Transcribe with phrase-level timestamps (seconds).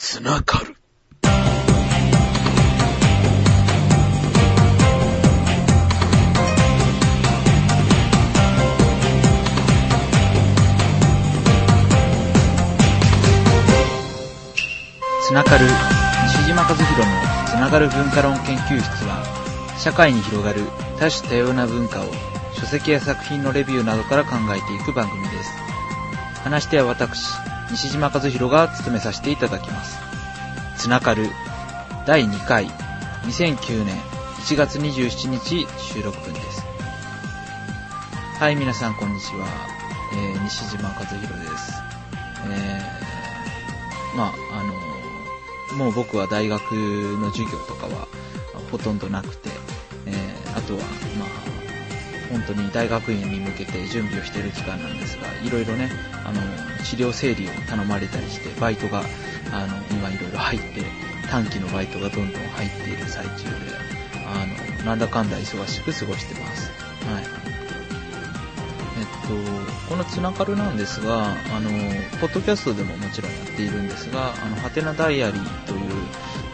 [0.00, 0.76] つながる。
[15.26, 15.66] つながる
[16.28, 17.04] 西島和弘の
[17.46, 19.24] つながる文化論研究室は
[19.78, 20.60] 社会に広がる
[21.00, 22.04] 多種多様な文化を
[22.54, 25.50] 書籍や作品のレビューなどから考えていく番組です
[26.44, 29.98] 話し手は私西島和弘が務めさせていただきます。
[30.76, 31.26] つながる
[32.06, 32.66] 第2回
[33.24, 33.96] 2009年
[34.44, 36.64] 1月27日収録分です。
[38.38, 39.46] はい皆さんこんにちは、
[40.14, 41.72] えー西島和弘です。
[42.50, 48.08] えーまああのもう僕は大学の授業とかは
[48.70, 49.50] ほとんどなくて、
[50.06, 50.80] えーあとは、
[51.18, 51.28] まあ、
[52.30, 55.90] 本当に大学院に向けて準備をしている期間なんですが、いろいろね、
[56.24, 56.40] あの、
[56.84, 59.02] 治療整理を頼まれたりして、バイトが、
[59.52, 60.82] あの、今いろいろ入って、
[61.30, 63.50] 短期のバイトがどんどん入っている最中で、
[64.26, 64.46] あ
[64.80, 66.70] の、なんだかんだ忙しく過ごしてます。
[67.06, 67.24] はい。
[68.98, 71.70] えっと、このつながるなんですが、あの、
[72.20, 75.78] ポッドキャストでももちろんやっているんですが、あの、ハテナダイアリーという、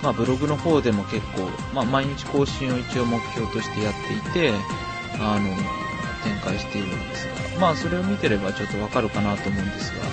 [0.02, 4.52] まあ、ブログの方でも結構、まあ、毎日更新を一応目標としてやっていて、
[5.20, 5.54] あの、
[6.22, 10.04] 展開しているんですが、まあ、それを見てればちょっとわかるかなと思うんですが、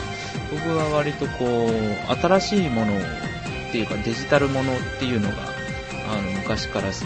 [0.52, 5.36] 僕は割とこう、新しいものっていうかデジタルものっていうのが、
[6.12, 7.06] あの、昔から好きで、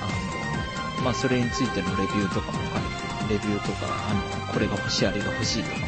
[0.00, 4.14] あの、まあ、それについてのレビューとかも書いて、レビューとか、あ
[4.46, 5.86] の、これが欲しい、あれが欲しいとかも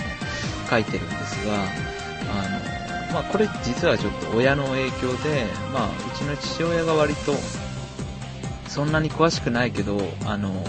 [0.71, 7.35] 書いてるんですが、あの、まあ、これ実はちょっと親の影響で、まあ、うちの父親が割と、
[8.69, 10.65] そんなに詳しくないけど、あの、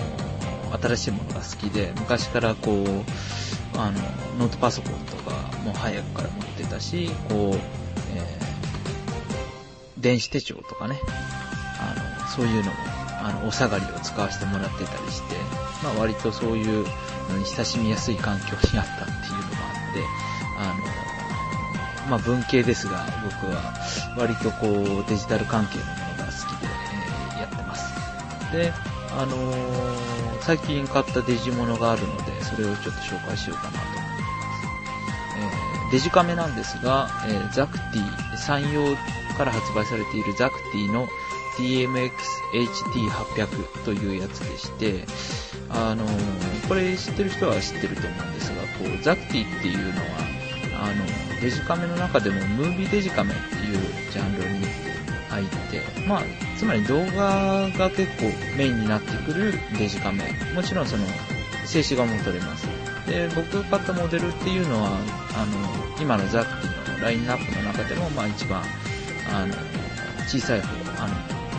[0.81, 3.99] 新しいものが好きで、昔からこう、あの、
[4.39, 5.31] ノートパソコンとか
[5.63, 7.55] も早くから持ってたし、こう、
[8.15, 8.43] えー
[9.97, 10.99] 電子手帳とかね、
[11.79, 12.77] あの、そういうのも、
[13.23, 15.35] あの、お下がりを使わせてもらってたりして、
[15.81, 16.85] まあ割とそういう
[17.29, 20.03] のに親しみやすい環境にあったっていうのがあって、
[20.59, 23.73] あの、まあ文系ですが、僕は
[24.17, 26.67] 割とこうデジタル関係のものが好きで、
[27.31, 27.93] えーやってます。
[28.51, 28.73] で、
[29.17, 29.53] あのー
[30.41, 33.93] 最近買ったデジモノがあるので、それをちょっと紹介しようかなと思います。
[35.37, 38.95] えーデジカメなんですが、えーザクティ、山陽
[39.37, 41.07] から発売されているザクティの
[41.57, 45.05] TMX-HT800 というやつでして、
[45.69, 48.67] あのーこれ知ってる人は知ってると思うんですが、こ
[48.99, 50.07] う、ザクティっていうのは、
[50.85, 51.05] あの、
[51.41, 53.79] デジカメの中でもムービーデジカメっていう
[54.11, 54.65] ジャンルに
[55.73, 56.23] て、まあ、
[56.57, 58.25] つまり動画が結構
[58.57, 60.23] メインになってくるデジカメ。
[60.53, 61.05] もちろんその、
[61.65, 62.67] 静止画も撮れます。
[63.07, 64.89] で、僕が買ったモデルっていうのは、
[65.35, 68.63] あの、今のザクティのラインナップの中でも、まあ一番、
[69.33, 69.53] あの、
[70.27, 70.67] 小さい方、
[71.03, 71.15] あの、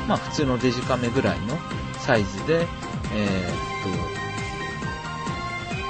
[0.07, 1.59] まあ普通のデジカメぐらいの
[1.99, 2.67] サイズで、えーっ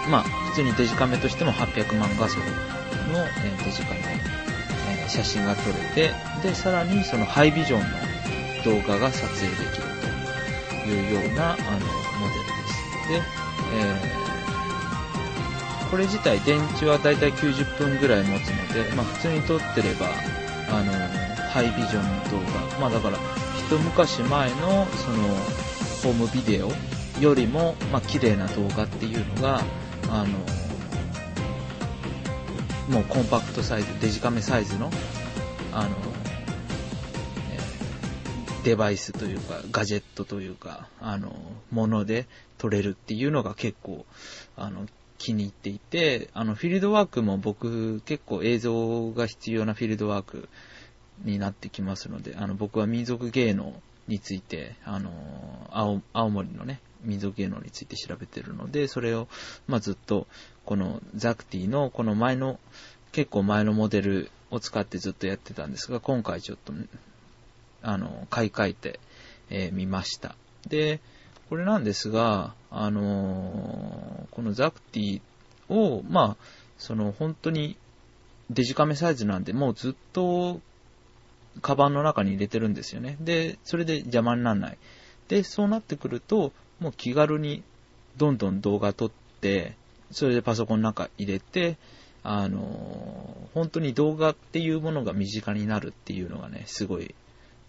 [0.05, 2.45] と、まあ普通にデジカメとしても800万画素の、
[3.45, 4.01] えデジカメ、
[5.07, 7.87] え写真が撮れて、で、さらにそのハイビジョンの
[8.65, 9.85] 動画が撮影できる
[10.85, 13.09] というような、あの、モデルです。
[13.09, 13.23] で、
[13.77, 14.25] えー
[15.91, 20.07] これ自体電池はだいたい90分ぐらい持つので、まあ普通に撮ってれば、
[20.69, 20.93] あの、
[21.51, 23.19] ハイビジョンの動画、まあだから、
[23.57, 25.29] 一昔前の、その、
[26.03, 26.73] ホームビデオ
[27.21, 29.63] よりも、まあ綺麗な動画っていうのが、
[30.11, 30.27] あの、
[32.93, 34.91] もうコンパクトサイズ、デジカメサイズの、
[35.73, 36.14] あの、ー
[38.65, 41.33] デバイスというか、ガジェットというか、あの、
[41.71, 42.27] もので
[42.57, 44.07] 撮れるっていうのが結構、
[44.57, 44.87] あの、
[45.19, 50.49] 気に入っていて、あの、フィールドワークも僕結構映像が必要なフィールドワーク
[51.25, 53.75] になってきますので、あの、僕は民族芸能
[54.09, 55.11] について、あの、
[55.71, 59.29] 青、青森のね、民族芸能について調べてるので、それを、
[59.67, 60.27] まあ、ずっと、
[60.65, 62.59] このザクティの、この前の、
[63.13, 66.73] 結構前のモデルを使ってずっとやってたんですが、今回ちょっと、
[67.85, 69.01] あの、買い替えて、
[69.51, 70.37] えー見ました。
[70.67, 71.01] で、
[71.51, 75.21] これなんですが、あのーこのザクティ
[75.69, 76.45] を、まあ、
[76.79, 77.77] その本当に
[78.51, 80.61] デジカメサイズなんで、もうずっと
[81.63, 83.17] カバンの中に入れてるんですよね。
[83.21, 84.79] で、それで邪魔にならない。
[85.29, 87.63] で、そうなってくると、もう気軽に
[88.17, 89.11] どんどん動画撮っ
[89.41, 89.77] て、
[90.11, 91.77] それでパソコンの中入れて、
[92.23, 97.15] あのー本当に動画っていうものが身近になるっていうのがね、すごい、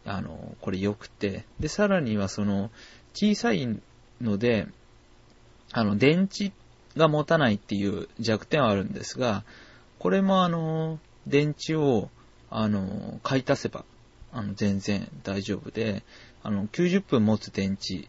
[0.06, 1.46] あのこれ良くて。
[1.60, 2.70] で、さらにはその、
[3.14, 3.80] 小さい
[4.22, 4.68] ので、
[5.72, 6.52] あの、電池
[6.96, 9.44] が持たないっていう弱点はあるんですが、
[10.00, 12.10] これもあの、電池を、
[12.50, 13.84] あの、買い足せば、
[14.32, 16.04] あの、全然大丈夫で、
[16.44, 18.08] あの、90分持つ電池、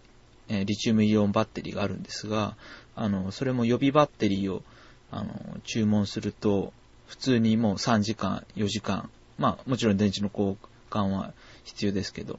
[0.49, 2.57] えー、リチウムイオンバッテリーがあるんですが、
[2.95, 4.63] あの、それも予備バッテリーを、
[5.11, 5.35] あの、
[5.65, 6.73] 注文すると、
[7.07, 10.57] 普通にもう3時間、4時間、まあ、もちろん電池の交
[10.91, 11.33] 換は
[11.67, 12.39] 必要ですけど、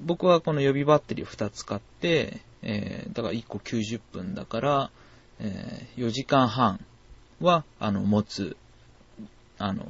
[0.00, 4.90] 僕はこの予備バッテリーを2つ買って、えー、だから1個90分だから、
[5.38, 6.84] えー、4時間半
[7.40, 8.56] は、あの、持つ、
[9.58, 9.84] あの、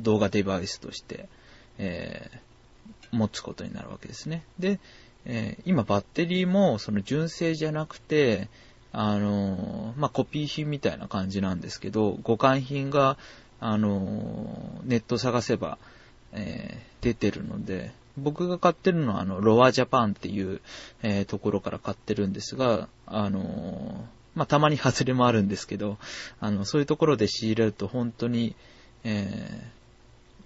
[0.00, 1.28] 動画デバイスとして、
[1.78, 4.44] えー、持つことになるわけですね。
[4.58, 4.78] で、
[5.24, 8.48] えー、今バッテリーもその純正じゃなくて、
[8.92, 13.16] あのまあ、コピー品みたいな感じなんですけど、互換品が、
[13.60, 15.78] あのネット探せば、
[16.32, 20.60] えー、出てるので、僕が買ってるのはあの、ロアジャパンっていう、
[21.02, 24.04] えー、ところから買ってるんですが、あの
[24.34, 25.98] まあ、たまに外れもあるんですけど、
[26.40, 28.54] あの、そういうところで仕入れると本当に、
[29.04, 29.64] え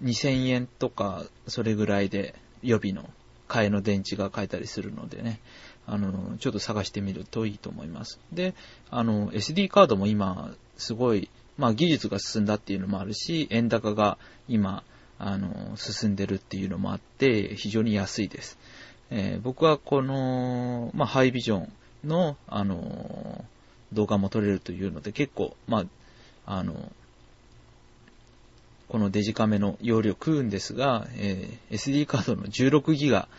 [0.03, 3.09] ー、2000円とか、それぐらいで予備の
[3.47, 5.39] 替えの電池が買えたりするのでね、
[5.85, 8.19] あの、ちょっと探してみるといいと思います。
[8.31, 8.55] で、
[8.89, 14.83] あの、SD カードも今、すごい、まあ技術が進んだっていうのもあるし、円高が今、
[15.25, 18.57] あの、進んでるっていうのもあって、非常に安いです。
[19.09, 21.67] えー、僕はこの、まあハイビジョ
[22.05, 23.45] ンの、あの、
[23.93, 25.85] 動画も撮れるというので、結構、ま
[26.45, 26.91] あ、あの、
[28.89, 33.29] このデジカメの容量食うんですが、えー、SD カードの16ギガ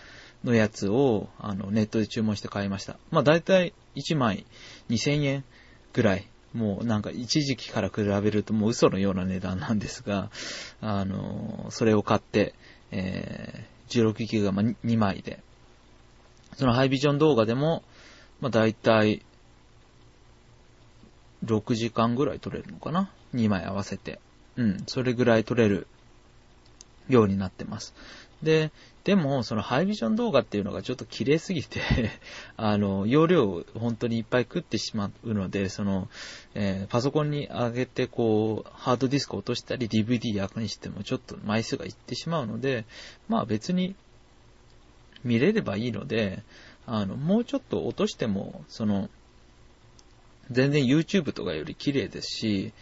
[0.43, 2.97] のやつをあのネットで注文して買いました。
[3.11, 4.47] まあ大体1枚
[4.89, 5.45] 2000円
[5.93, 6.27] ぐらい。
[6.55, 10.31] もうなんか一時期から比べるともう嘘のような値段なんですが、
[10.81, 12.55] あの、それを買って、
[12.93, 15.41] えー、16ギガ2枚で、
[16.57, 17.83] そのハイビジョン動画でも、
[18.41, 19.23] まあ大体
[21.45, 24.21] 6時間ぐらい撮れるのかな ?2 枚合わせて。
[24.57, 25.89] うん、それぐらい撮れる
[27.09, 27.95] ようになってます。
[28.43, 28.71] で、
[29.05, 31.81] でも、そのハイビジョン動画っていうのがちょっと綺麗すぎて
[32.57, 36.09] あの、容量を本当にいっぱい食ってしまうので、その、
[36.55, 42.87] えー、パソコンに上げてこう、ハードディスク落としたり DVD 焼くにしてもちょっと枚数がいってしまうので、
[43.29, 43.95] まあ別に
[45.23, 46.43] 見れればいいので、
[46.87, 49.11] あの、もうちょっと落としても、その、
[50.51, 52.73] 全然 YouTube とかより綺麗ですし、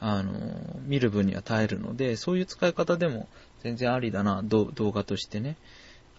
[0.00, 3.28] あの、見る分には耐えるので、そういう使い方でも
[3.62, 5.56] 全然ありだな、動画としてね、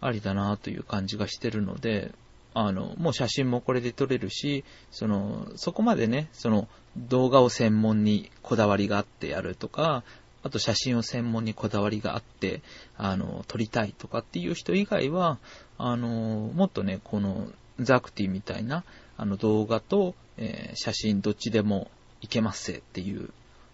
[0.02, 2.12] ありだなという感じがしてるので、
[2.54, 10.04] あの、もう写真もこれで撮れるし、その、そこまでね、その、動画を専門にこだわりがあってやるとか、
[10.42, 12.62] あと写真を専門にこだわりがあって、
[12.98, 15.38] あの、撮りたいとかっていう人以外は、
[15.78, 17.48] あの、もっとね、この、
[17.80, 18.84] ザクティみたいな、
[19.18, 21.90] あの動画と、えー、写真どっちでも
[22.22, 23.30] いけますっていう、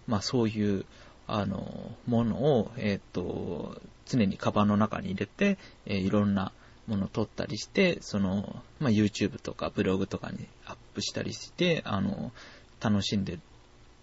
[0.08, 0.86] まあそういう、
[1.28, 6.52] あの、ものを、えっ、ー、と、常にカバンの中に入れて、えー、いろんな
[6.88, 12.32] ものを撮ったりして、その、まあ YouTube とかブログとかにアップしたりして、あの、
[12.80, 13.40] 楽しんで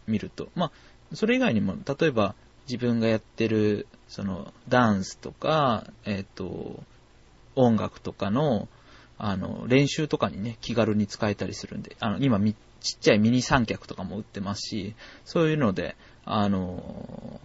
[0.07, 0.49] みると。
[0.55, 0.73] まあ、
[1.15, 2.35] それ以外にも、例えば
[2.69, 6.83] 自分がやってる、その、ダンスとか、えっ、ー、と、
[7.55, 8.69] 音楽とかの、
[9.19, 14.95] あの、練習とかにね、気軽に使えたりするんで、あの、今、ちっちゃいミニ三脚とかも売ってますし、
[15.25, 17.41] そういうので、あの、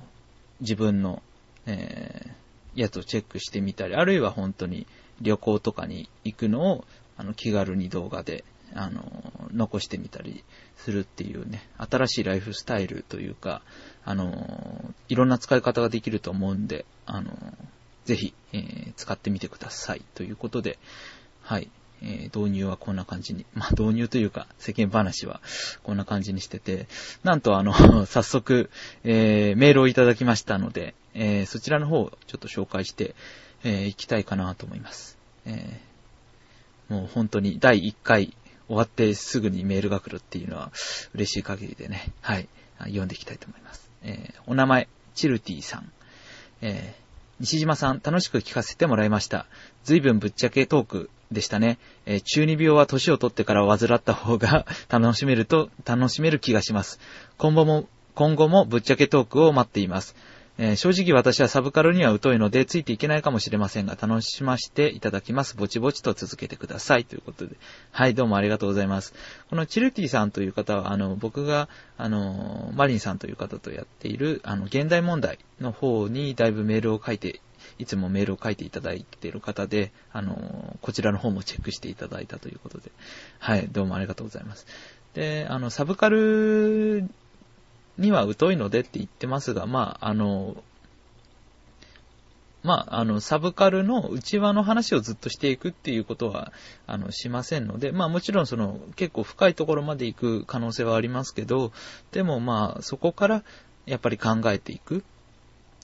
[0.62, 1.21] 自分の、
[1.65, 4.87] えー、やつをチェックしてみたり、あるいは本当に
[5.21, 6.85] 旅行とかに行くのを、
[7.18, 9.01] あの、気軽に動画で、あの、
[9.51, 10.44] 残してみたり
[10.75, 13.61] するっていうね、新しいライフスタイルというか、
[14.04, 17.31] あの、いろんな使い方ができると思うんで、あの、
[18.06, 20.01] ぜひ、えー、使ってみてください。
[20.16, 20.78] ということで、
[21.42, 21.69] はい。
[22.01, 25.42] えー、導入はこんな感じに、 まあ、導入というか、世間話は
[25.83, 26.87] こんな感じにしてて、
[27.23, 27.73] なんとあの、
[28.06, 28.69] 早速、
[29.04, 33.16] えー、メールをいただきましたので、えー、そちらの方をちょっと紹介して、
[33.63, 35.18] えー、いきたいかなと思います。
[35.45, 35.80] え、
[36.89, 38.33] もう本当に第1回
[38.68, 40.71] 終わってすぐにメールが来るっていうのは
[41.13, 42.47] 嬉しい限りでね、はい、
[42.80, 43.89] 読んでいきたいと思います。
[44.04, 45.92] え、お名前、チルティさん。
[46.61, 46.95] え、
[47.39, 49.47] 西島さん、楽しく聞かせてもらいました。
[49.83, 51.77] 随分ぶっちゃけトークでしたね。
[52.05, 56.99] えー、中二病は年を取ってから患った方が 楽しめると、楽しめる気がします。
[57.37, 60.15] 今後も、今後もぶっちゃけトークを待っています。
[60.59, 65.55] えー、正直私はサブカルには疎いのでついていけないかもしれませんが、楽しましていただきます。
[65.55, 67.05] ぼちぼちと続けてください。
[67.05, 67.55] ということで。
[67.91, 69.13] はい、どうもありがとうございます。
[69.49, 77.39] このチルティさんという方は、あの、僕が、あの、マリンさんという方とやっている、あの、現代問題の方にだいぶメールを書いて
[77.79, 82.91] いつもメールを書いていただいている方で、あの、こちらの方もチェックしていただいたということで、
[83.39, 84.65] はい、どうもありがとうございます。
[85.13, 87.07] で、あの、サブカル
[87.97, 90.63] には疎いのでって言ってますが、まあ、あの、
[92.63, 96.51] まあ、あの、サブカルの内輪の話をずっとしていくっていうことは、
[96.85, 101.71] あの、しませんので、まあもちろんその、結構深いところまで行く可能性はありますけど、
[102.11, 103.43] でもまあ、そこから、
[103.85, 105.03] やっぱり考えていく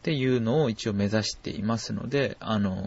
[0.03, 2.83] っていうのを一応目指していますので、あのー、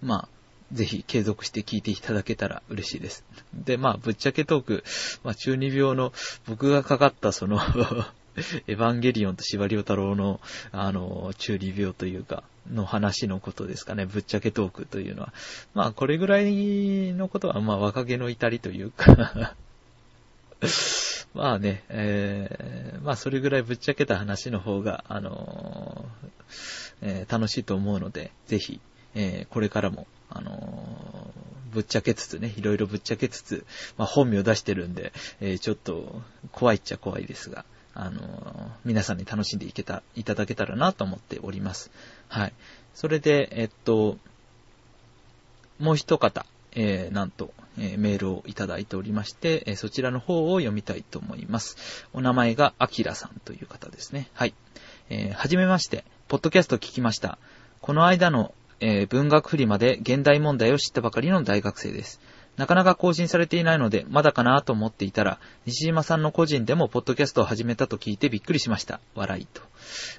[0.00, 0.28] まあ、
[0.72, 3.24] ぜひ継続して聞いていただけたら嬉しいです。
[3.52, 4.84] で、まあ、ぶっちゃけトーク、
[5.24, 6.12] まあ、中二病の
[6.46, 7.58] 僕がかかったその
[8.68, 14.06] エヴァンゲリオンと司馬遼太郎の、あの、中二病というか、の話のことですかね。
[14.06, 15.32] ぶっちゃけトークというのは。
[15.74, 19.56] まあ、これぐらいのことは、まあ、若気の至りというか
[21.34, 26.30] まあね、えー、まあ、それぐらいぶっちゃけた話の方が、あのー、
[27.02, 28.80] えー、楽しいと思うので、ぜひ、
[29.14, 31.30] えー、これからも、あの、
[31.72, 33.66] ぶっちゃけつつね、いろいろぶっちゃけつつ、
[33.98, 36.22] まあ、本名出してるんで、えー、ちょっと
[36.52, 41.90] 怖いっちゃ怖いですが、あの皆さんに楽しんでいけた、いただけたらなと思っております。
[42.28, 42.52] はい。
[42.94, 44.18] それで、えっと、
[45.78, 46.46] もう一方、
[46.76, 52.06] えー、なんと、えー、メールをいただいておりまして、えー、そちらの方を読みたいと思います。
[52.12, 54.30] お名前がアキラさんという方ですね。
[54.34, 54.54] はい。
[55.08, 57.38] えー、はじめまして、ポッドキャスト聞きました。
[57.80, 62.20] この間のえー、文学フリマで現代問題を知ったばかりの大学生です。
[62.56, 69.00] なかなか更新されていないので、まだかなと思っていたら、西島さんの個人でもポッドキャストを始めたと聞いてびっくりしました。
[69.14, 69.62] 笑いと。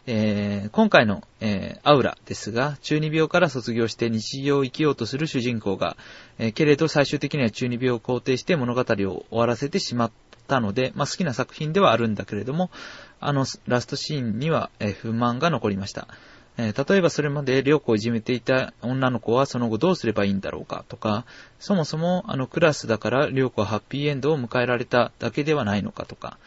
[0.06, 5.98] えー、今回の、えー、アウラですが、中二病から卒業して日常を生きようとする主人公が、
[6.38, 10.12] えー、けれど最終的には中二病を肯定して物語を終わらせてしまっ
[10.48, 12.70] たので、まあ、好きな作品ではあるんだけれども、
[13.20, 16.08] あの、ラストシーンには、え不満が残りました。
[16.58, 21.26] えー、例えばそれまで良子をいじめていた女の子はその後どうすればいいんだろうかとか、
[21.60, 26.38] そもそもあのクラスだから良子はハッピーエンドを迎えられただけではないのかとか、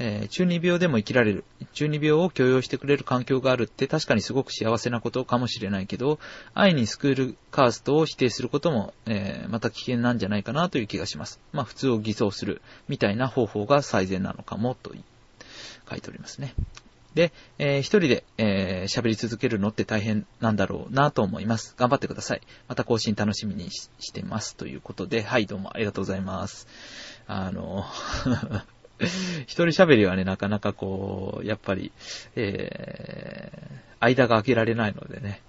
[0.00, 6.18] えー、中二病でも生きられる、中二病を許容してくれる環境があるって確かにすごく幸せなことかもしれないけど、
[6.54, 11.40] 愛にスクールカーストを否定することも、えー、また危険なんじゃないかなという気がします。
[11.52, 14.94] まあ普通を偽装するみたいな方法が最善なのかもと
[15.90, 16.54] 書いておりますね。
[17.14, 21.74] で、えー、一人で、えー、喋り続けるのって大変なんだろうなと思います。
[21.76, 22.42] 頑張ってください。
[22.68, 24.56] また更新楽しみにしてます。
[24.56, 26.66] ということで、はい、どうもありがとうございます。
[27.26, 27.84] あの、
[29.46, 31.92] 一人喋りはね、なかなかこう、やっぱり、
[32.36, 35.42] えー、間が空けられないのでね、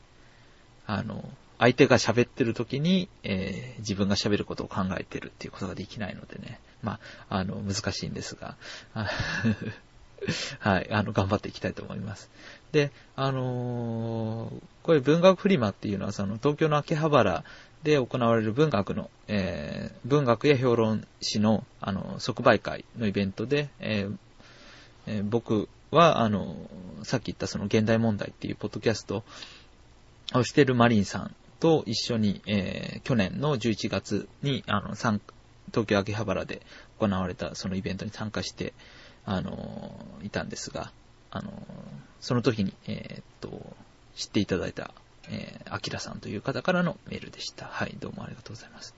[0.88, 7.00] あの、相手が喋ってる時に、えー、自分が喋ることを考えてるっていうことができないのでね、ま
[7.30, 8.56] あ、あの、難しいんですが、
[10.60, 12.30] はい、あの、頑張っていきたいと思います。
[12.72, 17.44] で、あのー、これ文学フリマっていうのは、その、東京の秋葉原
[17.84, 24.18] で行われる文学の、えー、文学や評論誌の、あの、即売会のイベントで、えー
[25.08, 26.56] えー、僕は、あの、
[27.04, 29.24] さっき言ったその現代問題っていうポッドキャスト
[30.34, 35.20] をしてるマリンさんと一緒に、えー、去年の11月に、あの、東
[35.88, 36.62] 京秋葉原で
[37.00, 38.74] 行われたそのイベントに参加して、
[39.26, 40.92] あの、いたんですが、
[41.32, 41.52] あの、
[42.20, 43.76] その時に、えー、っと、
[44.16, 44.92] 知っていただいた、
[45.30, 47.66] えー、アキラさんという方からのメールでした。
[47.66, 48.96] はい、どうもありがとうございます。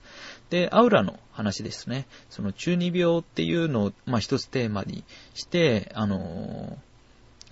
[0.50, 2.06] で、アウラの話ですね。
[2.30, 6.78] その中二病っていうのを、まあ、一つテーマにして、あの、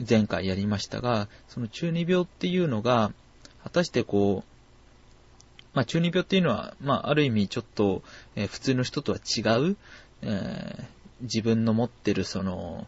[0.08, 3.12] 前回やりましたが、その中二病っていうのが、
[3.62, 4.50] 果たしてこう、
[5.74, 8.02] まあ、中二病っていうのは、まあ、ある意味ちょっと、
[8.34, 9.76] えー、普通の人とは違う、
[10.22, 10.84] えー、
[11.22, 12.86] 自分の持ってるその、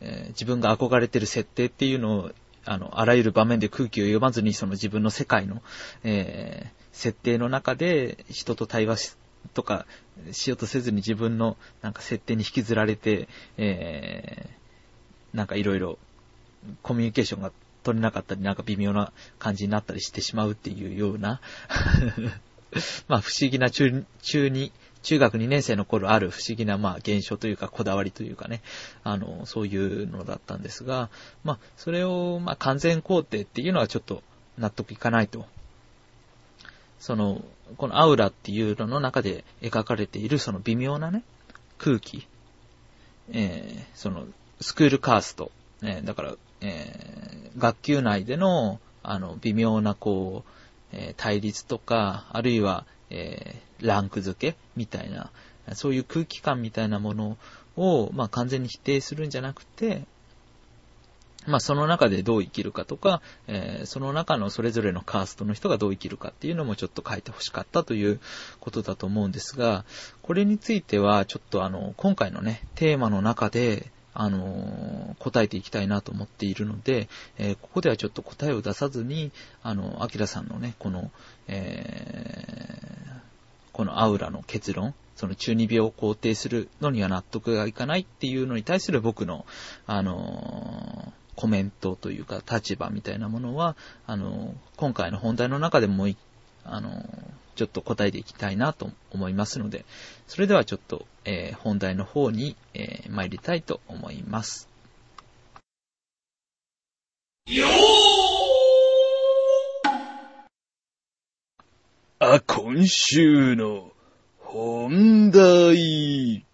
[0.00, 2.30] えー、自分が憧れてる設定っていうのを、
[2.64, 5.62] あの、あらゆる場面で空気を読まずにその自分の世界の、
[6.04, 9.16] えー、設定の中で人と対話し、
[9.54, 9.86] とか
[10.32, 15.98] しようとせずに自分のなんか設定に引きずられて、えー、なんかいろいろ
[16.82, 21.40] コミュニケーションが取れなかったり、なんか微妙な感じになったりしてしまうっていうような。
[23.08, 28.60] まあ不思議な中、中に、中学2年生の頃ある不思議な、まあ、現象というか、こだわりというかね、
[29.02, 31.08] あの、そういうのだったんですが、
[31.42, 34.22] まあ、それを、まあ、完全肯定っていうのはちょっと
[34.58, 35.46] 納得いかないと。
[36.98, 37.42] その、
[37.78, 41.22] このアウラっていうのの中で描かれているその微妙なね、
[41.78, 42.26] 空気、
[43.32, 44.26] えー、その、
[44.60, 45.50] スクールカースト、
[45.82, 50.50] えー、だから、えー、学級内での、あの、微妙な、こう、
[50.92, 55.30] えー、対立とか、あるいは、えー、ランク付けみたいな、
[55.74, 57.36] そういう空気感みたいなもの
[57.76, 60.04] を、まあ、完全に否定するんじゃなくて、
[61.46, 68.20] まあ、その中でどう生きるかとか、えー、その中のそれぞれのカーストの人がどう生きるかっていうのもちょっと書いてほしかったという
[68.60, 69.84] ことだと思うんですが、
[70.22, 79.30] これについてはちょっとあの、今回のね、テーマの中で、あの、答えていきたいなと思っているので、えー、ここではちょっと答えを出さずに、
[79.62, 81.10] あの、アキラさんのね、この、
[81.52, 83.20] えー、
[83.72, 89.44] このアウラの結論、その中二病を肯定するのには納得がいかないっていうのに対する僕の、
[89.86, 93.74] あのコメントというか立場みたいなものは、
[94.06, 96.06] あの今回の本題の中でも
[96.64, 97.04] あの
[97.56, 99.84] ちょっと答えていきたいなと思いますので、
[100.28, 104.68] それではちょっと、えー、本題の方に、えー、参りたいと思います。
[112.38, 113.90] 今週の
[114.38, 116.44] 本題。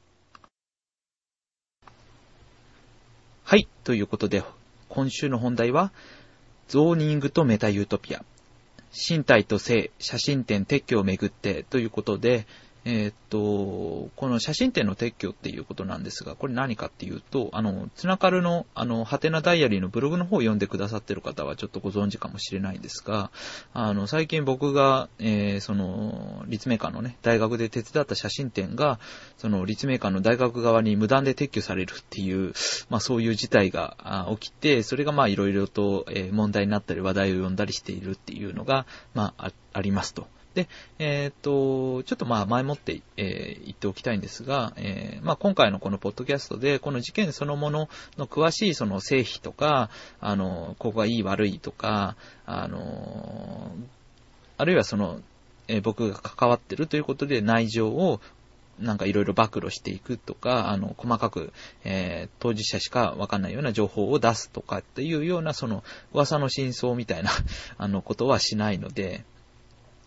[3.44, 3.68] はい。
[3.84, 4.42] ということで、
[4.88, 5.92] 今週の本題は、
[6.68, 8.24] ゾーニングとメタユートピア。
[8.90, 12.46] 身体と性、写真展撤去をめぐってということで、
[12.88, 23.32] えー、っと、この写真展の撤去っていうことなんですが、これ何かっていうと、あの、つなかるの、あの、ハテナダイアリーのブログの方を読んでくださってる方はちょっとご存知かもしれないんですが、
[23.74, 29.00] あの、最近僕が、えー、その、立命館のね、大学で手伝った写真展が、
[29.36, 32.52] その、立命館の大学側に無断で撤去されるっていう、
[32.88, 40.28] まあそういう事態が起きて、それがまあいろいろと、え問題になったり話題を呼んだりしているっていうのが、まあありますと。
[40.56, 53.70] で、えっ、と、ちょっとまあ前もって、えー、言っておきたいんですが、えー、まあ今回のこのポッドキャストで、この事件そのものの詳しいその成否とか、あの、ここがいい悪いとか、あの、
[54.56, 55.20] あるいはその、
[55.68, 58.20] え、僕が関わってるということで内情を
[58.78, 61.52] なんかいろいろ暴露していくとか、あの、細かく、
[61.84, 65.82] えー、当事者しかわかんないような情報を出すとかっていうような、その、
[66.12, 67.30] 噂の真相みたいな
[67.78, 69.24] あの、ことはしないので、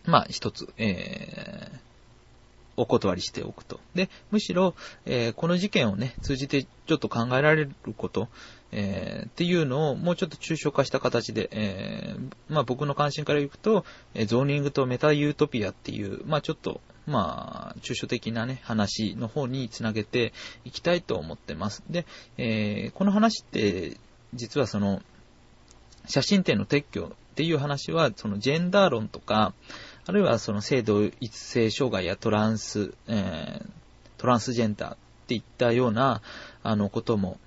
[0.06, 1.80] まあ、一つ、えー、
[2.78, 3.80] お断りしておくと。
[3.94, 4.74] で、むしろ、
[5.06, 8.30] えー、この事件をね、通じてちょっと考えられること、
[8.72, 20.32] えー、っていうのをもうちょっと抽象化した形で、えー、まあ僕の関心からいくと、えゾーニングとメタユートピアっていう、まあちょっと、まあ、抽象的なね、話の方につなげて
[20.64, 21.84] いきたいと思ってます。
[21.90, 22.06] で、
[22.38, 23.98] えー、この話って、
[24.36, 25.02] 実はその、
[26.06, 29.54] 写真展の撤去っていう話は、そのジェンダー論とか、
[30.10, 33.66] あるいはその性同一性障害やトランス、えー、
[34.18, 36.24] トランスジェンダーっていったような、
[36.64, 37.38] あの、ことも、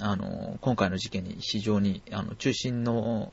[0.00, 3.32] あの、今回の事件に非常に、あの、中心の、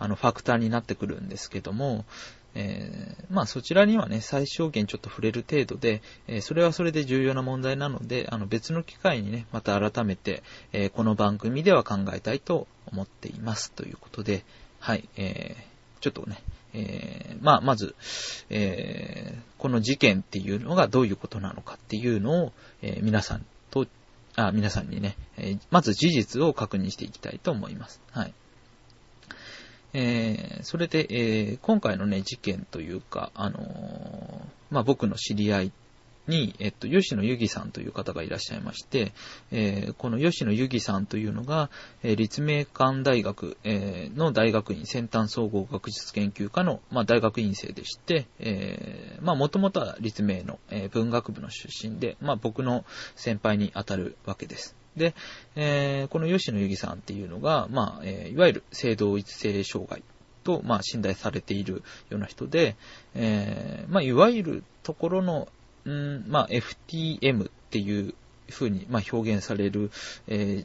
[0.00, 2.04] あの、ファクターになってくるんですけども、
[2.56, 10.42] えー、まあそちらにはね、最小限ちょっと触れる程度で、えー、それはそれで重要な問題なので、あの別の機会にね、また改めて、
[10.72, 13.70] えー、この番組では考えたいと思っています。
[13.70, 14.44] ということで、
[14.80, 16.42] はい、えー、ちょっとね、
[16.74, 17.94] えー、まあ、まず、
[18.50, 23.86] えー、この事件っていうのがどういうことなのかっていうのを、えー、皆さんと、
[24.34, 28.02] あ、皆さんにね、え、まず事実を確認していきたいと思います。
[28.10, 28.34] はい。
[29.92, 35.72] えー、それで、え、今回のね、事件というか、あの、まあ、僕の知り合い
[36.26, 39.12] に、えっと、吉野由紀さんという方がいらっしゃいまして、
[39.50, 41.70] えー、この吉野由紀さんというのが、
[42.02, 52.84] えー、立命館大学、えー、の大学院先端総合学術研究科の、まあ、大学院生でして、えー、まあ、もともとは立命の、えー、文学部の出身で、まあ、僕の
[53.16, 54.76] 先輩に当たるわけです。
[54.96, 55.14] で、
[55.56, 60.02] えー、この吉野由紀さんっていうのが、まあ、えー、いわゆる性同一性障害
[60.44, 62.76] と、まあ、信頼されているような人で、
[63.14, 65.48] えー、まあ、いわゆるところの
[65.84, 68.14] うん、まあ、FTM っていう
[68.50, 69.90] 風に、まあ、表現される、
[70.26, 70.64] え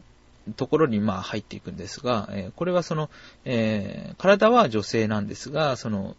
[0.49, 3.09] ー、ところに、まあ、入っていくんですが、えー、これはその、
[3.45, 6.15] えー、体は女性なんですが、その、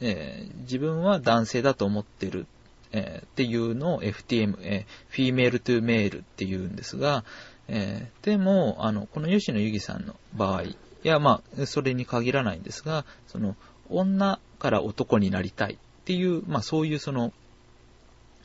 [0.00, 2.46] え自分は男性だと思ってる、
[2.90, 7.24] えっていうのを FTM、えフィーメールトゥメールっていうんですが、
[7.68, 13.54] えでも、あの、この吉野由紀さんの場合、いや、まあ、それに限らないんですが、その、
[13.88, 17.32] 女から男になりたいっていう、まあ、そういうその、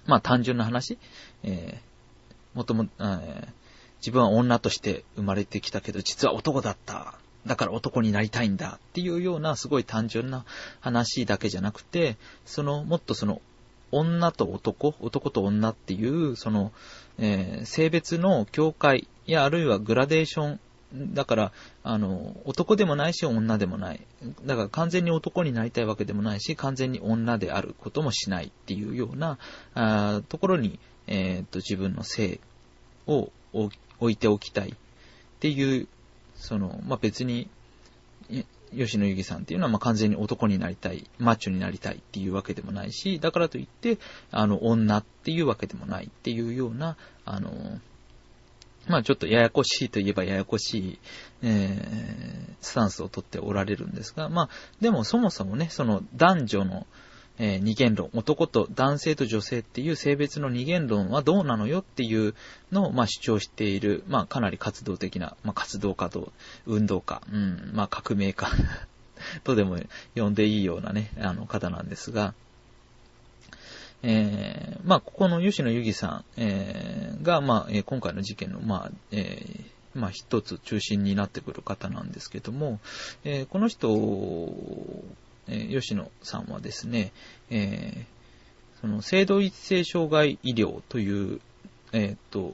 [0.09, 0.97] まあ単純な話、
[1.43, 3.47] えー、もとも、えー、
[3.99, 7.13] 自分は女として生まれてきたけど、実は男だった。
[7.45, 10.43] だから男になりたいんだっていうようなすごい単純な
[10.81, 13.41] 話だけじゃなくて、その、もっとその、
[13.91, 16.73] 女と男、男と女っていう、その、
[17.17, 20.59] えー、性別の境界やあるいはグラデーション
[20.93, 21.51] だから、
[21.83, 24.01] あの、男でもないし女でもない。
[24.45, 29.37] だから完全に男になりたいわけでもないし、完全に女であることもしないっていうような、
[29.75, 32.39] あところに、えー、っと、自分の性
[33.05, 33.71] を置
[34.11, 34.73] いておきたいっ
[35.39, 35.87] ていう、
[36.35, 37.49] その、まあ、別に、
[38.75, 43.97] 吉野由紀さんっていうのは、まあ、完全に男になりたい、マッチョになりたいっていうわけでもないし、だからといって、
[44.31, 47.79] あの、女っていうわけでもないっていうような、あの、
[48.87, 50.99] まあちょっとややこしいといえばややこしい、
[51.43, 54.49] えー、スタンスをとっておられるんですが、まあ
[54.81, 56.87] でもそもそもね、その男女の、
[57.37, 62.35] えー、二元論、男と男性と女性っていう性別の二元論はどうなのよっていう
[62.71, 66.33] のを、まあ、主張している、まあ、かなり活動的な、まあ、活動家と
[66.65, 68.49] 運動家、うん、まあ、革命家
[69.43, 69.77] とでも
[70.15, 72.33] 呼んでいいようなね、あの方なんですが、
[74.01, 82.79] えー、まあ、ここの吉野由紀さん、えー、が、まあ、え今回の事件の、まあ、えー、まあ、一つ中心になってくる方なんですけども、
[83.23, 83.89] えー、この人、
[85.47, 87.11] えー、吉野さんはですね、
[87.49, 91.41] えー、その、性同一性障害医療という、
[91.91, 92.53] えっ、と、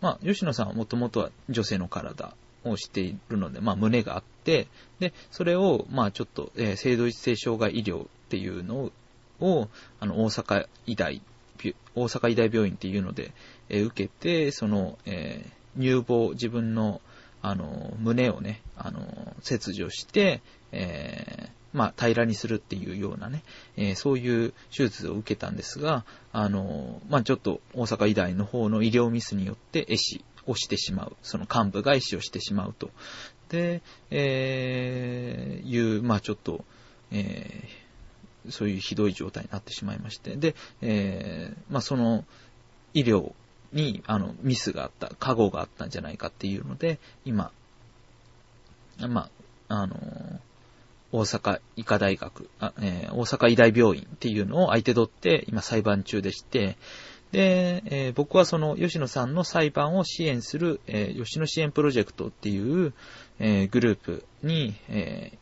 [0.00, 4.68] まあ、吉野さんはもともとは女性の体をしているので、まあ、胸があって、
[5.00, 8.92] で、それを、まあ、ちょっと、えー、性同一性障害医療っていうのを、
[9.42, 9.68] を
[10.00, 11.20] あの、大阪医大、
[11.94, 13.32] 大阪医大病院っていうので、
[13.68, 17.00] えー、受けて、その、えー、乳房、自分の、
[17.42, 23.42] あの、胸をね、あの、切除して、えー、まあ、平らにするっていうようなね、
[23.76, 31.16] えー、そういう手術を受けたんですが、あの、まあ、ちょっと大阪医大の方の医療ミスによって壊死をしてしまう。
[31.22, 32.90] その幹部が壊死をしてしまうと。
[33.48, 36.64] で、えー、いう、まあ、ちょっと、
[37.10, 37.81] えー、
[38.50, 40.36] そういうひどい状態になってしまいまして。
[40.36, 42.24] で、えー、まあ、その
[42.94, 43.32] 医療
[43.72, 47.52] に、あの、ミスがあった、過誤があったんじゃないかっていうので、今、
[49.08, 49.22] ま
[49.68, 49.96] あ、あの
[51.12, 52.48] 大阪医科大学、
[52.80, 56.76] えー、大阪医大病院っていうのを相手取って今裁判中でして、
[57.32, 62.92] で、えー、僕はその吉野さんの裁判を支援する、えー、吉野支援プロジェクトっていう、
[63.38, 65.32] えグループに、え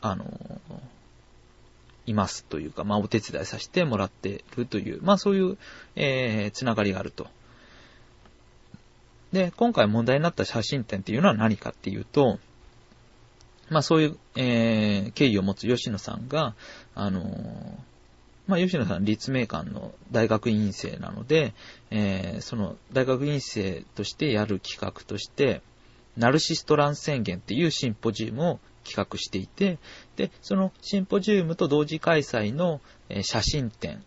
[0.00, 0.26] あの
[2.08, 5.58] いますというか、まあ、お手伝いさせてもらってるという、まあ、そういう、
[5.96, 7.26] えつながりがあると。
[9.32, 12.38] で、今回問題になった写真展っていうのは何かっていうと、
[13.68, 16.54] まあそういう、えー、経緯を持つ吉野さんが、
[16.94, 17.24] あのー、
[18.46, 21.52] まあ吉野さん立命館の大学院生なので、
[21.90, 25.60] えー、その大学院生としてやる企画として、
[26.16, 29.78] ナルシストラン宣言っていうシンポジウムを企画していて、
[30.16, 34.02] で、そのシンポジウムと同時開催の、え、写真展、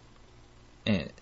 [0.86, 1.14] え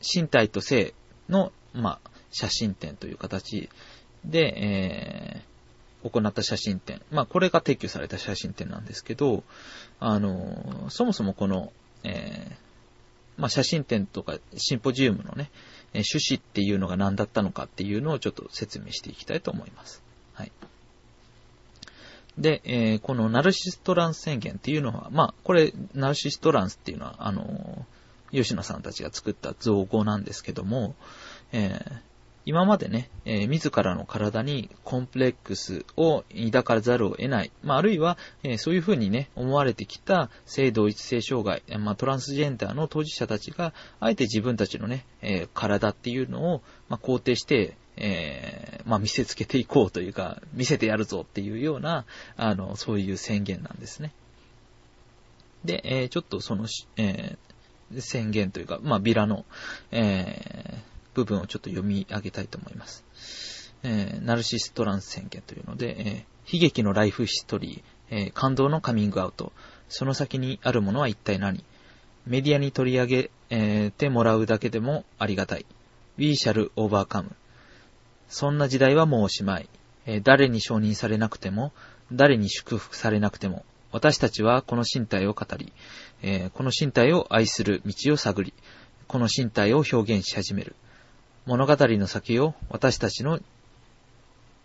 [0.00, 0.94] ー、身体と性
[1.28, 3.68] の、まあ、写真展という形
[4.24, 5.50] で、え
[6.02, 7.02] 行った写真展。
[7.10, 9.44] まあ、これが撤去された写真展なんですけど、
[9.98, 11.72] あの、そもそもこの、
[12.04, 12.56] え、
[13.36, 15.50] まあ、写真展とかシンポジウムのね、
[15.92, 20.02] 趣旨っていうのが何だったのかっていうのをちょっと説明していきたいと思います。
[20.34, 20.52] はい。
[22.40, 27.86] で、えー、このナルシストランス宣言っていうのは、まあ、これ、ナルシストランスっていうのは、あの、
[28.32, 30.94] 吉野さんたちが作った造語なんですけども、
[31.52, 31.92] えー、
[32.46, 54.12] 今までね、えー、自らの体にコンプレックスを抱かざるを得ない、まあ、あるいは、えー、そういうふうにね、思われてきた性同一性障害、まあ、トランスジェンダーの当事者たちが、あえて自分たちのね、えー、体っていうのを、まあ、肯定して、えまあ、見せつけていこうというか、見せてやるぞっていうような、あの、そういう宣言なんですね。
[55.64, 57.36] で、えちょっとその、え
[57.98, 59.44] 宣言というか、まあ、ビラの、
[59.90, 60.82] え、
[61.14, 63.04] 部分をちょっと読み上げたいと思います。
[63.82, 69.52] え、ナルシストランス宣言というので、え、悲劇のライフヒストリー、え、感動のカミングアウト、
[69.88, 71.64] その先にあるものは一体何？
[72.26, 75.66] メディアに取り上げ、てもらうだけでもありがたい。
[76.16, 77.32] We shall overcome.
[78.30, 79.68] そんな時代はもうおしまい。
[80.22, 81.72] 誰に承認されなくても、
[82.12, 85.72] 誰に祝福されなくても、私たちはこの身体を語り、
[86.54, 88.54] この身体を愛する道を探り、
[89.08, 90.76] この身体を表現し始める。
[91.44, 93.40] 物語の先を私たちの、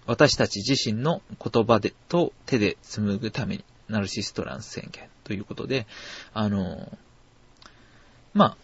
[0.06, 5.88] 私たち自身の言葉でと手で紡ぐために、ナルシストランス宣言ということで、
[6.34, 6.96] あの、
[8.34, 8.58] まあ、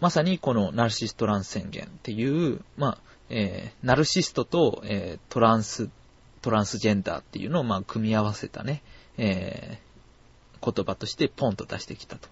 [0.00, 5.90] まさにこのナルシストランス宣言っていう、まあ、えー、ナルシストと、えー、トランス、
[6.42, 8.82] トランスジェンダーっていうのを、まあ、組み合わせたね、
[9.18, 12.28] えー、言葉としてポンと出してきたと。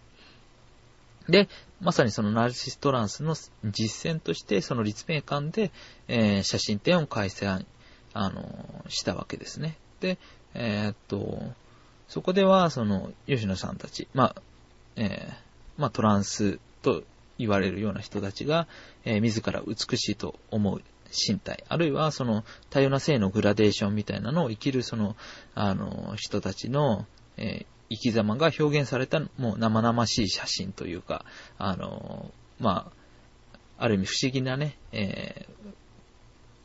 [1.29, 1.49] で、
[1.81, 5.73] まさにそのナルシストランスの実践として、その立命館で、
[6.09, 7.65] えー、写真展を開催、
[8.13, 9.77] あの、したわけですね。
[10.01, 10.19] で、
[10.55, 11.53] えー、っと、
[12.09, 14.43] そこでは、その、吉野さんたち、まあ、
[14.97, 17.03] えー、まあ、トランスと
[17.39, 18.67] 言われるような人たちが、
[19.05, 20.83] えー、自ら美しいと思う
[21.29, 25.17] 身体、あるいはその多様な性のグラデーションみたいなのを生きるその、
[25.55, 31.25] あの、人たちの、えー、生き様が表現された、もう生々しい写真というか、
[31.59, 35.47] あの、まあ、ある意味不思議なね、え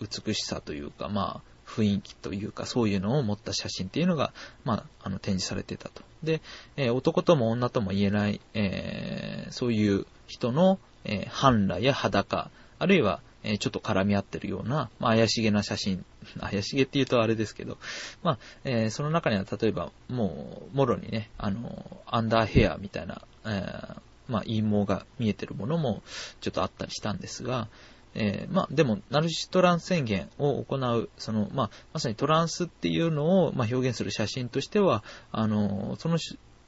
[0.01, 6.01] ー、美しさというか、まあ、雰囲気というか、そういうのを持った写真っていうのが、まあ、あの、展示されてたと。
[6.23, 6.41] で、
[6.77, 16.05] えー、男とも女とも言えない、えー、そういう人の、えー、半裸や裸、あるいは、えちょっと絡み合ってるような、まあ、怪しげな写真、
[16.39, 17.77] 怪しげって言うとあれですけど、
[18.21, 26.03] まあ、えー、その中には例えば、もう、もろにね、あの、アンダーヘアみたいな、えー、まあ、陰謀が見えてるものも
[26.41, 27.69] ちょっとあったりしたんですが、
[28.15, 36.17] えー、まあ、でも、ナルシストランス宣言を行う、その、まあ、まさにトランスっていうのを、まあ、表現する写真としては、あの、その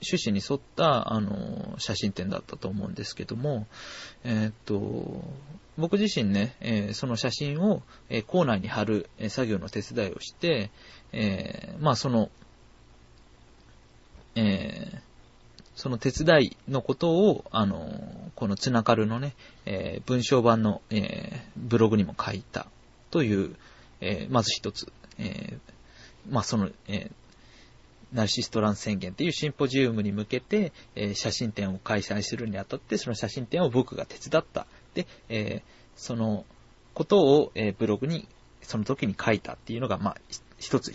[0.02, 3.68] 趣旨に沿った、あの、写真展だったと思うんですけども、
[4.24, 5.24] えー、っと、
[5.78, 10.72] 僕自身ね、えー、その写真を、えー、校内に貼る、え作業の手伝いをして、
[11.14, 12.30] えまあ、その、
[14.36, 15.02] え
[15.76, 19.34] その手伝いのことを、あの、このツナカルのね、
[19.66, 22.68] え、文章版の、え、ブログにも書いた
[23.10, 23.56] という、
[24.00, 25.58] え、まず一つ、え
[26.30, 27.10] まあ、その、え
[28.14, 34.68] ナルシストラン宣言っていうシンポジウムに向けて、え写真展を開催するにあたって、その写真展を僕が手伝った。
[34.94, 35.64] で、え
[35.96, 36.46] その
[36.94, 38.28] ことを、えブログに、
[38.62, 40.18] その時に書いたっていうのが、まあ、
[40.60, 40.92] 一つ、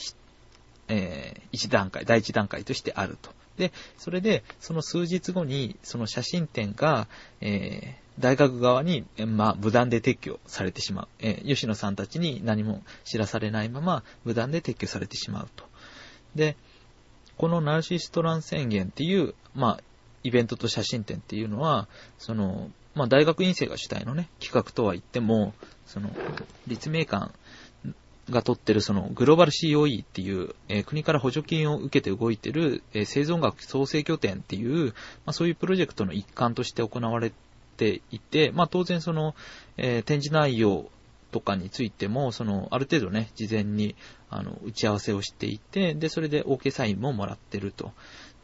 [0.88, 3.30] え一段階、第一段階としてあると。
[3.56, 7.08] で、それで、その数日後に、その写真展が、
[7.40, 11.08] えー、大学側に、まあ、無断で撤去されてしまう。
[11.18, 15.64] えー、吉野さんたちに何も知らされないまま、無断で撤去されてしまうと。
[16.34, 16.56] で、
[17.36, 19.80] このナルシストラン宣言っていう、まあ、
[20.22, 25.52] イベントと写真展っていうのは、その、まあ、大学院生が主体のね、企画とは言っても、
[25.86, 26.10] その、
[26.66, 27.32] 立命館
[28.30, 34.92] が取ってるそのグローバル COE っていう、えー、国から補助金を受けて動いてる、えー、生存学創生拠点っていう、ま
[35.26, 37.32] あ、そういうプロジェクトの一環として行われ
[37.76, 39.34] ていて、まあ、当然その、
[39.76, 40.90] えー、展示内容
[41.30, 43.94] とかについても、その、ある程度ね、事前に、
[44.30, 47.92] あの、打ち合わせをしていて、で、それで OK サインももらってると。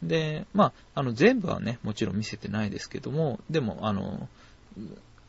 [0.03, 4.29] で、まあ、あの、全部はね、もちろん見せてないですけども、でも、あの、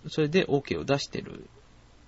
[0.10, 1.46] それで OK を出してる、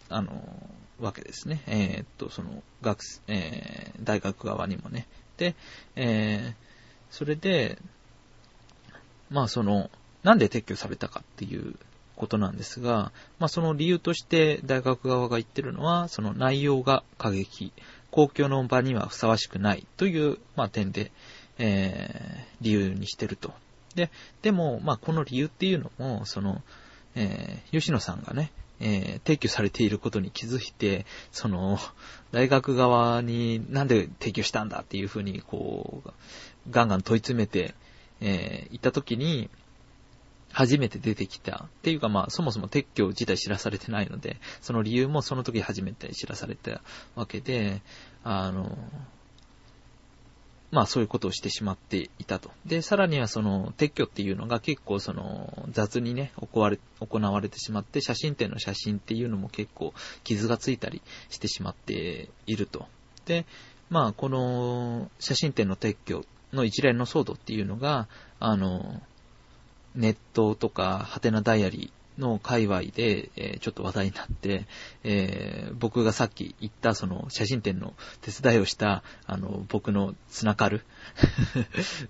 [0.10, 1.62] あの、わけですね。
[1.67, 5.08] えー、っと、その、学、えー、大学側にもね。
[5.38, 5.55] で、
[5.95, 6.65] えー、
[7.10, 7.77] それで、
[9.29, 9.89] まあその、
[10.23, 11.75] なんで撤去されたかっていう
[12.15, 17.73] ことなんですが、まあその理由として大学側が言ってるのは、その内容が過激、
[18.12, 21.12] 公共の場にはふさわしくないという、まあ点で、
[21.58, 23.54] えー、理由にしてると。
[23.95, 24.10] で、
[24.41, 26.62] でも、まあこの理由っていうのも、その、
[27.15, 31.80] えー、吉野さんがね、えー、提供されていることに気づいて、その、
[32.32, 36.12] 大学側になんで提供したんだっていうふうに、こう、
[36.69, 37.73] ガンガン問い詰めて、
[38.21, 39.49] えー、行った時に、
[40.55, 41.65] 初めて出てきた。
[41.65, 46.81] っていうかまあ、そもそも撤去自体知らされてないので、その理由もその時初めて知らされた
[47.13, 47.81] わけで、
[48.23, 48.77] あの、
[50.71, 52.51] まあそういうことをしてしまっていたと。
[52.65, 62.87] で、さらにはその撤去っていうのが結構その雑にね、行われ、行われてしまって、写真展の写真っていうのも結構傷がついたりしてしまっていると。
[63.25, 63.45] で、
[63.89, 68.07] まあこの写真展の撤去の一連の騒動っていうのが、
[68.39, 69.01] あの、
[69.95, 74.65] ネットとか、ハテナダイアリー、の界隈で、え、ちょっと話題になって、
[75.03, 80.86] えー、僕がさっき言ったその写真展の手伝いをした、あの、僕のつながる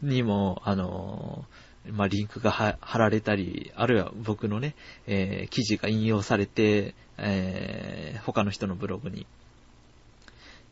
[0.02, 1.46] にも、あの、
[1.92, 4.76] まあ、リンクが貼られたり、あるいは僕のね、
[5.08, 9.26] えー、記事が引用されて、えー、他の人のブログに、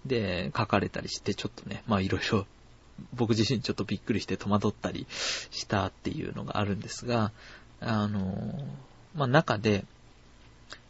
[0.06, 2.46] で、書かれたりして、ちょっとね、まあいろいろ、
[3.14, 7.32] 僕自身ちょっとびっくりして戸惑ったりしたっていうのがあるんですが、
[7.80, 8.66] あの、
[9.16, 9.86] まあ、中で、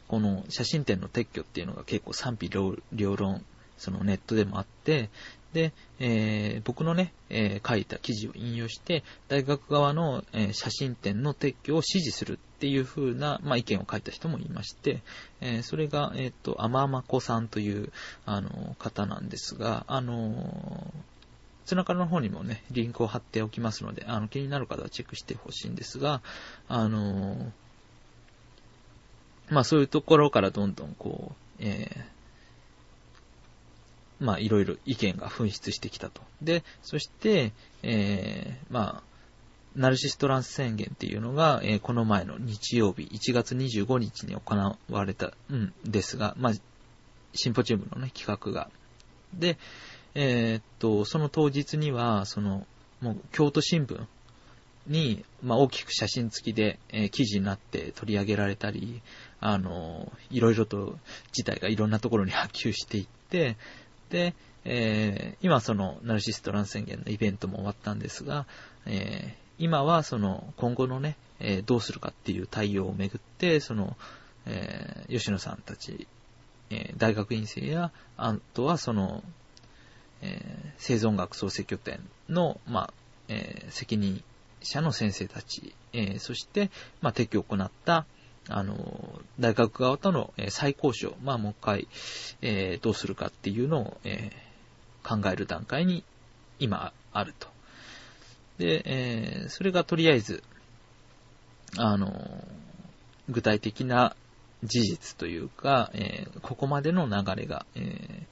[0.08, 3.44] この写真展の撤去っていうのが結構賛否両論、
[3.78, 5.10] そのネットでもあって、
[5.54, 15.02] で、えー、僕のね、えー、書いた記事を引用して、大学側の、えー、写真展の撤去を支持するっていう風な、まあ、意見を書いた人もいまして、
[15.42, 17.92] えそれが、えっ、と、あままこさんという、
[18.26, 20.92] あの、方なんですが、あの
[21.66, 26.22] つながりの方にもね、リンクを貼っておきますので、あの、気になる方はチェックしてほしいんですが、
[26.68, 27.52] あの
[29.50, 36.22] まあそういうところからどんどんこう、えー、まあいろいろ意見が噴出してきたと。
[36.42, 39.04] で、そして、えー、まあ、
[39.76, 46.54] ナルシストランス宣言っていうのが、えー、この前の日曜日、1月25日に行われたんですが、まあ、
[47.34, 48.70] シンポジウムのね、企画が。
[49.34, 49.58] で、
[50.16, 52.66] えー、っと、その当日には、その、
[53.02, 54.00] もう京都新聞
[54.88, 59.02] に、まあ、大きく写真付きで、えー、記事になって取り上げられたり、
[59.40, 60.98] あの、いろいろと
[61.32, 63.58] 事態がいろんなところに波及していって、
[64.10, 68.46] で、えー、今そのナルシストラン宣言のイベントも終わったんですが、
[68.86, 73.98] えー、今はその今後のね、え、どうするかっていう対応をめぐって、その、
[74.46, 76.08] え吉野さんたち、
[76.70, 79.24] え大学院生や、あとはその、
[80.24, 82.94] え生存学創生拠点の、まあ、
[83.28, 84.24] え責任
[84.62, 88.06] 者の先生たち、えそして、まあ、撤去を行った、
[88.50, 91.88] あの、大学側とのえ再交渉、まあ、もう一回、
[92.42, 94.32] えどうするかっていうのを、え
[95.04, 96.04] 考える段階に
[96.60, 97.50] 今あると。
[98.58, 100.44] で、えそれがとりあえず、
[101.78, 102.48] あの、
[103.30, 104.16] 具体的な
[104.64, 108.26] 事実というか、えここまでの流れが、え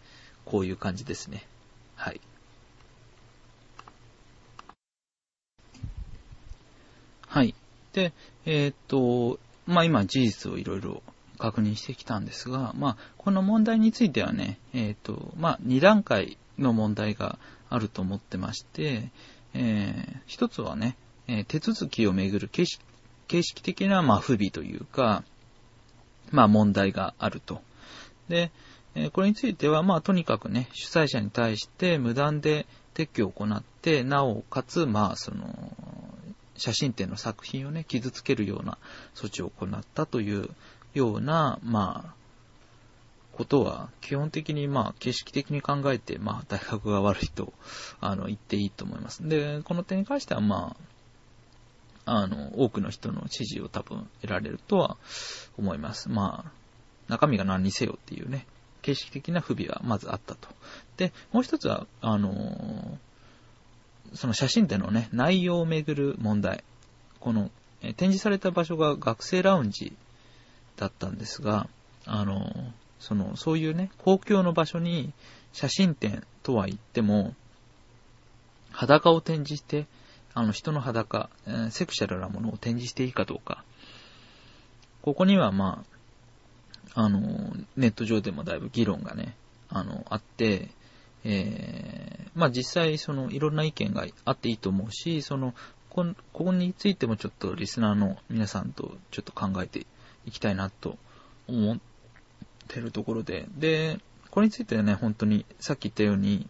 [0.46, 1.46] こういう感じですね。
[2.02, 2.22] はい。
[7.28, 7.54] はい。
[7.94, 8.12] で、
[8.46, 11.04] えー、っと、まあ、今事実をいろいろ
[11.38, 17.38] 確認してきたんですが、まあ、この問題についてはね、えー、っと、まあ、2段階の問題が
[17.70, 19.12] あると思ってまして、
[19.54, 22.82] えー、一つはね、え手続きをめぐる形式
[23.28, 25.24] 形式的な、まあ、不備というか、
[26.32, 27.62] まあ、問題があると。
[28.28, 28.52] で、
[28.96, 35.78] えこれについては、まあ、とにかくね、主催者に対して無断で撤去を行って、なおかつ、まあ、その、
[36.58, 38.78] 写真展の作品をね、傷つけるような
[39.16, 40.50] 措置を行ったという
[40.94, 42.22] ような、まあ、
[43.32, 47.54] ことは、基本的に、まあ、形式的に考えて、まあ、大学が悪いと、
[48.02, 49.28] あの、言っていいと思います。
[49.28, 50.76] で、この点に関しては、ま
[52.06, 54.98] あ、あの、多くの人の支持を多分得られるとは
[55.58, 56.10] 思います。
[56.10, 56.52] まあ、
[57.08, 58.46] 中身が何にせよっていうね、
[58.82, 60.48] 形式的な不備はまずあったと。
[60.98, 62.98] で、もう一つは、あの
[64.14, 66.64] その写真展のね、内容をめぐる問題。
[67.20, 67.50] この、
[67.82, 69.94] え展示された場所が学生ラウンジ
[70.76, 71.68] だったんですが、
[72.06, 75.14] あの、その、そういうね、公共の場所に
[75.54, 77.34] 写真展とは言っても、
[78.72, 79.88] 裸を展示して、
[80.34, 83.64] あの、人の裸、えー、セクシャルなものを展示していいかどうか。
[85.02, 85.98] ここには、まあ、
[86.94, 87.20] あの、
[87.78, 89.36] ネット上でもだいぶ議論がね、
[89.70, 90.70] あの、あって、
[91.24, 95.54] えー、まあ実際そのいろんな意見があっていいと思うし、その、
[95.90, 99.86] ここについてもちょっとリスナーの皆さんとちょっと考えて
[100.26, 100.98] いきたいなと
[101.48, 101.78] 思っ
[102.68, 104.00] てるところで、で、
[104.30, 106.48] これについてはね、本当にさっき言ったように、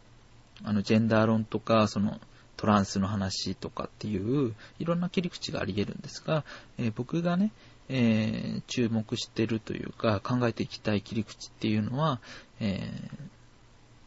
[0.64, 2.20] あの、ジェンダー論とか、その、
[2.56, 6.46] トランスの話とかっていう、いろんな切り口があり得るんですが、
[6.78, 7.52] えー、僕がね、
[7.94, 12.22] えー、注目してるというか、考えていきたい切り口っていうのは、
[12.62, 12.90] え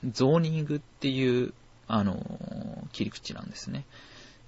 [0.04, 1.52] ー、ゾーニングっていう、
[1.86, 3.84] あの、切り口なんですね。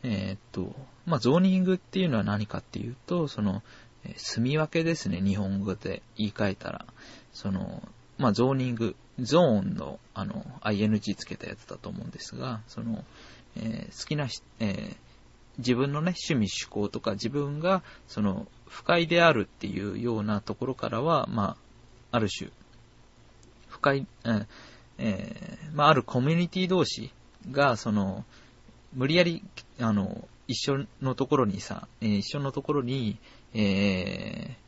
[0.03, 3.63] えー、っと、まあ、ゾーニングっていうのは何かっていうと、その、
[4.05, 6.87] え住み分けですね、日本語で言い換えたら。
[7.35, 13.05] その、まあ、ゾーニング、ゾーンの、あの、ing つけたやつだと思うんですが、その、
[13.57, 14.29] え、好きな、
[14.61, 14.97] え、
[15.59, 21.57] 自分のね、趣味趣向とか自分が、その、不快であるっていうようなところからは、ま
[22.13, 22.51] あ、ある種、
[23.69, 24.47] 不快、えー
[24.99, 27.11] えー、まあ、あるコミュニティ同士
[27.51, 28.25] が、その、
[28.95, 29.43] 無理やり、
[29.81, 33.19] あの、一緒のところにさ、えー、一緒のところに、
[33.55, 34.67] えー、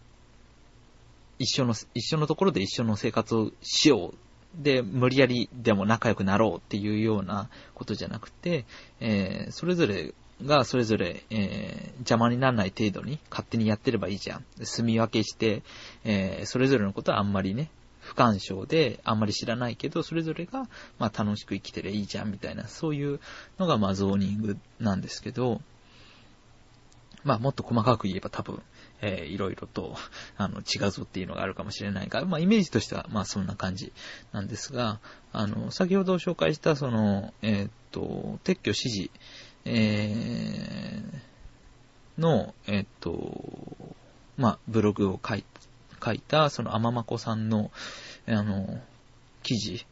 [1.38, 4.14] 一緒の、一緒のところで一緒の生活をしよう。
[4.62, 8.64] で、無理やりでも仲良くなろうっていうようなことじゃなくて、
[9.00, 14.44] えー、それぞれがそれぞれ、えー、邪魔にならない程度に勝手にやってればいいじゃん。
[14.62, 15.62] 住み分けして、
[16.04, 17.70] えー、それぞれのことはあんまりね、
[18.08, 23.20] 不干渉で、あんまり知らないけど、それぞれが、まあ楽しく生きてりゃいいじゃん、みたいな、そういう
[23.58, 25.60] のが、まあゾーニングなんですけど、
[27.24, 28.62] まあもっと細かく言えば多分、
[29.02, 29.94] えー、いろいろと、
[30.36, 33.92] あの、違うぞっていうのがあるかもしれないが、まあイメージとしては、まあそんな感じ
[34.32, 35.00] なんですが、
[35.32, 39.10] あの、先ほど紹介した、その、えー、っと、撤去指示、
[39.70, 43.42] えー、の、え、っと、
[44.36, 45.44] まあ、ブログを書い
[46.02, 47.70] 書いた、その天まこさんの、
[48.26, 48.80] あの、
[49.42, 49.86] 記事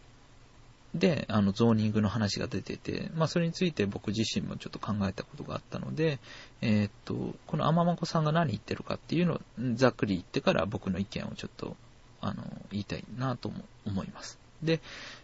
[0.94, 6.18] で、あの、ゾーニングの話が出てて、まあ、それについて僕自身もちょっと考えたことがあったので、
[6.62, 9.40] えー、っと、この天まこさんが何言ってるかっていうのを
[9.74, 11.76] ざっくり言ってから僕の意見をちょっと、
[12.20, 13.52] あの、言いたいなと
[13.84, 14.38] 思います。
[14.62, 14.80] で、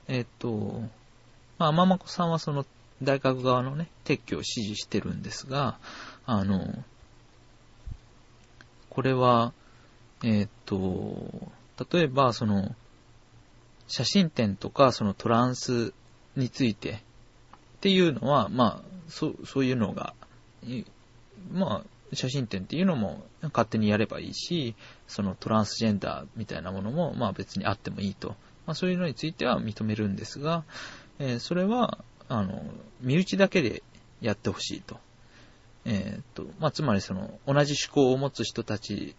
[0.09, 0.83] えー、っと、
[1.59, 2.67] まあ、天まこさんはその
[3.03, 5.79] 大学側のね、撤去を指示してるんですが、
[6.27, 6.85] あの、
[8.91, 9.53] これは、
[10.23, 11.51] えー、っと、
[11.93, 12.75] 例えば、その、
[13.89, 15.93] 写真展とか、そのトランス
[16.37, 16.99] についてっ
[17.81, 20.15] ていうのは、まあ、そそういうのが、
[21.51, 24.75] まあ、写真展っていうのも勝手にやればいいし、
[25.09, 28.37] そのトランスジェンダーみたいなものも、まあ別にあってもいいと。
[28.67, 30.65] まあそういうのについては認めるんですが、
[31.19, 31.99] えー、それは、
[32.33, 32.65] あの、
[33.03, 33.83] 身内だけで
[34.23, 34.99] やってほしいと。
[35.85, 39.15] えっ、と、まあつまりその、同じ思考を持つ人たち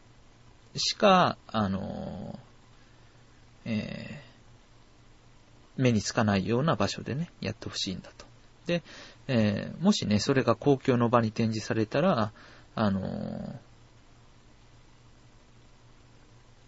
[0.75, 2.39] しか、あの、
[3.65, 8.25] えー、目につかないような場所でね、やってほしいんだと。
[8.65, 8.81] で、
[9.27, 12.31] えー、もしね、それが公共の場に展示されたら、
[12.75, 13.59] あの、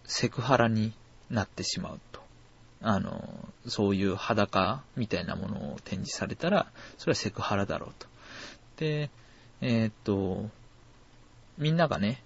[0.03, 0.93] セクハラに
[1.31, 2.14] なってしまうと。
[2.87, 6.67] あの、そういう裸みたいなものを展示されたら、
[6.99, 8.07] それはセクハラだろうと。
[8.77, 9.09] で、
[9.59, 10.51] えー、っと、
[11.57, 12.21] みんながね、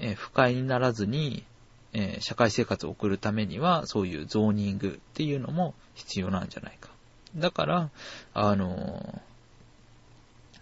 [0.00, 1.44] え不快にならずに、
[1.92, 6.88] え社会生活を送るためには、そういうゾーニングっていうのも必要なんじゃないか。
[7.36, 7.90] だから、
[8.32, 9.20] あの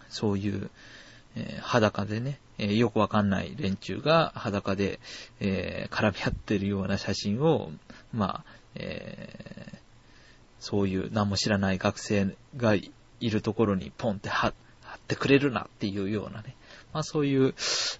[0.09, 0.69] そういう、
[1.37, 4.99] え、裸でね、え、よくわかんない連中が裸で、
[5.39, 7.71] え、絡み合ってるような写真を、
[8.11, 9.77] まあ、えー、
[10.59, 14.53] そういう何も知らない学生がいるところにポンって貼っ
[15.07, 16.55] てくれるなっていうようなね、
[16.93, 17.53] まあそういう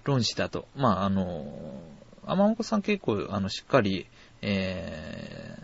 [0.04, 1.82] 論旨だと、まああの、
[2.26, 4.08] 天岡さん結構あのしっかり、
[4.42, 5.58] え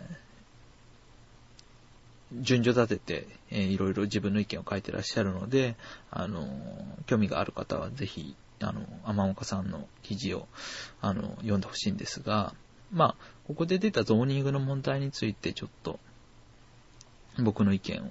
[2.40, 5.76] 順序立てて、えー、いろいろ自分の意見を書いてらっしゃるので、
[6.10, 6.48] あの、
[7.06, 10.48] 興味がある方はぜひ、あの、天岡さんの記事を、
[11.00, 12.54] あの、読んでほしいんですが、
[12.92, 15.98] まあ、ここで出たゾーニングの問題についてちょっと、
[17.38, 18.08] 僕の意見を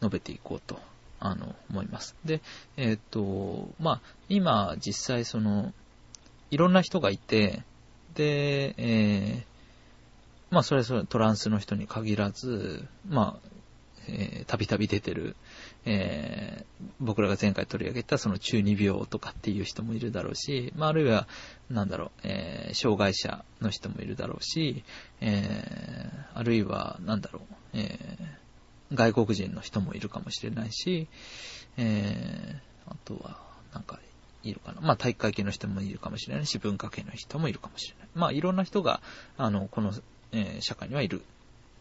[0.00, 0.78] 述べていこうと、
[1.20, 2.16] あの、思います。
[2.24, 2.40] で、
[2.76, 5.72] えっ、と、まあ、今、実際その、
[6.50, 7.62] いろんな人がいて、
[8.14, 13.48] で、えー、まあ、それぞれトランスの人に限らず、まあ、
[14.08, 15.36] えー、たびたび出てる、
[15.84, 21.26] えー、僕らが前回取り上げたその中二病とかっていう人もいるだろうし、まあ、あるいは、
[21.70, 24.84] なんだろう、えー、障害者の人もいるだろうし、
[25.20, 31.08] えー、あるいは、なんだろう、えー、外国人の人もいるかもしれないし、
[31.76, 33.40] えー、あとは、
[33.72, 33.98] なんか、
[34.44, 34.80] いるかな。
[34.80, 38.08] まあ、体育会系の人もいるかもしれないし、文化系の人もいるかもしれない。
[38.14, 39.00] まあ、いろんな人が、
[39.36, 39.92] あの、この、
[40.32, 41.22] えー、社会にはいる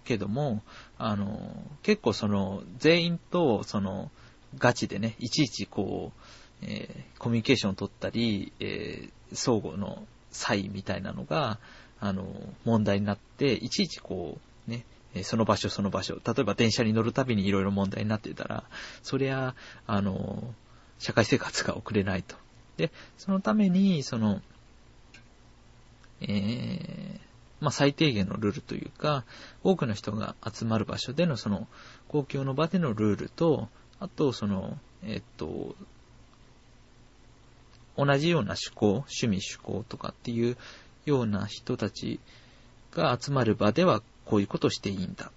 [0.04, 0.62] けども、
[0.97, 4.12] あの、結構その、全員と、その、
[4.58, 6.22] ガチでね、いちいちこう、
[6.64, 11.60] えー、コミュニケーションを取ったり、えー、相互の差異みたいなのが、
[11.99, 12.26] あの、
[12.66, 14.38] 問題になって、いちいちこ
[14.68, 14.86] う、ね、
[15.24, 18.64] その場所その場所、例えば電車に乗るたびにいろいろ問題になってたら、
[19.04, 19.56] そりゃ、
[19.88, 20.54] あの、
[20.99, 22.36] 社会生活が送れないと。
[22.78, 24.41] で、そのために、その、
[26.22, 27.20] えー、
[27.62, 29.24] まあ、最低限のルールというか、
[29.64, 31.68] 多くの人が集まる場所でのその
[32.07, 35.76] 公共の場でのルールと、あと、その、えっと、
[37.95, 40.57] 同じような趣向、趣味趣向とかっていう
[41.05, 42.20] ような人たち
[42.91, 45.32] が集まる場ではこういうことをしていいんだ。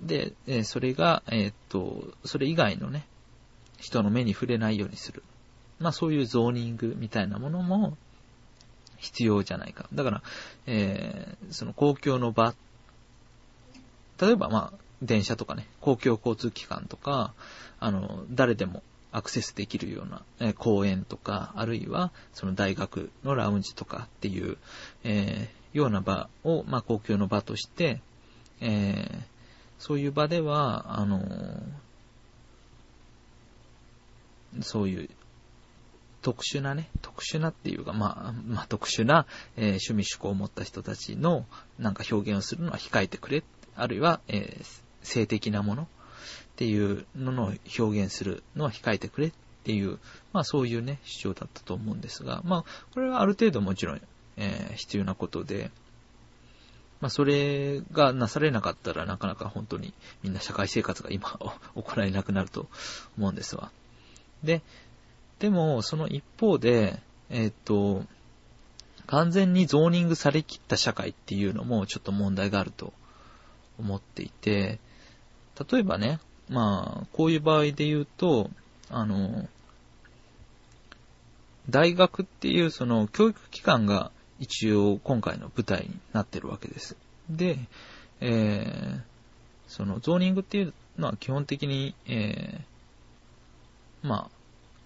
[0.00, 3.06] で、えそれが、えっと、それ以外のね、
[3.78, 5.22] 人の目に触れないようにする。
[5.78, 7.96] まあそういうゾーニングみたいなものも、
[9.00, 9.86] 必要じゃないか。
[9.92, 10.22] だから、
[10.66, 12.54] えー、その公共の場、
[14.20, 17.32] 例えばまあ、電車とかね、公共交通機関とか、
[17.80, 18.82] あの、誰でも
[19.12, 24.58] アクセスできるような、え、公園とか、あるいは、その大学のラウンジとかっていう、
[25.02, 28.00] えー、ような場を、まあ、公共の場として、
[28.60, 29.22] えー、
[29.78, 31.22] そういう場では、あの
[34.62, 35.10] そういう
[36.22, 41.46] 特殊なね、特殊なっていうか、まあ、まあ、特殊な、えー、趣味趣向を持った人たちの
[41.78, 43.42] なんか表現をするのは控えてくれ。
[43.76, 44.64] あるいは、えー、
[45.02, 45.86] 性的なものっ
[46.56, 49.32] ていうのの表現するのは控えてくれっ
[49.64, 49.98] ていう、
[50.32, 54.00] まあそういうね、主張だったと思うんですが、まあ、これはある程度もちろん、
[54.36, 55.70] えー、必要なことで、
[57.00, 61.38] まあそれがなされなかったらなかなか本当にみんな社会生活が今
[61.74, 62.68] 行えなくなると
[63.16, 63.70] 思うんですわ。
[64.42, 64.62] で、
[65.40, 68.04] でも、その一方で、えっ、と、
[69.06, 72.92] 完全にゾーニングされきった社会っていうのもちょっと問題があると
[73.78, 74.78] 思っていて、
[75.70, 78.50] 例えばね、まあ、こういう場合で言うと、
[78.90, 79.48] あの、
[81.68, 86.96] 大学っていうその教育機関が一応今回の舞台になってるわけです。
[87.30, 87.58] で、
[88.20, 89.00] えー、
[89.68, 94.39] そのゾーニングっていうのは基本的に、えー、まあ、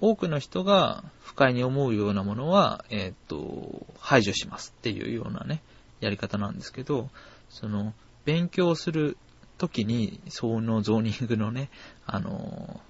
[0.05, 5.63] 多くの人が不快に思うようなものは、えっ、と、排除しますっていうようなね、
[6.01, 7.09] やり方なんですけど、
[7.49, 7.95] その、
[8.27, 9.17] 勉強する
[9.57, 11.71] ときに、そのゾーニングのね、
[12.05, 12.83] あの、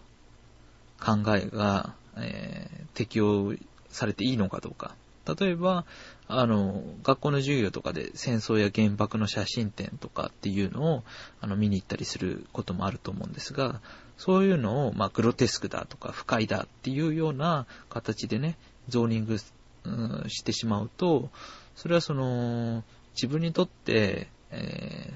[1.01, 3.55] 考えが、えー、適用
[3.91, 4.97] されていいのかどうか。
[5.39, 5.85] 例えば、
[6.27, 11.05] あの、学校の授業とかで戦争や原爆の写真展とかっていうのを、
[11.41, 13.81] あの、見に行ったりすることもあると思うんですが、
[14.17, 18.57] そういうのを、まあ、グロテスクだとか不快だっていうような形でね、
[18.89, 19.37] ゾーニング、
[19.85, 21.31] うん、してしまうと、
[21.75, 22.85] それはその、
[23.15, 25.12] 自分にとって、え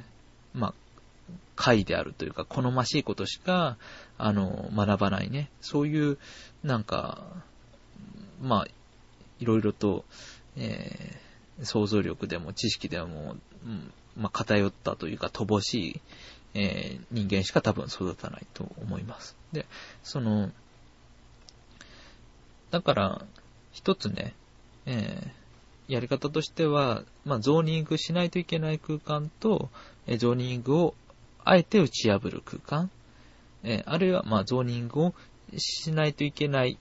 [0.55, 0.75] ー、まあ、
[1.57, 3.77] 快であるというか、好ましいことしか、
[4.17, 5.51] あの、学ばないね。
[5.61, 6.19] そういう、
[6.63, 7.25] なんか、
[8.41, 8.67] まあ、
[9.41, 10.05] いろいろと、
[10.57, 16.01] えー、想像力でも知識でも、うん、まあ、偏ったというか乏しい、
[16.61, 19.37] えー、人間しか多分育たないと思います。
[19.53, 19.65] で、
[20.03, 20.51] その、
[22.73, 23.25] だから、
[23.71, 24.35] 一つね、
[24.85, 29.71] えー、やり方としては、まあ、ゾーニングしないといけない空間と、
[30.09, 30.95] えー、ゾーニングを
[31.45, 32.91] あえて打ち破る空間、
[33.63, 35.15] え、あるいは、まあ、ゾーニングを
[35.57, 36.77] しないといけない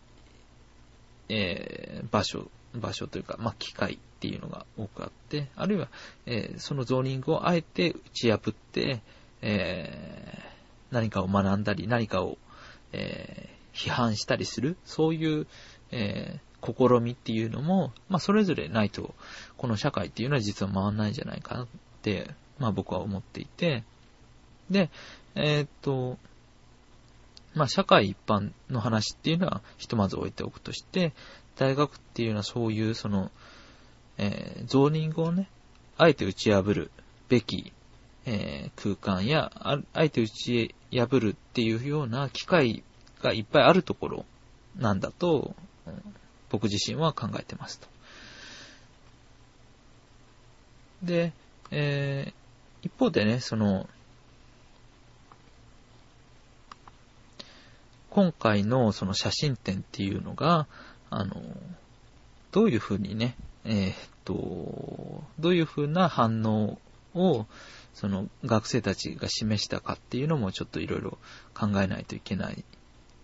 [1.29, 5.87] え、場所、場所というか、まあ、機械っていうのが多くあって、あるいは、
[6.25, 9.01] え、そのゾーニングをあえて打ち破って、
[9.41, 12.37] えー、何かを学んだり、何かを、
[12.93, 15.47] え批判したりする、そういう、
[15.91, 19.13] え試みっていうのも、まあ、それぞれないと、
[19.57, 21.67] この社会っていうのは実は回らないんじゃないかなっ
[22.01, 23.83] て、まあ、僕は思っていて、
[24.69, 24.89] で、
[25.35, 26.17] えっと、
[27.53, 31.13] まあ、社会一般の話っていうのはひとまず置いておくとして、
[31.55, 33.31] 大学っていうのはそういうその、
[34.17, 35.49] えー、ゾーニングをね、
[35.97, 36.91] あえて打ち破る
[37.29, 37.71] べき、
[38.29, 42.83] えー、空間やあ、えて打ち破るっていうような機会
[43.23, 44.25] がいっぱいあるところ
[44.75, 45.55] なんだと、
[46.49, 47.87] 僕自身は考えてますと。
[51.03, 51.31] で、
[51.71, 53.87] えー、一方でね、その、
[58.09, 60.67] 今回のその写真展っていうのが、
[61.09, 61.41] あの、
[62.51, 66.77] どういうふうにね、えー、っと、どういうふうな反応
[67.13, 67.45] を、
[67.97, 71.17] その学生たちが示したかっていうのもちょっといろいろ
[71.55, 72.63] 考えないといけない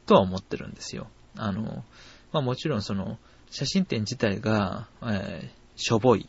[0.07, 1.09] とは思ってるんですよ。
[1.37, 1.83] あの、
[2.31, 3.19] まあもちろんその
[3.51, 6.27] 写真展自体が、えー、しょぼい。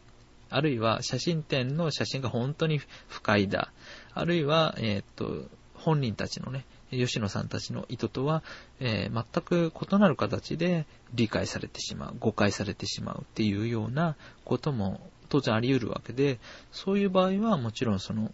[0.51, 3.72] あるいは写真展の写真が本当に不快だ。
[4.12, 8.42] あるいは、えー、っと、本人たちのね、吉野さんたちの意図とは、
[8.78, 15.01] えー、全く異なる形で理解されてしまう、誤解されてしまうっていうようなことも
[15.35, 16.39] 当然あり得るわけで、
[16.70, 18.30] そういう場合はもちろんその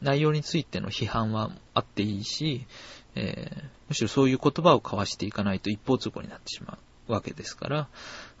[0.00, 2.66] 内容についての批判はあっていいし、
[3.14, 6.78] えー、むしろそういう言葉を交わしていかないと一方通行になってしま
[7.08, 7.88] うわけですから、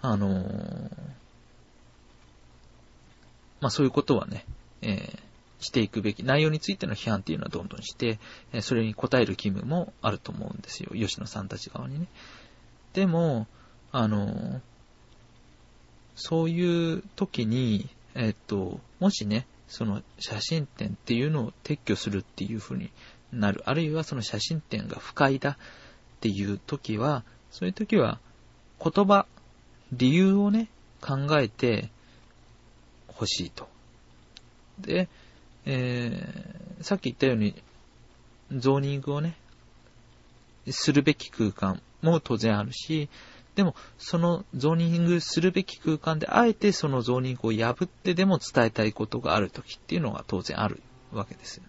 [0.00, 0.90] あのー、
[3.60, 4.44] まあそういうことはね、
[4.80, 8.18] えーしていくべき、内容についての批判っていうのはどんどんして、
[8.52, 10.90] えそれに応える義務もあると思うんですよ。
[10.92, 12.08] 吉野さんたち側にね。
[12.94, 13.46] でも、
[13.92, 14.60] あの、
[16.14, 22.90] そういう時に、えっと、もしね、その写真展っていうのを撤去するっていう風に
[23.32, 23.62] なる。
[23.64, 25.56] あるいはその写真展が不快だっ
[26.20, 28.20] ていう時は、そういう時は
[28.82, 29.26] 言葉、
[29.92, 30.68] 理由をね、
[31.00, 31.90] 考えて
[33.08, 33.68] ほしいと。
[34.78, 35.08] で、
[35.64, 37.54] えー、さっき言ったように、
[38.54, 39.36] ゾーニングをね、
[40.70, 43.08] するべき空間も当然あるし、
[43.54, 50.80] でも、そのゾーニングするべき空間で、あえてそのゾーニングを破ってでも伝えたいことがあるときっていうのが当然ある
[51.12, 51.60] わけです。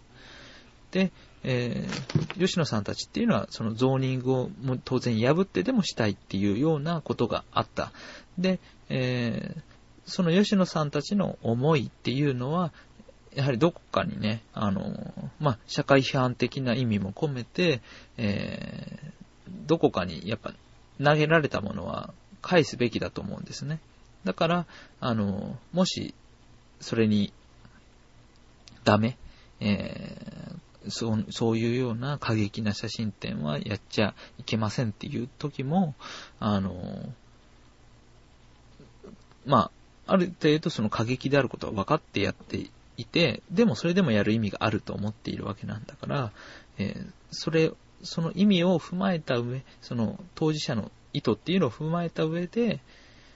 [0.92, 1.12] で、
[1.44, 4.50] えー、吉野さんたちっていうのは、そのゾーニングを
[4.86, 7.92] 当然破ってでもしたいっていうようなことがあった。
[8.38, 8.60] で、
[8.90, 9.62] えー、
[10.06, 12.72] その吉野さんたちの思いっていうのは、
[13.36, 17.82] やはりどこかにね、あの、まあ、社会批判的な意味も込めて、
[18.18, 19.12] えー、
[19.66, 20.54] どこかにやっぱ
[21.02, 23.80] 投げられたものは返すべきだと思うんですね。
[24.26, 24.66] だから、
[25.00, 26.14] あの、もし、
[26.80, 27.34] それに、
[28.84, 29.18] ダメ、
[29.60, 35.96] えー、そう、そういうような過激な写真展はやっちゃいけませんっていう時も、
[36.40, 37.14] あの、
[39.46, 39.72] ま
[40.06, 46.32] あ、ある程度その過激であることは分かってやっていて、でもそれでもやる意味があると思っているわけなんだから、
[46.78, 47.72] えー、それ、
[48.04, 52.82] その意味を踏まえた上、その当事者の意図っていうのを踏まえた上で、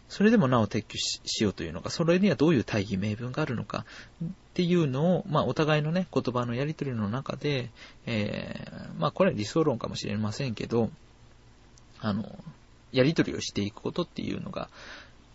[0.09, 3.86] それでもなお撤去しようというのか、それにはどういう大義名分があるのか
[4.24, 7.70] っていうのを、まあ、お互いのね、言葉のやりとりの中で、
[8.05, 10.89] えー、まあ、これは理想論かもしれませんけど、
[11.99, 12.38] あの、
[12.91, 14.70] やりとりをしていくことっていうのが、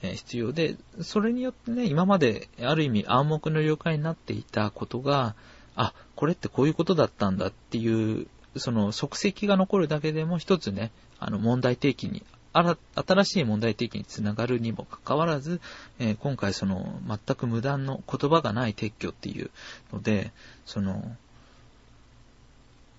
[0.02, 5.36] え必要で、それによってね、今まである意味暗黙の了解になっていたことが、
[5.76, 8.26] あ、これってこういうことだったんだっていう、
[8.57, 12.22] その足跡が残るだけでも一つね、あの問題提起に
[12.53, 15.61] 新しい問題提起につながるにもかかわらず、
[15.98, 19.50] えー、今回その全く無断の言葉がない撤去っていう
[19.92, 20.32] ので、
[20.66, 21.16] その、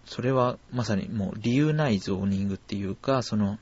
[0.06, 3.60] それはまさにもう理由ないゾーニングっていうか、その、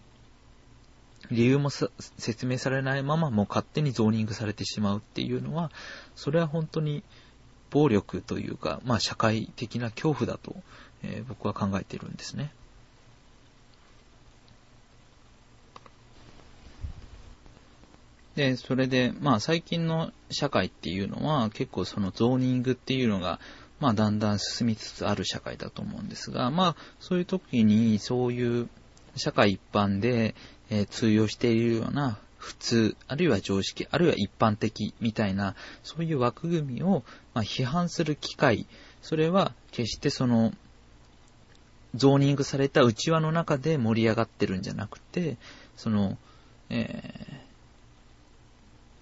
[1.30, 5.72] 理由も説明されないままもう勝手にゾーニングされてしまうっていうのは、
[6.16, 7.04] それは本当に
[7.70, 10.56] 暴力というか、まあ社会的な恐怖だと、
[11.04, 12.52] えー、僕は考えているんですね。
[18.36, 23.40] で、それで、まあ最近の社会っていうのは結構そのゾーニングっていうのが、
[23.80, 28.70] まあだんだん進みつつある社会だと思うんですが、まあそういう時にそういう
[29.16, 30.36] 社会一般で、
[30.70, 37.04] えー、通用しているような普通、あるいは常識、あるいは一般的みたいな、そういう枠組みを、
[37.36, 38.66] まあ、批判する機会、
[39.04, 40.52] それは決してその、
[41.96, 45.38] ゾーニングされた内輪の中で盛り上がってるんじゃなくて、
[45.76, 46.18] その、
[46.70, 47.14] え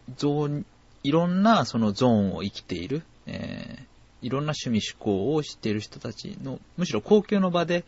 [0.09, 0.65] ー、ゾーン、
[1.03, 7.85] いろんなそのゾーンを生きている、えー、いろんな趣味趣向を知っている人たちの、むしろ公共の場で、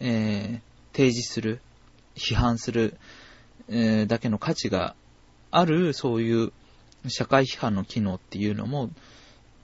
[0.00, 1.60] えー、提示する、
[2.14, 2.96] 批判する、
[3.68, 4.94] えー、だけの価値が
[5.50, 6.52] ある、そういう
[7.08, 8.90] 社会批判の機能っていうのも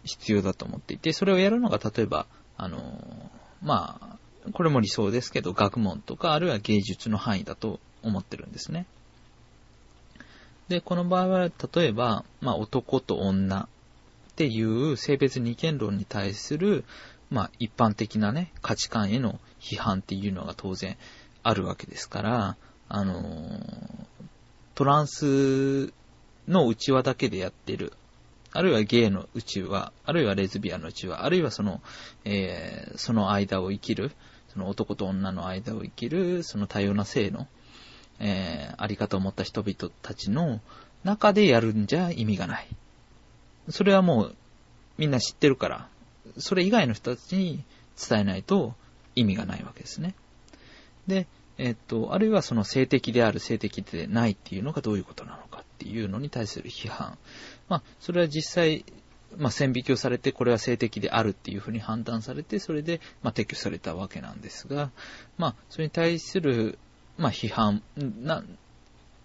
[0.04, 2.26] 必要だと思っていて、それをやるのが例えば、
[2.56, 3.30] あの、
[3.62, 4.18] まあ、
[4.52, 8.86] これも理想ですけど、学問とか、あるいは芸術の範囲だと思ってるんですね。
[10.68, 16.84] で、この場合は、例えば、まあ、男と女っていう性別二権論に対する、
[17.30, 20.96] まあ、一般的なね、価値観への批判っていうのが当然
[21.42, 22.56] あるわけですから、
[22.88, 23.60] あの、
[24.74, 25.92] トランス
[26.48, 27.92] の内輪だけでやってる、
[28.52, 31.80] あるいはゲイの内輪、あるいはレズビアンの内輪、あるいはその、
[32.24, 34.10] えー、その間を生きる、
[34.52, 37.46] その男と女の間を生きる、その多様な性の、
[38.18, 40.60] えー、あり方を持った人々たちの
[41.04, 42.68] 中でやるんじゃ意味がない。
[43.68, 44.36] それはもう
[44.98, 45.88] みんな知ってるから、
[46.38, 47.64] それ以外の人たちに
[47.96, 48.74] 伝えないと
[49.14, 50.14] 意味がないわけですね。
[51.06, 51.26] で、
[51.58, 57.18] えっと、あるいはその性的である、性的でないっていうのがどういうことなのかっていうのに対する批判。
[57.68, 58.84] まあ、それは実際、
[59.36, 64.90] まあ、線引きをされて、これは性的であるっていうふうに判断されて、それで、まあ、撤去されたわけなんですが、
[65.38, 66.78] まあ、それに対する、
[67.16, 68.42] まあ、批判、な、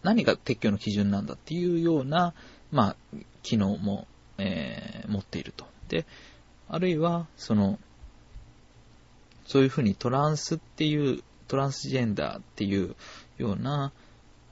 [0.03, 2.33] 何が撤去の基準なんだっていうような、
[2.71, 2.95] まあ、
[3.41, 5.65] 機能も、えー、持っていると。
[5.89, 6.05] で、
[6.67, 7.79] あるいは、その、
[9.45, 12.95] そういうふうにトランスっていうトランスジェンダーっていう
[13.37, 13.91] ような、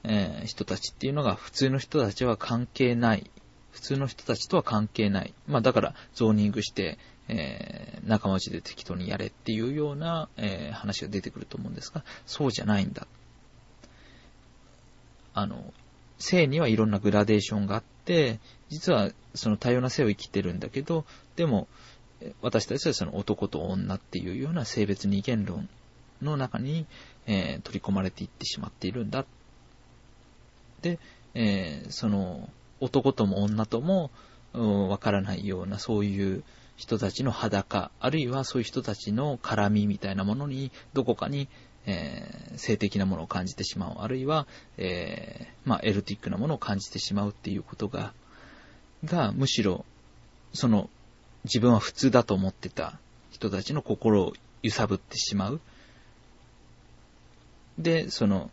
[0.04, 3.30] えー、人たちっていうのが普通の人たちは関係ない。
[3.74, 5.34] 普通の人たちとは関係ない。
[5.48, 6.96] まあだからゾーニングして、
[7.26, 13.08] えー、仲間内で適当にやれっていうような、えー、話が出てくると思うんですが、そうじゃないんだ。
[15.34, 15.74] あの、
[16.20, 21.04] 性にはいろんなグラデーションがあって、実はその多様な性を生きてるんだけど、
[21.34, 21.66] でも、
[22.42, 25.68] 私たちはその男と女っていうような性別二元論
[26.22, 26.86] の中に、
[27.26, 29.24] えー、取り込まれていってしまっているんだ。
[30.80, 31.00] で、
[31.34, 32.48] えー、その、
[32.84, 34.10] 男とも女とも、
[34.52, 36.44] わからないような、そういう
[36.76, 41.48] 人たちの裸、あるいはそういう人たちの絡みみたいなものに、どこかに、
[41.86, 43.96] えー、性的なものを感じてしまう。
[44.00, 48.12] あるいは、えー、まあ、エロティックなものを感じてしまうっていうことが、
[49.04, 49.86] が、むしろ、
[50.52, 50.90] その、
[51.44, 52.98] 自分は普通だと思ってた
[53.30, 54.32] 人たちの心を
[54.62, 55.60] 揺さぶってしまう。
[57.78, 58.50] で、その、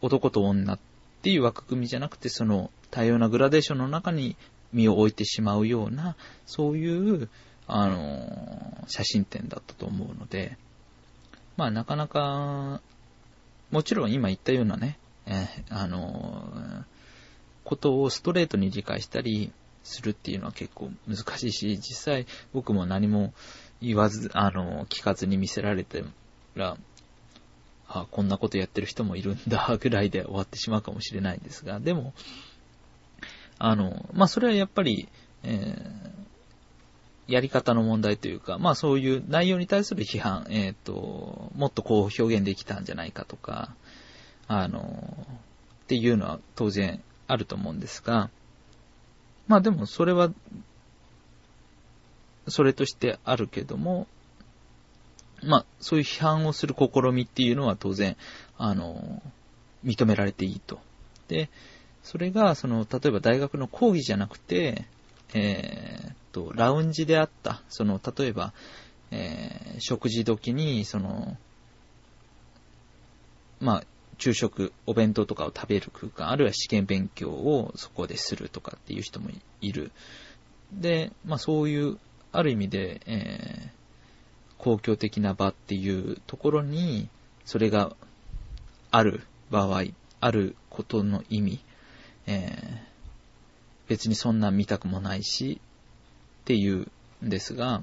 [0.00, 0.78] 男と女っ
[1.22, 4.36] ていう枠組みじゃなくて、その多様なグラデーションの中に
[4.72, 6.14] 身を置いてしまうような、
[6.46, 7.28] そういう、
[7.66, 10.56] あの、写真展だったと思うので、
[11.56, 12.80] まあなかなか、
[13.72, 16.84] もちろん今言ったようなね、えあの、
[17.64, 23.34] ことをストレートに理解したりするっていうのは結構難しいし、実際僕も何も
[23.82, 26.04] 言わず、あの、聞かずに見せられて
[26.54, 26.76] ら、
[27.88, 32.14] あ、こんなことやってる人もいるんだ、ぐらいで終わってしまうかもしれないんですが、でも、
[33.64, 35.08] あの、まあ、それはやっぱり、
[35.42, 43.74] えー、やり方の問題というか、まあそういう内容に対する批判、えっ、ー、と、もっとこう表現できたんじゃないかとか、
[44.48, 45.16] あの、
[45.84, 48.28] っていうのは当然あると思うんですが、
[49.48, 50.30] まあでもそれは、
[52.48, 54.06] それとしてあるけども、
[55.42, 58.18] まあ、そういう批判をする試みっていうのは当然、
[58.58, 59.22] あの、
[59.82, 60.80] 認められていいと。
[61.28, 61.48] で、
[62.04, 64.84] それが、その、例えば大学の講義じゃなくて、
[65.32, 68.52] えー、っと、ラウンジであった、その、例えば、
[69.10, 71.36] えー、食事時に、その、
[73.58, 73.84] まあ、
[74.18, 79.30] 昼食、お弁当とかを食べる空間、あるいは試験勉強をそこでするとかっていう人も
[79.60, 79.90] いる。
[80.72, 81.98] で、まあそういう、
[82.32, 83.70] ある意味で、えー、
[84.58, 87.08] 公共的な場っていうところに、
[87.44, 87.96] それが
[88.90, 89.84] ある場合、
[90.20, 91.60] あることの意味、
[92.26, 95.60] えー、別にそんな見たくもないし、
[96.42, 96.86] っていう
[97.24, 97.82] んですが、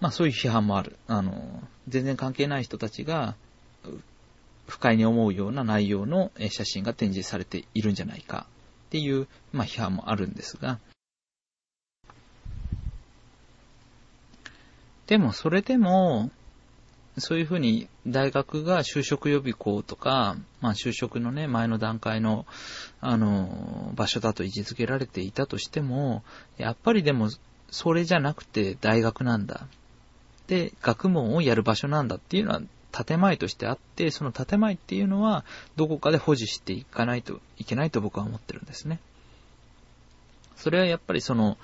[0.00, 0.96] まあそういう批判もある。
[1.06, 3.34] あの、全然関係ない人たちが、
[4.66, 8.46] 不快に思うような内容の写真が展示されているんじゃないか
[8.88, 10.78] っていう、まあ、批判もあるんですが、
[15.06, 16.30] でもそれでも、
[17.20, 22.46] そういうふうに大学が就職予備校とか、まあ就職のね、前の段階の、
[23.00, 26.22] あの、場所だと位置づけられていたとしても、
[26.56, 27.30] やっぱりでも、
[27.70, 29.66] それじゃなくて大学なんだ。
[30.46, 32.62] で、学問をやる場所なんだっていうのは
[32.92, 35.44] 建前としてあって、その建前っていうのは、
[35.76, 39.00] どこかで保持していかないといけないと僕は思ってるんですね。
[40.56, 41.58] それはやっぱりその、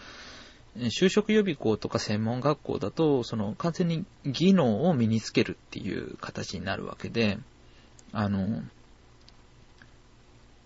[0.76, 7.38] 就職予備校とか専門学校だと、その完全に技能を身につけるっていう形になるわけで、
[8.12, 8.62] あの、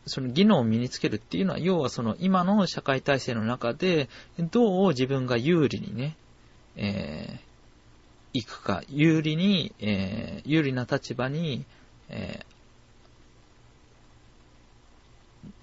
[0.07, 4.09] その技能を身につけるっていうのは、要はその今の社会体制の中で、
[4.51, 6.17] どう自分が有利にね、
[6.77, 7.49] えー、
[8.33, 11.67] 行くか、有利に、えー、有利な立場に、
[12.09, 12.58] えー、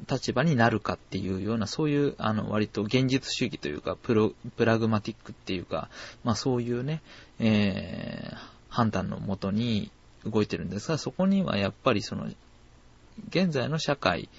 [0.10, 5.90] 立場になるかっていうような、そういう、あの、割と現実主義というか、プロ、プラグマティックっていうか、
[6.24, 7.02] まあそういうね、
[7.40, 8.38] えー、
[8.70, 9.92] 判断のもとに
[10.26, 12.28] 動いてるんですが、そこにはやっぱりその、
[13.30, 14.30] 現在の社会、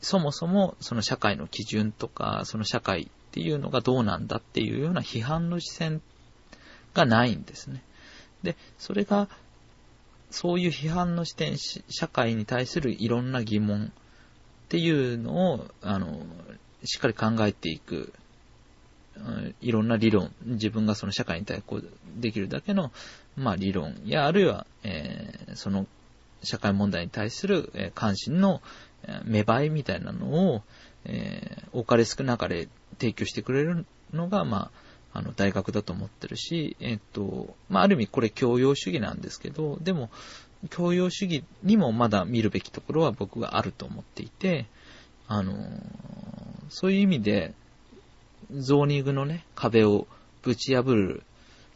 [0.00, 6.02] そもそもその社会の基準とか、その社会っていうのがどうなんだっていうような批判の視線
[6.92, 7.82] がないんですね。
[8.42, 9.28] で、それが、
[10.30, 13.92] そういう批判の視点、社会に対するいろんな疑問、
[14.64, 16.18] っていうのを、あの、
[16.84, 18.12] しっかり考えていく、
[19.60, 21.80] いろんな理論、自分がその社会に対抗
[22.16, 22.92] できるだけの、
[23.36, 25.86] まあ理論や、あるいは、えー、その
[26.42, 28.60] 社会問題に対する関心の
[29.24, 30.62] 芽生えみたいなのを、
[31.04, 34.70] えー、多かれ少なかれ提供してくれるのが、ま
[35.12, 40.10] あ、あの、大学だと思ってるし、えっ、と、まあ、ある意味これ教養主義なんですけど、でも、
[40.70, 44.66] 教養主義にもまだ見るべきところは僕はあると思っていて、
[45.26, 45.54] あの、
[46.68, 47.54] そういう意味で、
[48.50, 50.06] ゾーニングのね、壁を
[50.42, 51.22] ぶち破る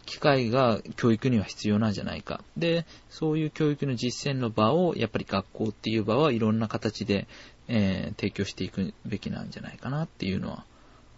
[0.04, 2.42] 機会が教育には必要なんじゃないか。
[2.56, 7.26] で、そういう教育の実践の場を、やっぱり学校っていう場はいろんな形で、
[7.68, 10.64] えー、提供していくべきなんじゃないかなっていうのは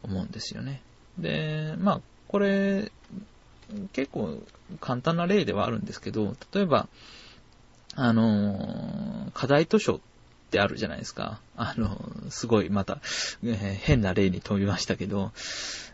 [0.03, 0.83] 思うんですよね。
[1.19, 2.91] で、まあ、これ、
[3.93, 4.43] 結構
[4.81, 6.89] 簡単な例ではあるんですけど、例えば、
[8.03, 10.01] あの、課題図書っ
[10.51, 11.39] てあるじゃないですか。
[11.55, 12.99] あの、すごいまた、
[13.45, 15.33] えー、変な例に飛びましたけど、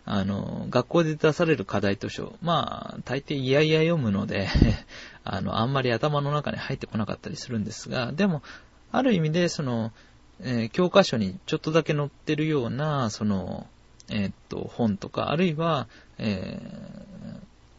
[0.04, 4.46] あの、学校で出される課題図書、まあ、大抵いやいや読むので
[5.24, 8.44] あの、あんまり頭の中に入ってこなかったりするんですが、でも、
[8.92, 9.92] ある意味で、その、
[10.38, 13.66] えー、教科書にちょっとだけ載ってるような、その、
[14.10, 15.88] えー、っと、本とか、あるいは、
[16.18, 16.60] え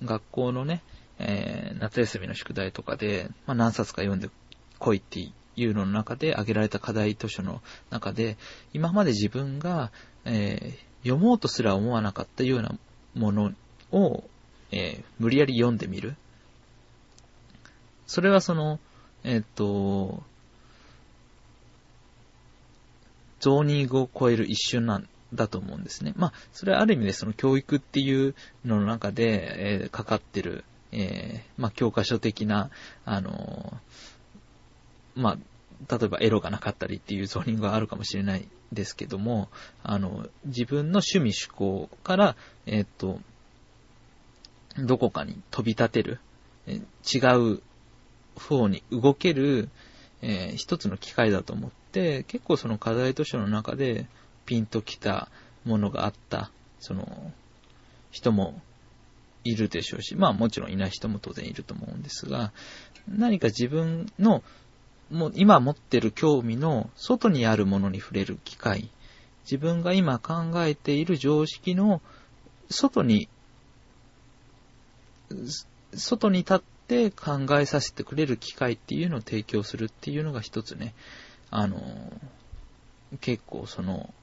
[0.04, 0.84] ー、学校のね、
[1.20, 4.30] えー、夏休みの宿題とかで、まあ、何冊か読んで
[4.80, 8.38] こいっていうのの中で挙げられた課題図書の中で、
[8.74, 9.92] 今まで自分が、
[10.26, 12.78] えー、読もうとすら思わなかったような
[13.16, 13.52] もの
[13.92, 14.24] を、
[14.72, 16.16] えー、無理やり読んでみる。
[18.06, 18.80] それはその、
[19.24, 20.24] えっ、と、
[23.40, 26.14] ゾーニングを超える一瞬なんだと思うんですね。
[26.16, 32.70] まあ、それはある意味でその教育っていうのの中で、えー、かかってる、えー、まあ、教科書的な、
[33.06, 33.78] あの
[35.16, 39.50] まあ、例えばエロがなかったりっていうゾーニングがあるかもしれないですけども、
[39.84, 42.36] あの、自分の趣味趣向から、
[42.66, 43.20] えっ、と、
[44.78, 46.20] どこかに飛び立てる、
[46.68, 46.82] え
[47.14, 47.20] 違
[47.56, 47.62] う
[48.36, 49.70] 方に動ける、
[50.22, 54.08] えー、一つの機会だと思って、結構その課題図書の中で
[54.46, 55.30] ピンときた
[55.66, 57.34] ものがあった、その、
[58.12, 58.62] 人も
[59.50, 62.52] いるでしょうし、まあもちろんいない人も当然いると思うんですが、
[63.08, 64.44] 何か自分の、
[65.10, 68.90] もう今持ってる興味の外にあるものに触れる機会、
[69.44, 72.02] 自分が今考えている常識の
[72.70, 73.30] 外に、
[75.94, 80.94] 外に立って考えさせてくれる機会っていうのを提供するっていうのが一つね、
[81.50, 82.12] あの、
[83.22, 84.14] 結構その、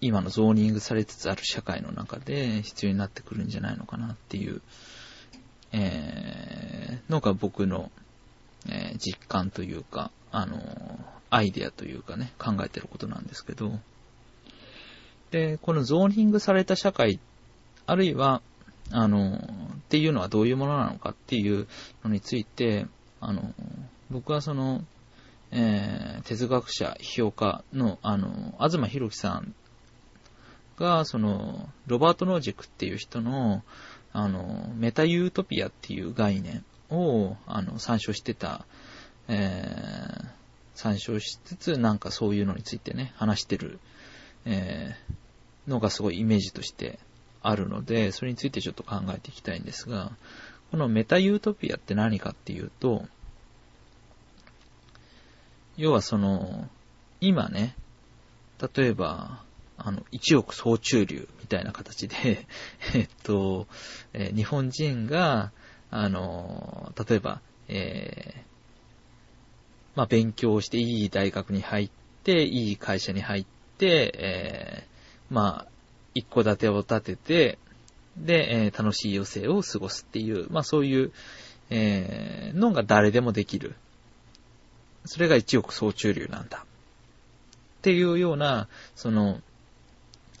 [0.00, 4.62] 今のゾーニングされつつある社会の中で必要になってくるんじゃないのかなっていう、
[5.72, 7.90] えー、のが僕の
[8.66, 10.58] えー、実感というか、あの
[11.30, 13.78] アイデアというかね、考えてることなんですけど、
[15.30, 17.20] で、このゾーニングされた社会、
[17.86, 18.42] あるいは、
[18.90, 19.40] あの、っ
[19.88, 21.66] ていうのはどういうものなのかっていう
[22.02, 22.86] のについて、
[23.20, 23.54] あの、
[24.10, 24.84] 僕はその、
[25.50, 29.54] えー、哲学者、批評家の、あの、東浩紀さん
[30.78, 33.62] が、その、ロバート・ノージックっていう人の、
[34.12, 38.64] あの、メタユートピアっていう概念を、あの、参照してた、
[39.28, 40.28] えー、
[40.74, 43.78] 参照しつつ、なんかそういうのについてね、話してる、
[44.44, 46.98] えー、のがすごいイメージとして
[47.42, 50.12] あるので、それについてちょっと考えていきたいんですが、
[50.70, 53.06] このメタユートピアって何かっていうと、
[55.76, 56.68] 要はその、
[57.20, 57.74] 今ね、
[58.76, 59.42] 例えば、
[59.78, 62.46] あの、一億総中流みたいな形で
[62.94, 63.66] えっと、
[64.12, 65.52] えー、日本人が、
[65.90, 68.38] あの、例えば、えー、
[69.94, 71.90] まあ、勉強していい大学に入っ
[72.24, 73.46] て、いい会社に入っ
[73.78, 75.70] て、えー、まあ、
[76.14, 77.58] 一戸建てを建てて、
[78.16, 81.12] で、えー、楽しい余生を過ごすっていう、まあそういう、
[81.70, 83.76] えー、のが誰でもできる。
[85.04, 86.64] それが一億総中流なんだ。
[87.78, 89.40] っていうような、その、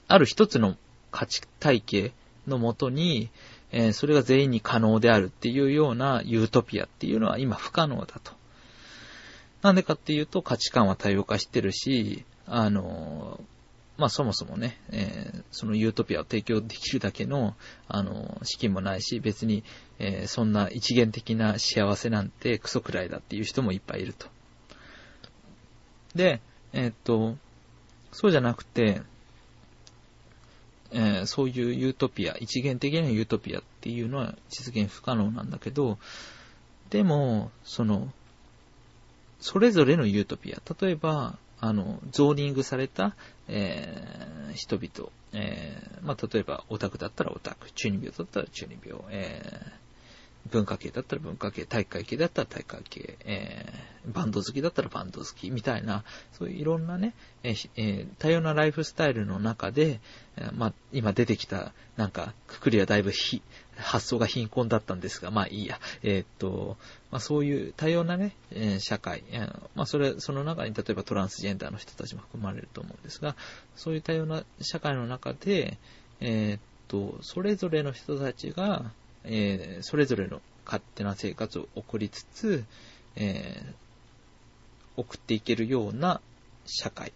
[0.08, 0.76] ある一つの
[1.10, 2.12] 価値体系
[2.46, 3.30] のもとに、
[3.70, 8.32] えー、それが全員に可能であるっていうようなユートピアっていうのは今不可能だと。
[9.62, 13.40] なんでかっていうと価値観は多様化してるし、あの、
[13.98, 17.54] まあそもそもね、えー、そのユートピアを提供できるだけの、
[17.88, 19.64] あの、資金もないし、別に、
[19.98, 24.28] えー、そんな一元的な幸せなんてクソくらいだっていう人もいっぱいいると。
[26.14, 26.40] で、
[26.72, 27.36] えー、っと、
[28.12, 29.02] そうじゃなくて、
[30.90, 35.98] えー、そういうユートピア、一元的なユートピアっていうのは実現不可能なんだけど、
[36.90, 38.12] でも、その、
[39.40, 43.14] それぞれのユートピア、例えば、あの、ゾーニングされた、
[43.48, 49.87] えー、人々、えー、まあ、例えば、オタクだったらオタク、中二病だったら中二病、えー、
[50.50, 60.00] 文化系だったら文化系、体育会系だったら体育会系、えー、バンド好きだったらバンド好き、みたいな、そういういろんなね、えーえー、多様なライフスタイルの中で、
[60.36, 63.42] えー、まあ、今出てきた、なんか、くくりはだいぶひ、
[63.78, 65.78] 発想が貧困だったんですが、まあいいや。
[66.02, 66.76] えー、っと、
[67.10, 73.36] まあそういう多様なね、えー、社会、えー、まあそれ、その中に例えばトランスジェンダーの人たちも含まれると思うんですが、
[73.76, 75.78] そういう多様な社会の中で、
[76.20, 78.90] えー、っと、それぞれの人たちが、
[79.28, 82.64] えー、それぞれの勝手な生活を送りつつ、
[83.14, 86.20] えー、送っていけるような
[86.66, 87.12] 社会。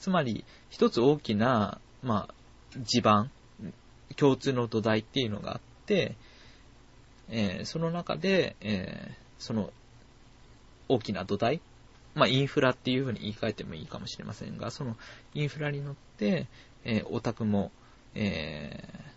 [0.00, 2.34] つまり、一つ大きな、まあ、
[2.80, 3.30] 地盤、
[4.16, 6.16] 共通の土台っていうのがあって、
[7.28, 9.72] えー、その中で、え、その
[10.88, 11.60] 大きな土台、
[12.14, 14.96] まあ、インフラっていうふうに言い換えてもいいかもしれませんが、その
[15.34, 16.48] インフラに乗って、
[16.84, 17.70] えー、オタクも、
[18.14, 19.11] え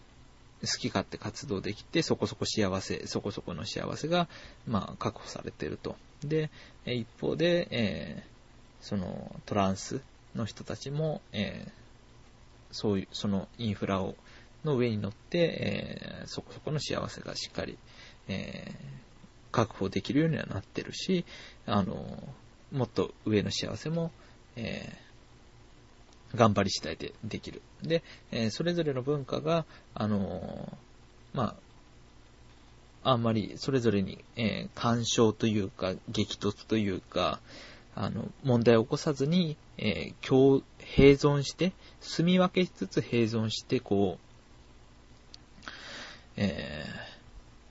[0.61, 4.27] 好き勝手活動できて、そこそこ幸せ、そこそこの幸せが、
[4.67, 5.95] まあ、確保されていると。
[6.23, 6.49] で、
[6.85, 10.01] 一方で、えー、その、トランス
[10.33, 11.71] の人たちも、えー、
[12.71, 14.15] そういう、そのインフラを、
[14.63, 17.77] の上に乗って、えー、そこそこの幸せがしっかり、
[18.27, 18.71] え、
[19.51, 21.23] 確保できるようにはなってるし、
[21.65, 22.27] あの、
[22.71, 24.11] もっと上の幸せも、
[24.55, 25.04] えー、
[26.33, 27.61] 頑張り次第でできる。
[27.83, 31.55] で、えー、それぞれの文化が、あのー、ま
[33.03, 37.39] あ、あんまりそれぞれに、えー、干渉というか、激突というか、
[37.95, 41.71] あの、問題を起こさずに、えー、共、併存して、
[42.01, 45.69] 住み分けしつつ併存して、こう、
[46.37, 46.85] え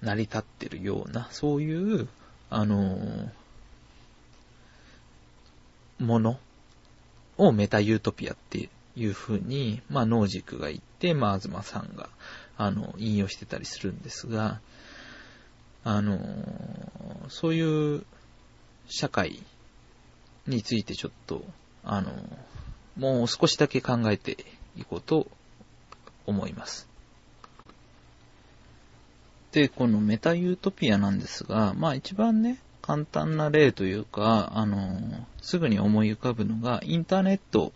[0.02, 2.08] ー、成り立ってるような、そういう、
[2.48, 3.30] あのー、
[5.98, 6.38] もの
[7.36, 12.08] をメタユートピアっていう風に、まあ、ノージックが言って、まあ、東さんが、
[12.56, 14.60] あの、引用してたりするんですが、
[15.82, 16.18] あの、
[17.28, 18.04] そういう
[18.88, 19.42] 社会
[20.46, 21.44] についてちょっと、
[21.82, 22.12] あの、
[22.96, 24.36] もう少しだけ考えて
[24.76, 25.26] いこうと
[26.26, 26.88] 思います。
[29.52, 37.72] で、このメタユートピアなんですが、まあ一番ね、簡単な例というか、あの、すぐに思い浮かぶのがインターネット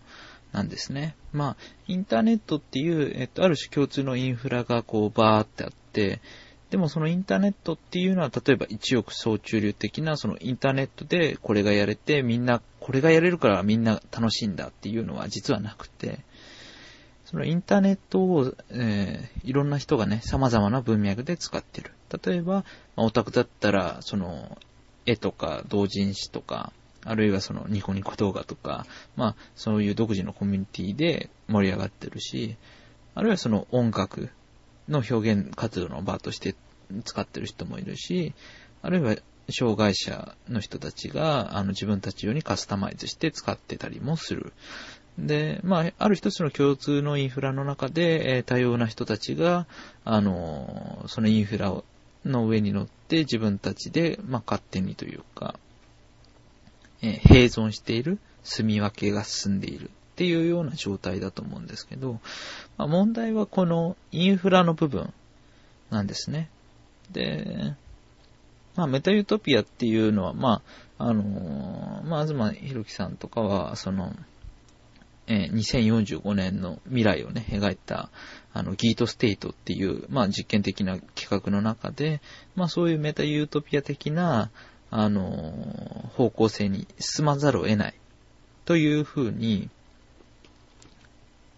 [0.53, 1.17] なんですね。
[1.33, 1.57] まあ、
[1.87, 6.21] インターネットっていう、えっと、ある種共通のインフラがこうバーってあって、
[6.69, 16.19] でもそのインターネットっていうのは、例えば1億総中流的な、そのインターネットでこれがやれて、みんな、これがやれるからみんな楽しいんだっていうのは実はなくて、
[17.25, 21.93] そのインターネットを、えー、いろんな人がね、様々な文脈で使ってる。
[22.23, 24.59] 例えば、オタクだったら、その、
[25.09, 26.73] 絵とか同人誌とか、
[27.05, 28.87] あるいはそのニコニコ動画とか、
[29.17, 32.57] まあそういう独自のコミュニティで盛り上がってるし、
[33.15, 34.31] あるいはその音楽
[34.89, 36.55] の表現活動の場として
[37.05, 38.35] 使ってる人もいるし、
[38.83, 39.17] あるいは
[39.51, 44.53] 障害者の人たちがあの自分たち用にカスタマイズして使ってたりもする。
[45.19, 49.67] で、まあ、ある一つの共通のインフラの中で、え、多様な人たちが、
[50.05, 51.85] あの、そのインフラを
[52.25, 55.55] の上に乗って自分たちで、まあ、勝手にというか、
[57.03, 62.21] えー、併存している、住み分けが進んでいるっていうような状態だと思うんですけど、
[62.77, 65.13] まあ、問題はこのインフラの部分
[65.91, 66.51] なんですね。
[67.11, 67.75] で、
[68.75, 70.63] まあ、メタユートピアっていうのは、ま
[70.99, 74.15] あ、あのー、まあ、東博樹さんとかは、その、
[75.27, 78.11] えー、2045年の未来をね、描いた、
[78.53, 82.21] あの、ギートステイトっていう、まあ、実験的な企画の中で、
[82.57, 84.51] まあ、そういうメタユートピア的な、
[84.91, 85.23] あの、
[86.15, 87.95] 方向性に進まざるを得ない、
[88.65, 89.69] というふうに、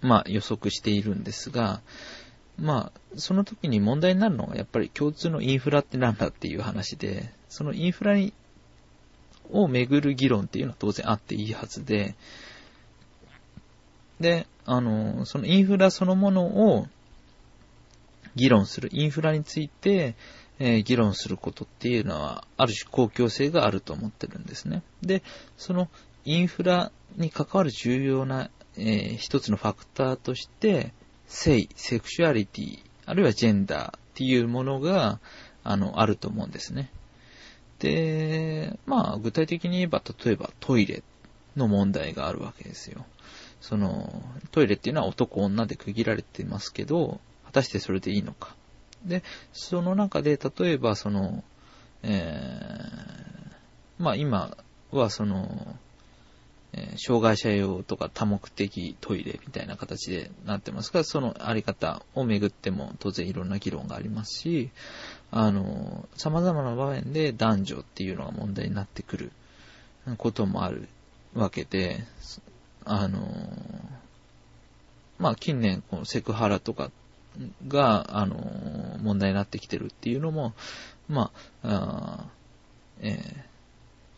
[0.00, 1.80] まあ、予測しているんですが、
[2.58, 8.32] まあ、その時に問題になるのは、やっぱり共通のインフラってなんだっていう話で、そのインフラに、
[9.52, 12.14] をめぐる議論っていうのは当然あっていいはずで、
[14.20, 16.46] で、あの、そのインフラそのもの
[16.76, 16.86] を
[18.36, 20.14] 議論する、インフラについて、
[20.58, 24.82] えー、議論することっていうのは、ある種公共性があると思ってるんですね。
[25.02, 25.22] で、
[25.56, 25.88] その
[26.24, 30.92] インフラに関わる重要な、えー、一つのファクターとして、
[31.26, 35.18] 性、セクシュアリティ、あるいはジェンダーっていうものが、
[35.64, 36.90] あの、あると思うんですね。
[37.78, 41.02] で、まあ、具体的に言えば、例えばトイレ
[41.56, 43.06] の問題があるわけですよ。
[43.60, 48.54] その、トイレっていうのは男女で区切られてますけど、果たしてそれでいいのか。
[49.04, 51.44] で、その中で、例えばその、
[52.02, 54.56] えー、まあ今
[54.90, 55.76] はその、
[56.72, 64.70] えー、障害者用とか多目的トイレみたいな形でなってますが、そのあり方をめぐっても当然いろんな議論がありますし、
[65.30, 69.32] あの、様々な場面で男女っていうのが問題になってくる
[70.16, 70.88] こともある
[71.34, 72.04] わけで、
[72.92, 73.20] あの、
[75.20, 76.90] まあ、近年、このセクハラとか
[77.68, 78.34] が、あの、
[79.00, 80.54] 問題になってきてるっていうのも、
[81.08, 81.30] ま
[81.62, 82.24] あ、あ
[83.00, 83.46] え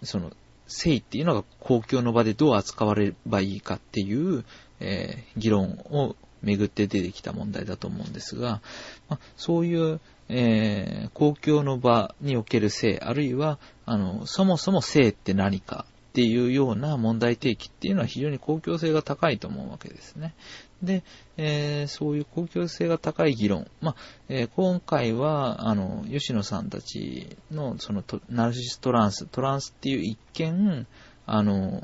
[0.03, 0.33] ー、その、
[0.67, 4.43] 性っていうのが公共の場でどう扱われればいいかっていう、
[4.81, 8.63] えー、議論をめぐって出てきた問題だと思うんですが、
[9.11, 10.01] まあ、そういう、
[10.31, 20.35] えー、公共の場における性、あるいは、あの、そもそも性って何かっていうような問題提起っていうのは非常に公共性が高いと思うわけですね。
[20.83, 21.05] で、
[21.39, 23.67] えー、そういう公共性が高い議論。
[23.81, 23.97] まあ、
[24.29, 30.87] えー、今回は、あの、吉野さんたちの、その、ナルシストランス、トランスっていう一見、
[31.25, 31.81] あの、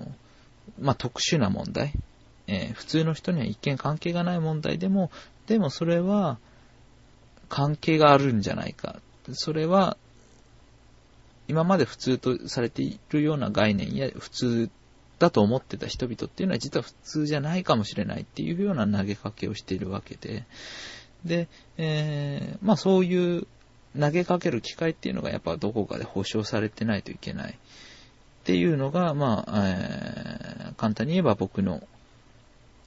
[0.79, 1.95] まあ、特殊な問題。
[2.49, 5.11] えー、普通の人には一見関係がない問題でも、
[5.47, 6.39] でもそれは、
[7.49, 9.01] 関係があるんじゃないか。
[9.33, 9.97] それは、
[11.49, 14.71] 今まで普通とされているような概念や普通
[15.19, 20.45] だと思ってた人々っていうのは実は普通じゃないかもしれないっていうような投げかけをしているわけで、
[21.25, 23.47] で、えー、まあそういう
[23.99, 27.57] 投げかける機会っていうのがやっぱどこかで保証されてないといけないっ
[28.45, 31.83] ていうのが、まあ、えー、簡単に言えば僕の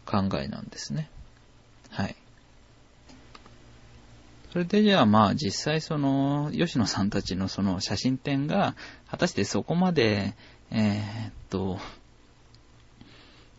[0.06, 1.10] 考えなんですね。
[1.90, 2.16] はい。
[4.52, 8.76] それでじゃあまあ実際その、吉野さんたちのその写真展が、
[9.10, 10.36] 果たしてそこまで、
[10.72, 11.80] えー、っと、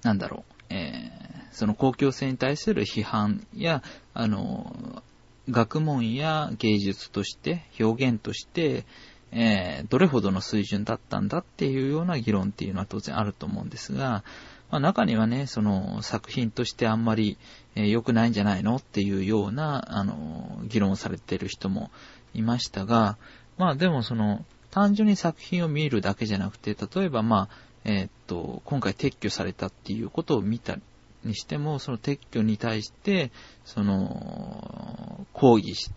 [0.02, 3.82] なんだろう、えー、その公共性に対する批判や、
[4.12, 5.02] あの、
[5.48, 8.84] 学問や芸術として、表現として、
[9.30, 14.24] えー、どれほどの水準だったんだっていうような議論っていうのは当然あると思うんですが、
[14.72, 17.36] まあ、中にはね、その作品としてあんまり
[17.74, 21.90] 良、えー、くないんじゃないのっていうような、あの、議論をされている人も
[22.32, 23.18] いましたが、
[23.58, 30.78] まあでもその、単純に作品を見るだけじゃなくて、例えばまあ、えー、っと、今回撤去されたっていうことを見た
[31.22, 33.30] にしても、その撤去に対して、
[33.66, 35.90] その、抗議し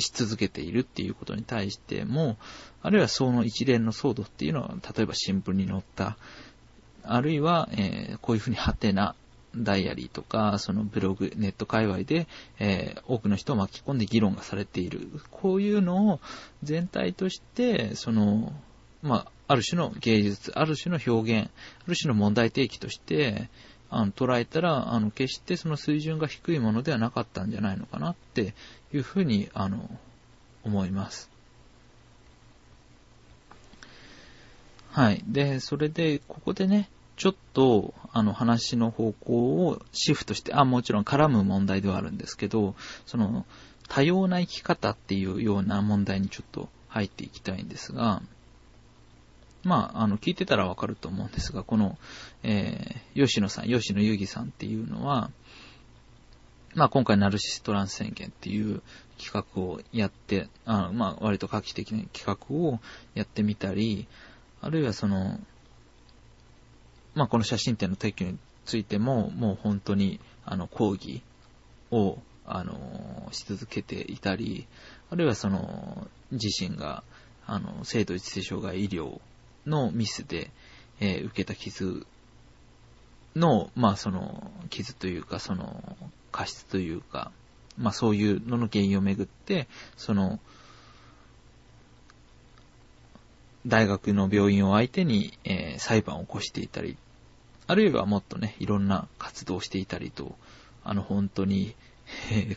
[0.00, 2.36] し続けているっていうことに対しても、
[2.82, 6.16] あるいはその一連の騒動っていうのは、例えば新聞に載った、
[7.04, 9.14] あるいは、えー、こういうふうにハテナ
[9.56, 12.26] ダイアリーとか、そのブログ、ネット界隈で、
[12.58, 15.08] えー、多くの人を巻き込んで議論がされている。
[15.30, 16.20] こういうのを
[16.62, 18.52] 全体として、その、
[19.02, 21.50] まあ、ある種の芸術、ある種の表現、
[21.86, 23.48] ある種の問題提起として、
[23.90, 28.54] あの、捉えたら、あの、決してその水準が低いものではなかったんじゃないのかなって
[28.92, 29.88] いうふうに、あの、
[30.64, 31.30] 思います。
[34.90, 35.22] はい。
[35.26, 42.74] で、それで、ここでね、ちょっと、あの、話の方向をシフトして、あ、もちろん絡む問題ではあるんですけど、
[43.06, 43.44] その、
[43.88, 48.22] 多様な生き方っていうような問題にちょっと入っていきたいんですが、
[49.64, 51.98] まあ、あの、聞いてたらわかると思うんですが、この、
[52.42, 55.30] えー、吉野さん、吉野遊戯さんっていうのは、
[56.74, 58.82] まあ、今回ナルシストラン宣言っていう
[59.18, 62.78] 企画をやって、あまあ、割と画期的な企画を
[63.14, 64.06] やってみたり、
[64.60, 65.38] あるいはその、
[67.14, 71.22] まあ、この写真展の撤去についても、もう本当に、あの、講義
[71.90, 74.66] を、あの、し続けていたり、
[75.10, 77.02] あるいはその、自身が、
[77.46, 79.20] あの、性同一性障害医療
[79.66, 80.50] のミスで、
[81.00, 82.06] えー、受けた傷
[83.36, 85.96] の、まあその、傷というか、その、
[86.32, 87.30] 過失というか、
[87.76, 90.40] まあそういうのの原因をめぐって、その、
[93.68, 96.96] 大学の病院を相手に、えー、裁判を起こしていたり、
[97.66, 100.34] あるいはもっとね、いろんな活動をしていたりと、
[100.84, 101.74] あの本当に、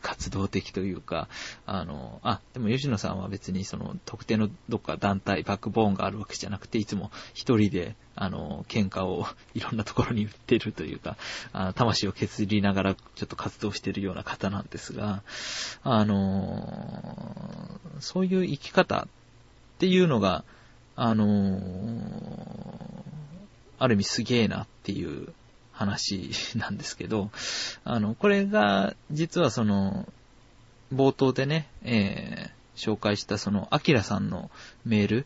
[0.01, 1.27] 活動的というか、
[1.65, 11.17] あの、あ、でも吉野さんは別にその特定のどっか団体、バックボーンがあるわけじゃなくて、いつも一人で、あの、喧嘩を いろんなところに売ってるというか、
[11.51, 15.23] あ魂を削りながらちょっと活動してるような方なんですが、
[15.83, 19.07] あの、そういう生き方っ
[19.79, 20.45] ていうのが、
[21.03, 21.59] あの
[23.79, 25.33] ある意味すげえなっていう
[25.71, 27.31] 話なんですけど、
[27.83, 30.07] あの、これが、実はその、
[30.93, 34.51] 冒頭でね、えー、紹介したその、アキラさんの
[34.85, 35.25] メール、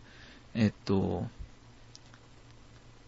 [0.53, 1.26] えっと、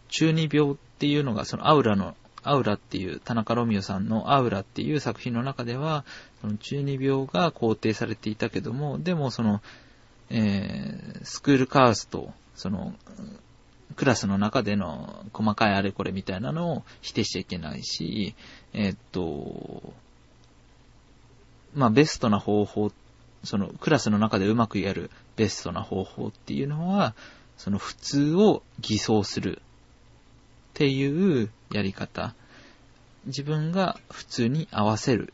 [0.09, 6.03] 中二病っていうのが、そのアウラの、アウラっていう、田中ロミオさんのアウラっていう作品の中では、
[6.41, 9.61] その中二病が肯定されていたけども、でもその、
[10.29, 12.93] えー、スクールカースト、その、
[13.95, 18.35] クラスの中での細かいあれこれみたいなのを否定しちゃいけないし、
[18.73, 19.93] え、っと、
[21.73, 22.91] まあ、ベストな方法、
[23.43, 27.13] そのクラスの中でうまくやるベストな方法っていうのは、
[27.57, 32.33] その普通を偽装するっていうやり方。
[33.27, 35.33] 自分が普通に合わせる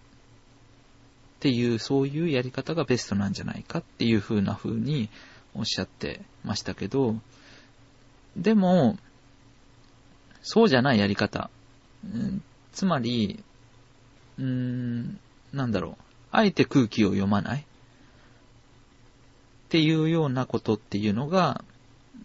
[1.37, 5.09] っていう、そういうやり方がベストなんじゃないかっていう風な風に
[5.55, 7.15] おっしゃってましたけど、
[8.35, 8.97] でも、
[10.41, 11.49] そうじゃないやり方。
[12.03, 13.43] うん、つまり、
[14.37, 15.19] うーん、
[15.53, 16.03] なんだろう。
[16.31, 17.65] あえて空気を読まないっ
[19.69, 21.63] ていうようなことっていうのが、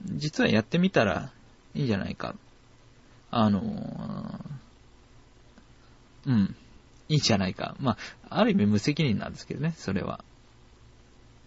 [0.05, 1.31] 実はやってみたら
[1.75, 2.35] いいじゃないか。
[3.31, 3.61] あの、
[6.27, 6.57] うん、
[7.09, 7.77] いいじゃないか。
[7.81, 7.93] ま
[8.29, 10.25] あ、ある意味無責任なんですけどね、それは。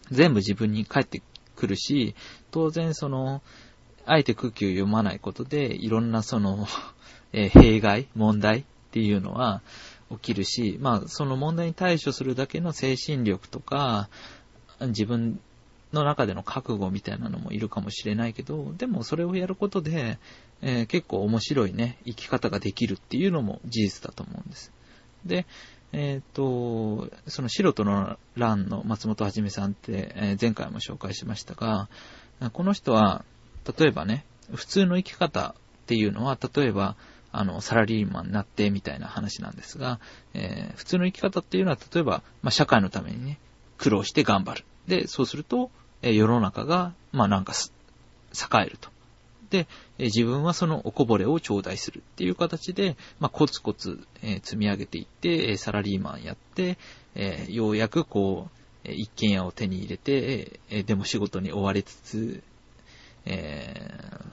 [0.10, 1.22] 全部自分に返って
[1.62, 2.16] くるし、
[2.50, 3.44] 当然その、
[4.08, 6.66] あえて空気を読まないことで、いろんなその、
[7.34, 9.62] えー、弊害、問題っていうのは
[10.10, 14.10] 起きるし、まあ、その問題に対処するだけの精神力とか、
[14.82, 15.40] 自分
[15.94, 20.18] の中での覚悟みたいなのもいるかもしれないけど、でもそれをやることで、
[20.62, 24.74] えー、結構面白いね、生き方ができるっていうのも事実だと思うんです。
[25.26, 25.46] で、
[25.94, 31.90] えっ、ー、と、その素人の欄の松本はじめさんって、えー、前回も紹介しましたが、
[32.54, 33.26] この人は、
[33.78, 35.54] 例えばね、普通の生き方っ
[35.86, 36.96] ていうのは、例えば、
[37.32, 40.00] あの、サラリーマンになってみたいな話なんですが、
[40.34, 43.40] えー、普通の生き方っていうのは、例えば、まあ、社会のためにね、
[43.78, 44.66] 苦労して頑張る。
[44.88, 47.54] で、そうすると、えー、世の中が、まあ、なんか、
[48.34, 48.90] 栄えると。
[49.50, 49.68] で、
[50.06, 54.00] 自分はそのおこぼれを頂戴するっていう形で、まあ、コツコツ、
[54.42, 56.78] 積み上げていって、サラリーマンやって、
[57.50, 58.50] ようやくこ
[58.86, 62.44] う、一軒家を手に入れて、でも仕事に追われつつ、
[63.26, 64.26] えー、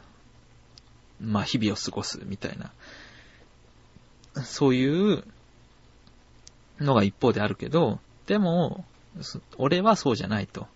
[1.21, 2.73] まあ日々を過ごすみたいな、
[4.45, 5.25] そういう
[6.81, 8.85] のが一方であるけど、でも、
[9.57, 10.67] 俺はそうじゃないと。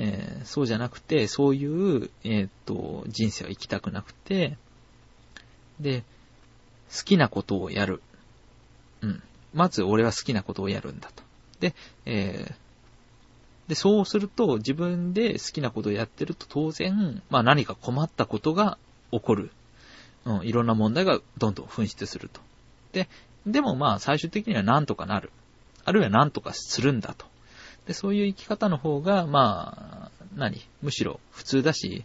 [0.00, 4.56] えー、そうじゃなくて、そういう、えっ、と、人生は生きたくなくて、
[5.80, 6.04] で、
[6.96, 8.00] 好きなことをやる。
[9.02, 9.22] うん。
[9.52, 11.24] まず俺は好きなことをやるんだと。
[11.58, 11.74] で、
[12.06, 18.78] えー、で、そうすると、自分で好きなことをやってると当然、まあ何か困ったことが
[19.10, 19.50] 起こる。
[20.24, 22.40] うん、いろんな問題がどんどん噴出すると。
[22.92, 23.08] で、
[23.46, 25.32] でもまあ最終的には何とかなる。
[25.84, 27.26] あるいは何とかするんだと。
[27.88, 30.60] で、そういう生き方の方が、まあ、何？
[30.82, 32.04] むしろ普通だし、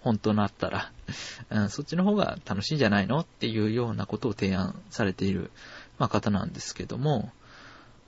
[0.00, 0.92] 本当なったら、
[1.48, 3.20] うん、そっちの方が楽しいんじゃないの？
[3.20, 5.52] っていうようなことを提案されている、
[5.98, 7.30] まあ、方なんですけども、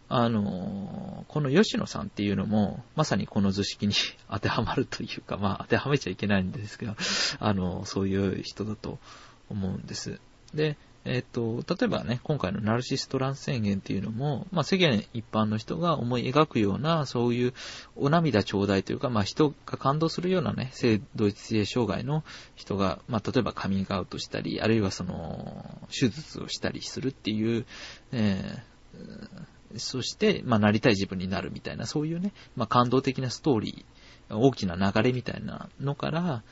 [0.09, 3.95] あの、この吉野さんっていうのも、まさにこの図式に
[4.29, 6.97] 当てはまるというか、まあ当てはめちゃいけないんですけど、
[7.39, 8.99] あの、そういう人だと
[9.49, 10.19] 思うんです。
[10.53, 17.55] で、えっ、と、例えばね、今回のナルシストラン宣言っていうのも、まあ、世間一般の人が思い描くような、そういう
[17.95, 22.25] お涙頂戴というか、まあ、人が感動するようなね、性同一性障害の
[22.55, 27.67] 人が、まあ、例えばカミングアウトしたり、あるいはその、手術をしたりするっていう、
[28.13, 36.43] えー、そして、まあ、なりたい自分になるみたいな、そういうね、まあ、感動的なストーリー、大きな流れみたいなのから、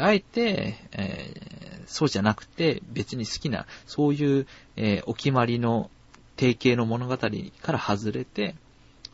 [0.00, 4.46] あえて、えー、そうじゃなくて、別に好きな、そういう、
[4.76, 5.90] えー、お決まりの
[6.36, 8.54] 定型の物語から外れて、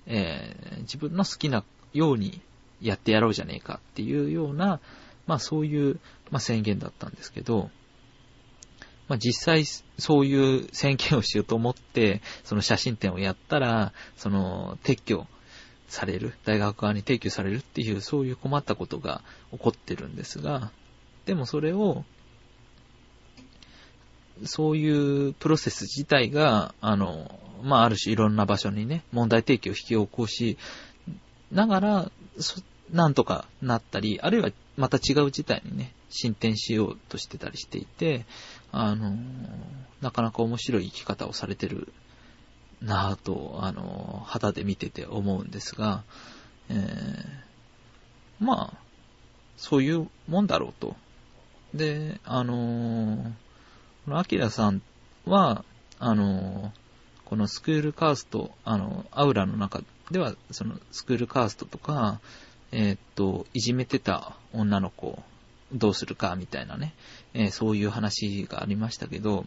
[0.07, 2.43] えー、自分の好きなように
[2.83, 4.81] やってやろうじゃねえかっていうような、
[5.27, 6.01] まあそういう、
[6.31, 7.71] まあ、宣言だったんですけど、
[9.09, 9.65] まあ実際
[9.99, 15.27] そういう宣言をしようと思って、その写真展をやったら、その撤去
[15.89, 20.71] される、大学側に提供されるっていう、そういう困ったことが起こってるんですが、
[21.27, 22.05] でもそれを、
[24.45, 30.59] そういうプロセス自体が、あの、まあ、ある種いろんな場所にね、問題提起を引き起こし
[31.51, 32.13] ながら、
[32.91, 38.27] なんとかなったり、あるいはまた違う事態にね、進展しようとしてたりしていて、
[38.73, 39.17] あの、
[40.01, 41.93] なかなか面白い生き方をされてる
[42.85, 46.05] なぁと、あの、肌で見てて思うんですが、
[46.69, 48.79] えー、まあ、
[49.57, 50.97] そういうもんだろうと。
[51.73, 53.33] で、あの
[54.05, 54.83] このアキラさん
[55.25, 55.65] は、
[55.99, 56.73] あの
[57.25, 59.81] このスクールカースト、あの、アウラの中
[60.11, 62.21] では、そのスクールカーストとか、
[62.71, 65.23] えー、っと、いじめてた女の子、
[65.73, 66.95] どうするか、みたいなね、
[67.33, 69.47] えー、そういう話がありましたけど、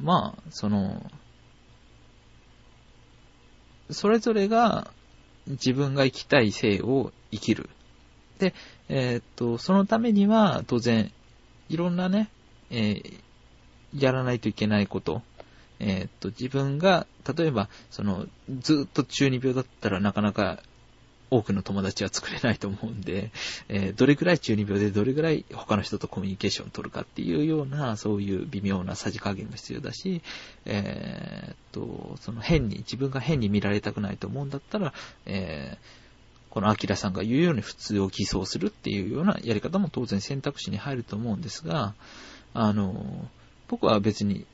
[0.00, 1.10] まあ、その、
[3.90, 4.90] それぞれが
[5.46, 7.70] 自分が生きたい性を生きる。
[8.38, 8.54] で、
[8.88, 11.12] えー、っと、そのためには当然、
[11.68, 12.28] いろんなね、
[12.70, 13.20] えー、
[13.96, 15.22] やらないといけないこと、
[15.78, 17.06] えー、っと、自分が、
[17.36, 18.26] 例えば、その、
[18.60, 20.60] ずっと中二病だったらなかなか
[21.30, 23.30] 多くの友達は作れないと思うんで、
[23.68, 30.22] えー、どれくらい中二病でどれくらい他の人とコミュニケーションを取るかっていうような、そういう微妙なさじ加減も必要だし、
[30.64, 34.92] えー、っと、その変に、自分が変に見られたくないと思うんだったら、
[35.26, 36.06] えー、
[36.50, 41.94] このアキラさんが言うように普通を偽装するっていうようなやり方も当然選択肢に入ると思うんですが、
[42.54, 43.28] あの、
[43.68, 44.46] 僕は別に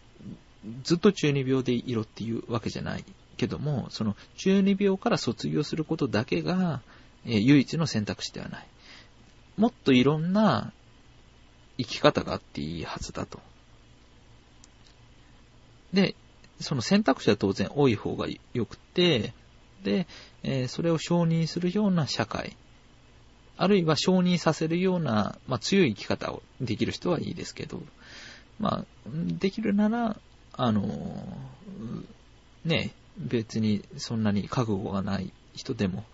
[0.84, 3.04] ずっと中二病でいろっていうわけじゃない。
[3.43, 6.81] けども、その中二病から卒業することだけが、
[7.27, 8.66] え、唯一の選択肢ではない。
[9.56, 10.73] もっといろんな
[11.77, 13.40] 生き方があっていいはずだと。
[15.93, 16.14] で、
[16.60, 19.35] その選択肢は当然多い方が良くて、
[19.82, 20.06] で、
[20.44, 22.56] え、それを承認するような社会、
[23.56, 27.82] あるいは承認させるような、まあ、強い生き方をできる人はいいですけど、
[28.60, 30.20] まあ、できるなら、
[30.52, 31.27] あの、
[32.64, 36.04] ね、別にそんなに覚悟がない人でも、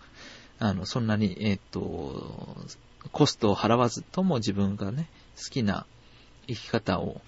[0.59, 2.57] あの、そんなに、えっ、と、
[3.11, 5.85] コストを払わずとも自分がね、好きな
[6.47, 7.21] 生き方を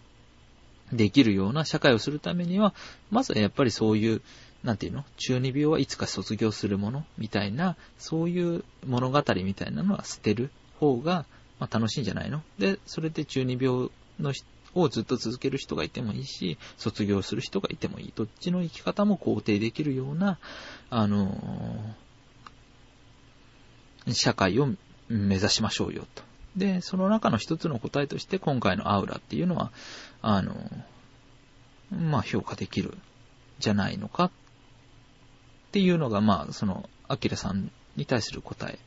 [0.91, 2.73] できるような社会をするためには、
[3.09, 4.21] まずはやっぱりそういう、
[4.63, 11.25] なんていうの中二病はいつか卒業するものみたいな、そういう物語みたいなのは捨てる方が、
[11.59, 12.43] まあ、楽しいんじゃないの？
[12.59, 13.89] で、それで中二病
[14.19, 14.33] の
[14.75, 18.13] をずっと続ける人がいてもいいし、卒業する人がいてもいい。
[18.15, 20.37] どっちの生き方も肯定できるような、
[20.89, 24.67] あのー、社会を
[25.09, 26.23] 目指しましょうよと。
[26.55, 29.71] で、その中の一つの答えとして今回のアウラっていうのは、
[30.21, 32.97] あのー、まあ評価できる
[33.59, 34.31] じゃないのかっ
[35.71, 38.77] ていうのが、まあ、その、アキラさんに対する答え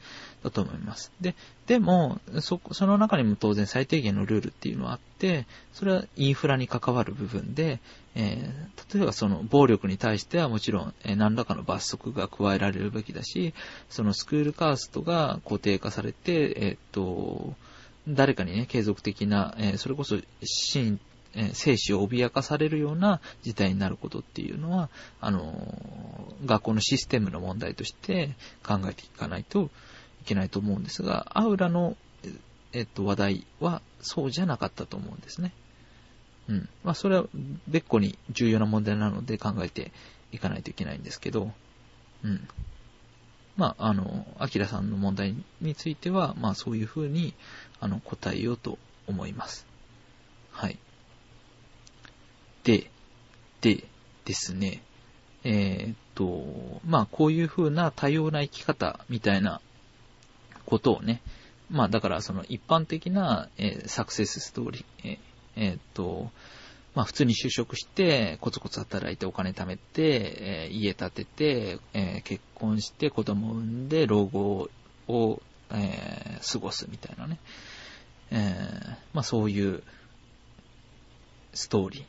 [0.44, 1.10] だと思います。
[1.20, 1.34] で、
[1.66, 7.80] でも、そ、その中にも当然最低限のルールっていうのはあって、それはインフラに関わる部分で、
[8.14, 13.54] えー、例えばその暴力に対してはもちろん、えー、何らかの罰則が加えられるべきだし、
[13.88, 17.54] そのスクールカーストが固定化されて、えー、っと、
[18.06, 21.00] 誰かにね、継続的な、え、それこそ真
[21.36, 24.88] え生死を脅かされるような事態になることっていうのは、
[25.20, 29.70] あの、学校のシステムの問題として考えていかないと
[30.24, 31.98] いけないと思うんですが、アウラの、
[32.72, 35.52] えっと、話題はそうじゃなかったと思うんですね。
[36.48, 36.68] うん。
[36.82, 37.26] まあ、それは
[37.68, 39.92] 別個に重要な問題なので考えて
[40.32, 41.52] いかないといけないんですけど、
[42.22, 42.48] うん。
[43.58, 47.34] まあ、あの、アキラさんの問題については、まあ、そういうふうに、
[47.80, 49.66] あの、答えようと思います。
[50.52, 50.78] はい。
[52.64, 52.90] で、
[53.60, 53.84] で、
[54.24, 54.82] ですね、
[55.44, 59.60] えー、っと、まあ、こういう風な多様な生き方みたいな
[60.66, 61.22] ことをね、
[61.70, 65.18] まあ、だからその一般的な、えー、サクセスストーリー、えー、
[65.56, 66.30] えー、っと、
[66.94, 74.70] まあ普通に就職して、コツコツ働いてお金貯めて、えー、家建てて、えー、結婚して子供を産んで老後
[75.08, 77.38] を、えー、過ごすみたいなね。
[78.30, 79.82] えー、まあそういう
[81.52, 82.04] ストーリー。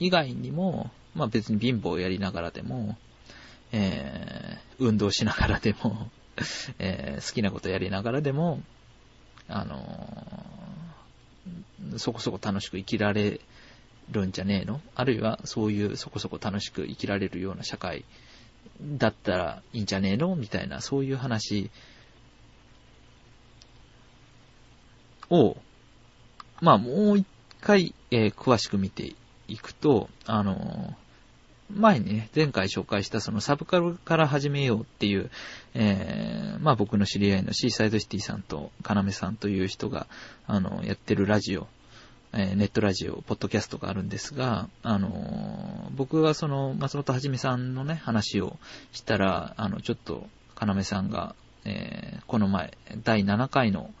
[0.00, 2.98] 以外にも、まあ別に貧乏をやりながらでも、
[3.72, 6.10] えー、運動しながらでも、
[6.78, 8.62] えー、好きなことやりながらでも、
[9.48, 13.40] あのー、そこそこ楽しく生きられ
[14.10, 14.80] るんじゃねえの？
[14.94, 18.04] あるいはそういうそこそこ楽しく生きられるような社会
[18.82, 20.34] だったらいいんじゃねえの？
[20.36, 21.70] みたいな、そういう話
[25.30, 25.56] を、
[26.60, 27.26] まあもう一
[27.60, 29.14] 回、えー、詳しく見て
[29.48, 30.94] いくと、あのー、
[31.70, 35.30] 前にね、前回紹介したそのサブカルから始めようっていう、
[35.74, 40.06] えー、まあ僕の知り合いのシーサイドシティさんとカナメさんという人が、
[40.46, 41.66] あの、やってるラジオ、
[42.32, 48.58] えー、ネットラジオ、ポッドキャストがあるんですが、あのー、僕はその松本はじめさんのね、話を
[48.92, 51.34] したら、あの、ちょっと、カナメさんが、
[51.64, 53.92] えー、この前、第7回の、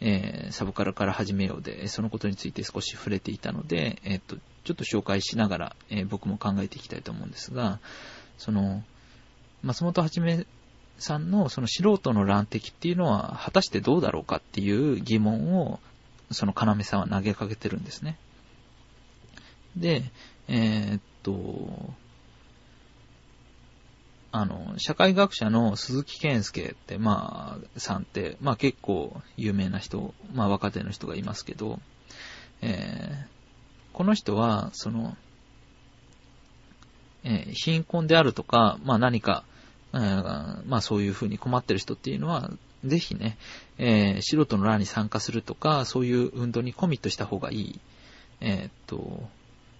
[0.00, 7.78] えー、サブカルから始めようで、そのことについて少し触れていたので、えっと、ちょっと紹介しながら、え、僕も考えていきたいと思うんですが、
[8.38, 8.82] その、
[9.62, 10.46] 松本はじめ
[10.98, 15.80] さんのその素人の乱敵っていうのは果たしてどうだろうかっていう疑問を、
[16.30, 18.16] その要さんは投げかけてるんですね。
[19.76, 20.04] で、
[20.48, 21.32] え、っと、
[24.32, 31.80] あの、社会学者の鈴木健介って、まあ、さんって、まあ結構有名な人、まあ若手の人がいますけど、
[32.62, 33.26] えー、
[33.92, 35.16] この人は、その、
[37.24, 39.44] えー、貧困であるとか、まあ何か、
[39.92, 42.50] えー、まあそういうふうに困ってる人っていうのは、
[42.84, 43.36] ぜひね、
[43.78, 47.80] えー、素人の欄に参加するとか、そういう運動にコミットした方がいい。
[48.40, 49.28] えー、っと、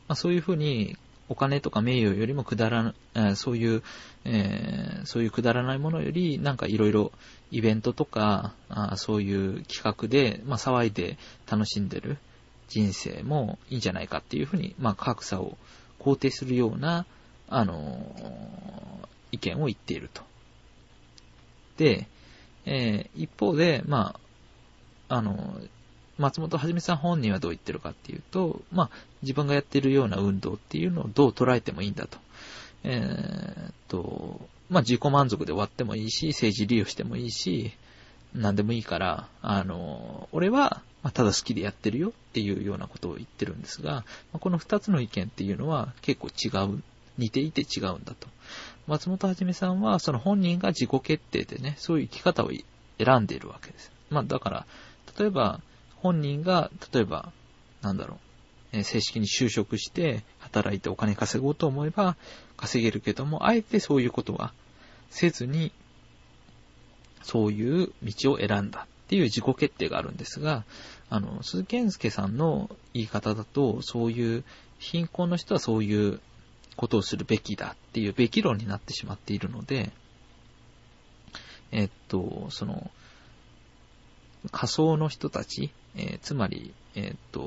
[0.08, 0.96] まあそういうふうに、
[1.30, 3.82] お金とか名誉よりもくだらな、そういう、
[4.24, 7.12] えー、そういうくだらないものより、なんかいろいろ
[7.50, 11.16] イベントとか、あそういう企画で、まあ騒いで
[11.50, 12.18] 楽しんでる。
[12.70, 15.58] 人生もいいんじゃないかっていうふうに、まあ、格差を
[15.98, 17.04] 肯定するような、
[17.48, 18.00] あの、
[19.32, 20.22] 意見を言っていると。
[21.76, 22.06] で、
[22.64, 24.14] えー、一方で、ま
[25.08, 25.60] あ、あの、
[26.20, 28.90] 松本はじめさん本人はどう言ってるかっていうと、まあ、
[29.22, 32.18] 自分がやってるような運動っていうのをどう捉えてもいいんだと。
[32.84, 37.72] えー、っと、まあ、自己満足で終わってもいいし、政治利用してもいいし、
[38.34, 46.82] 何でもいいから、あの、俺は、ま、ただ好きでやってるよっていうようなことを言ってるんですが、ま、この二つの意見っていうのは結構違う、
[47.16, 48.28] 似ていて違うんだと。
[48.86, 52.50] 松本はじめさんは、その本人が自己決定でね、そういう生き方を
[52.98, 53.90] 選んでいるわけです。
[54.10, 54.66] まあだから、
[55.18, 55.60] 例えば、
[56.02, 57.32] 本人が、例えば、
[57.82, 58.18] なんだろう、
[58.72, 62.16] え正式に就職して働いてお金稼ごうと思えば
[62.56, 64.52] 稼げるけども、あえてそういうことは
[65.10, 65.72] せずに、
[67.22, 70.64] そういう道を選んだっていう自己決定があるんですが、
[71.08, 74.44] あの、鈴木健介さんの言い方だと、そういう
[74.78, 76.20] 貧困の人はそういう
[76.76, 79.90] ことをするべきだっていうべき論になってしまっているので、
[81.72, 82.90] えっと、その、
[84.50, 87.40] 仮想の人たち、えー、つまり、えっと、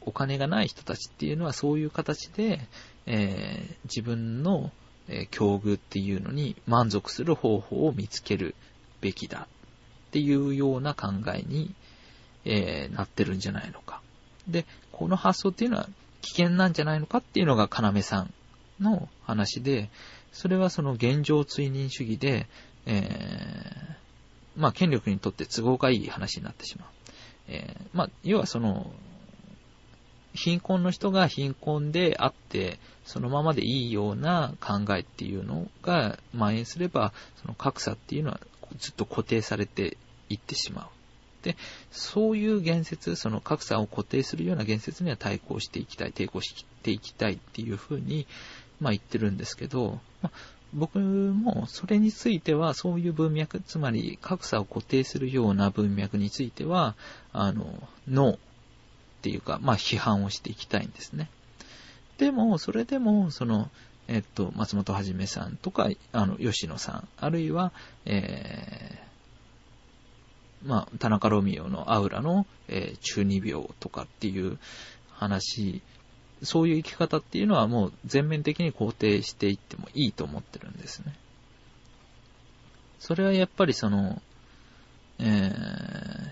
[0.00, 2.60] お金がない人たちっていうのはそういう形で、
[3.06, 4.70] えー、自分の、
[5.08, 8.54] え、境遇っていうのに満足する方法を見つける
[9.00, 9.48] べきだ
[10.08, 11.74] っていうような考えに、
[12.44, 14.00] え、なってるんじゃないのか。
[14.46, 15.88] で、この発想っていうのは
[16.22, 18.32] 危険なんじゃないのかっていうのが要さん
[18.80, 19.90] の話で、
[20.32, 22.46] それはその現状追認主義で、
[22.86, 26.88] えー、まあ権力にとって都合がいい話になってしまう。
[27.50, 28.90] えー、まあ、要はその、
[30.32, 37.12] 貧困の人が貧困であって、そのままでいいような考えっていうのが蔓延すれば、
[37.42, 38.40] その格差っていうのは
[38.78, 39.96] ずっと固定されて
[40.28, 40.88] いってしまう。
[41.42, 41.56] で、
[41.90, 48.26] そういう言説、その格差を固定するような言説には対抗していきたい、抵抗していきたいっていうふうに、
[48.78, 50.32] まあ言ってるんですけど、まあ、
[50.72, 56.94] 僕もそれについては、そういう文脈、つまり格差を固定するような文脈については、
[57.32, 58.38] あの、ノーっ
[59.22, 61.28] ていうか、まあ批判をしていきたいんですね。
[62.18, 63.70] でも、それでも、その、
[64.06, 67.72] えっと、松本はじめさんとか、あの、吉野さん、あるいは、
[68.04, 74.58] えー、まあ、田中ロミオのアウラの、えー、中二病とかっていう
[75.10, 75.82] 話
[76.42, 81.14] そういう生き方っていうのはもう全面的に肯定していってもいいと思ってるんですね。
[82.98, 84.20] それはやっぱりその、
[85.18, 86.30] えー、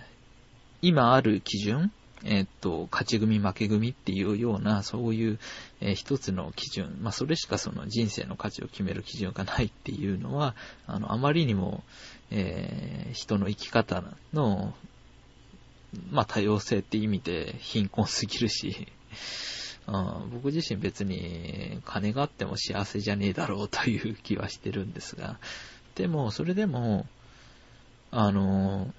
[0.83, 1.93] 今ある基準、
[2.25, 5.39] えっ、と、勝ち組負け組っていうような、そういう、
[5.81, 10.57] えー、一つの基準、まあ、それしかその人生の価値を決める基準がないっていうのは、
[10.87, 11.85] あの、あまりにも、
[12.31, 14.03] えー、人の生き方
[14.33, 14.75] の、
[16.11, 18.89] まあ、多様性って意味で貧困すぎるし、
[19.89, 25.39] うん、僕自身別に金があっても幸せじゃねえだろうという気はしてるんですが、
[25.95, 27.07] でも、それでも、
[28.11, 28.93] あの、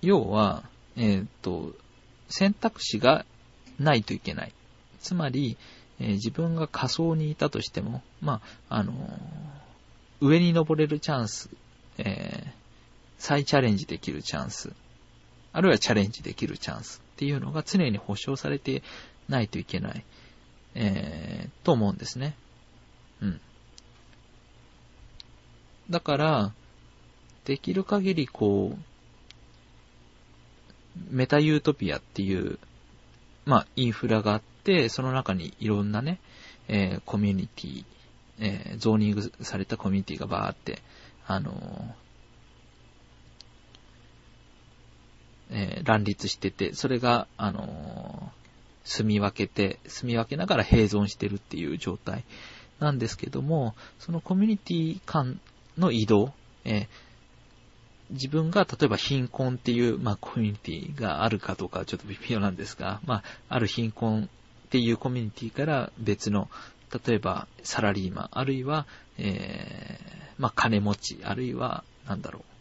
[0.00, 0.62] 要は、
[0.96, 1.74] えっ、と、
[2.28, 3.26] 選択肢が
[3.78, 4.52] ないといけない。
[5.00, 5.56] つまり、
[5.98, 8.94] えー、自分が仮想にいたとしても、まあ、あの
[10.20, 11.50] 上に登れるチャンス、
[11.98, 12.50] えー、
[13.18, 14.72] 再チャレンジできるチャンス、
[15.52, 17.02] あるいはチャレンジできるチャンス。
[17.22, 18.82] っていうのが常に保証されて
[19.28, 20.04] ないといけない、
[20.74, 22.34] えー、と思うんですね。
[23.20, 23.40] うん。
[25.88, 26.52] だから、
[27.44, 28.78] できる限りこう、
[31.10, 32.58] メタユートピアっていう、
[33.44, 36.18] まあ、インフラがあって、その中にいろんなね、
[36.66, 37.84] えー、コミュニティ、
[38.40, 40.82] えー、ゾーニングされたコミュニティがバーって、
[41.28, 42.02] あのー、
[45.52, 48.32] えー、乱立してて、それが、あの
[48.84, 52.24] 住み分けて、住み分けながら併存してるっていう状態
[52.80, 55.40] なんですけども、そのコミュニティ間
[55.78, 56.32] の移動、
[56.64, 56.88] え
[58.10, 64.28] 自分が例えば貧困っていう、まあ、コミュニティがあるかどうかちょっと微妙なんですが、まあ、ある貧困
[64.66, 66.48] っていうコミュニティから別の、
[67.06, 68.86] 例えばサラリーマン、あるいは、
[69.18, 72.51] えー、まあ、金持ち、あるいは、なんだろう。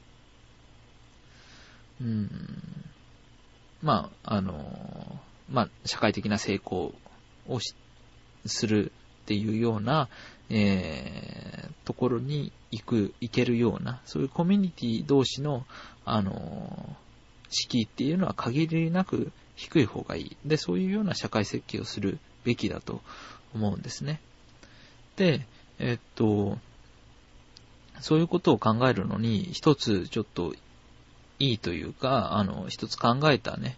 [2.01, 2.29] うん、
[3.83, 5.19] まあ、あの、
[5.49, 6.93] まあ、社会的な成功
[7.47, 7.59] を
[8.45, 8.91] する
[9.23, 10.09] っていうような、
[10.49, 15.65] えー、ところに行く、行けるような、そういうコミュニティ同士の、
[16.05, 16.95] あの、
[17.49, 20.37] 敷居っていうのは限りなく低い方がいい。
[20.45, 23.01] で、そういうような社会設計をするべきだと
[23.53, 24.19] 思うんですね。
[25.17, 25.45] で、
[25.77, 26.57] えっと、
[27.99, 30.55] そういうことを考えるのに、一つちょっと
[31.41, 33.77] いいというか、あの、一つ考えたね、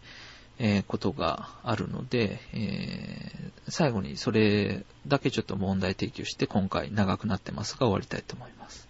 [0.60, 8.88] えー、ことがあるので、えー、最後にそれだけちょっと問題提起をして今回長くなってますが終わりたいと思います。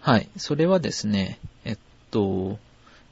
[0.00, 0.28] はい。
[0.36, 1.78] それはですね、えっ
[2.10, 2.58] と、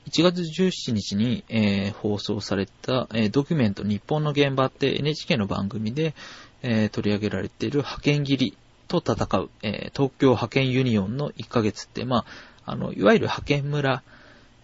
[0.09, 6.15] 1月17日に、えー、放送された、えー、ドキュメント日本の現場って NHK の番組で、
[6.62, 8.57] えー、取り上げられている派遣切り
[8.89, 12.24] と戦う、え東京派遣ユニオンの1ヶ月って、ま
[12.65, 14.02] あ、あの、いわゆる派遣村、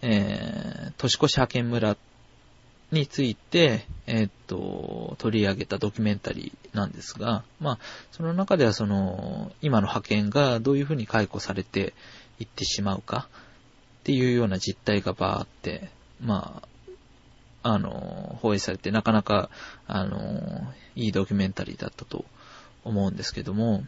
[0.01, 1.95] えー、年越し派遣村
[2.91, 7.79] について、えー、っと、取り上げたドキュメンタリーなんですが、まあ、
[8.11, 11.93] その中ではその、今の派遣がどういうふうに解雇されて
[12.39, 13.27] いってしまうか
[14.01, 15.89] っていうような実態がバーって、
[16.21, 16.67] まあ、
[17.67, 19.49] あの、放映されてなかなか、
[19.87, 22.23] あの、いいドキュメンタリーだったと
[22.83, 23.83] 思うんですけども、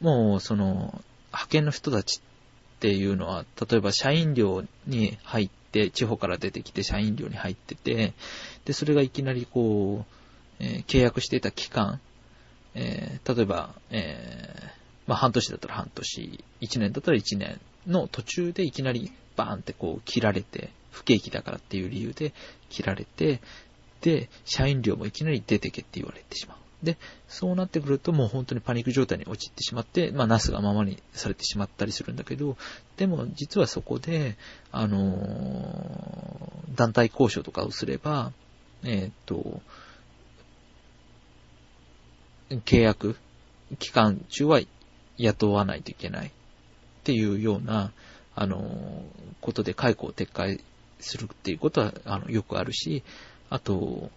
[0.00, 8.14] もう、その、派遣の人たちっていうのは、例えば社員寮に入って、地方から出てきて社員寮に入ってて、
[8.64, 10.14] で、それがいきなりこう、
[10.60, 12.00] えー、契約していた期間、
[12.74, 22.32] えー、例えば、えー、まあ、半年だったら半年、1年だったら1年の途中でいきなりバーンってこう切られて、不景気だからっていう理由で
[22.70, 23.40] 切られて、
[24.00, 26.63] で、社員寮もいきなり出てけって言われてしまう。
[26.84, 26.96] で、
[27.28, 32.56] そうなってくるともう本当にパニック状態に陥ってしまって、まあ、ナスがままにされてしまったりするんだけど、
[32.96, 34.36] でも実はそこで、
[34.70, 38.32] あのー、団体交渉とかをすれば、
[38.84, 39.60] えー、っと、
[42.50, 43.16] 契約
[43.78, 44.60] 期間中は
[45.16, 46.30] 雇わないといけないっ
[47.02, 47.92] ていうような、
[48.36, 49.02] あのー、
[49.40, 50.60] ことで解雇を撤回
[51.00, 53.02] するっていうことは、あの、よくあるし、
[53.50, 54.10] あと、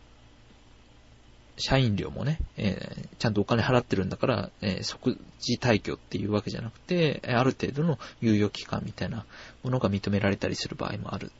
[1.57, 9.25] 社員料もね、えー、ちゃんとお金払ってるんだから、えー、即時退去っていうわけじゃなくて、ある程度の猶予期間みたいな
[9.63, 11.31] ものが認められたりする場合もある。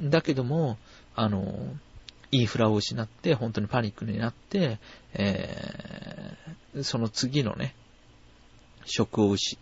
[0.00, 0.78] だけども、
[1.14, 1.74] あの、
[2.30, 4.78] インフラを失って、本当にパニックになって、
[5.14, 7.74] えー、その次のね、
[8.84, 9.58] 職を失、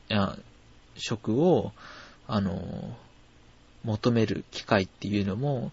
[0.97, 1.73] 職を、
[2.27, 2.97] あの、
[3.83, 5.73] 求める機会っていうのも、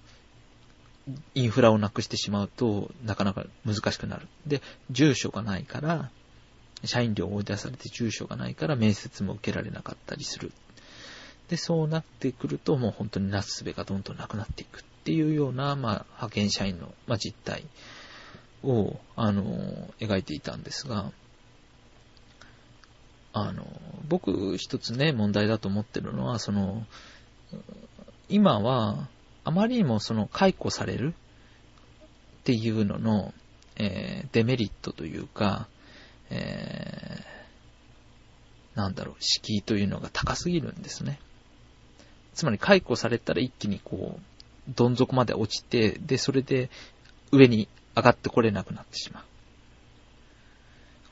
[1.33, 4.27] インフラをなくしてしまうと、なかなか難しくなる。
[4.45, 6.09] で、住所がないから、
[6.83, 10.51] 社員寮を追い出されて住所がないから面接も受けられなかったりする。
[11.49, 17.65] で、そうなってくると、もう本当になすすべがどんどんなくなっていくっていうような、まあ、派遣社員の、まあ、実態
[18.63, 21.11] を、あの、描いていたんですが、
[23.33, 23.65] あの、
[24.07, 26.85] 僕一つね、問題だと思ってるのは、その、
[28.29, 29.07] 今は、
[29.43, 31.13] あまりにもその解雇される
[32.41, 33.33] っていうのの、
[33.77, 35.67] えー、デメリットというか、
[36.29, 41.19] えー、なんだろう、敷居というのが高すぎるんですね。
[42.33, 44.21] つまり解雇されたら一気にこう、
[44.69, 46.69] どん底まで落ちて、で、それで
[47.31, 49.25] 上に上がってこれなくなってしま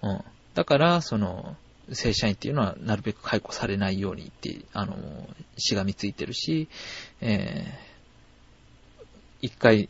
[0.03, 0.09] う。
[0.09, 0.23] うん。
[0.53, 1.55] だから、その、
[1.91, 4.95] 正社員っていうのはなるべく解雇されないようにって、あの、
[5.57, 6.69] しがみついてるし、
[7.21, 7.88] えー、
[9.41, 9.89] 一回、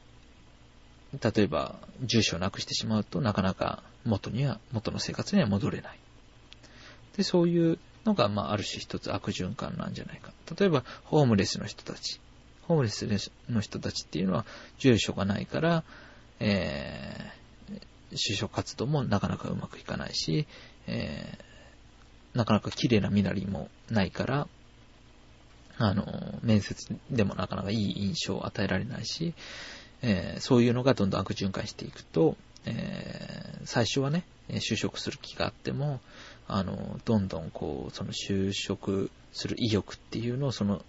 [1.21, 5.99] 例えば、住所をなくしてしまうとなかなか元には、元の生活には戻れない。
[7.17, 10.31] で、そういうのが、まあ、ある種一つ悪循環なんじゃないか。
[10.57, 12.19] 例えば、ホームレスの人たち。
[12.63, 14.45] ホームレスの人たちっていうのは、
[14.77, 15.84] 住所がないから、
[16.39, 20.47] えー、就職活動もなかなかうまくいかないし、
[20.88, 24.47] えー、なかなか綺麗な身なりもないから、
[25.80, 26.06] あの、
[26.43, 29.34] 面接でもなかなかいい印象を与えられないし、
[30.01, 32.35] えー、そういうのがどんどん悪循環していくと、
[32.65, 36.01] えー、最初はね、就職する気があっても、
[36.47, 40.84] あの、どんどんこう、その就職する意欲っていうのを、その、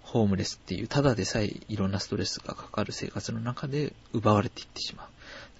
[0.00, 5.06] ホームレスっていう、ただでさえいろんなストレスがかかる生活の中で奪われていってしまう。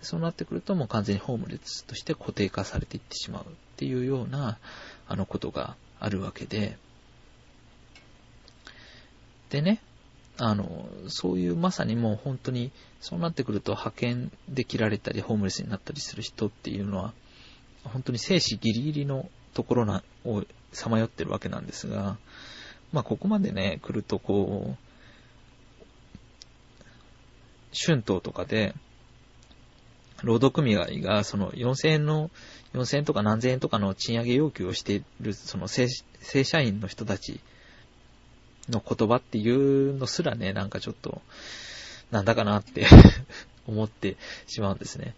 [0.03, 3.47] そうなってくるともう完全にホームレスとして固定化されていってしまうっ
[3.77, 4.59] ていうような、
[5.09, 6.78] あのことがあるわけで、
[9.51, 9.81] でね、
[10.39, 12.70] あの、そういうまさにもう本当に、
[13.01, 17.12] そうなってくると派遣で切られたり、ホームレスになったりする人っていうのは、
[17.85, 20.43] 本当に生死ギリギリのところな、を
[20.73, 22.18] さまよってるわけなんですが、
[22.93, 24.86] まあ、ここまでね、来るとこう、
[27.73, 28.74] 春闘とかで、
[30.23, 32.31] 労働組合がその4000円の、
[32.74, 35.89] 4000円とか何千円とかの賃上げ要求をしている、その正
[36.20, 37.40] 正社員の人たち
[38.69, 41.23] の言葉っていうのすらね、なんかちょっと、
[42.11, 42.87] なんだかなって
[43.67, 44.17] 思って
[44.47, 45.15] しまうんですね。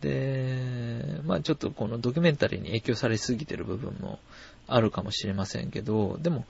[0.00, 4.18] で、まあちょっとこのドキュメンタリーに影響されすぎてる部分も
[4.66, 6.44] あるかもしれませんけど、でも、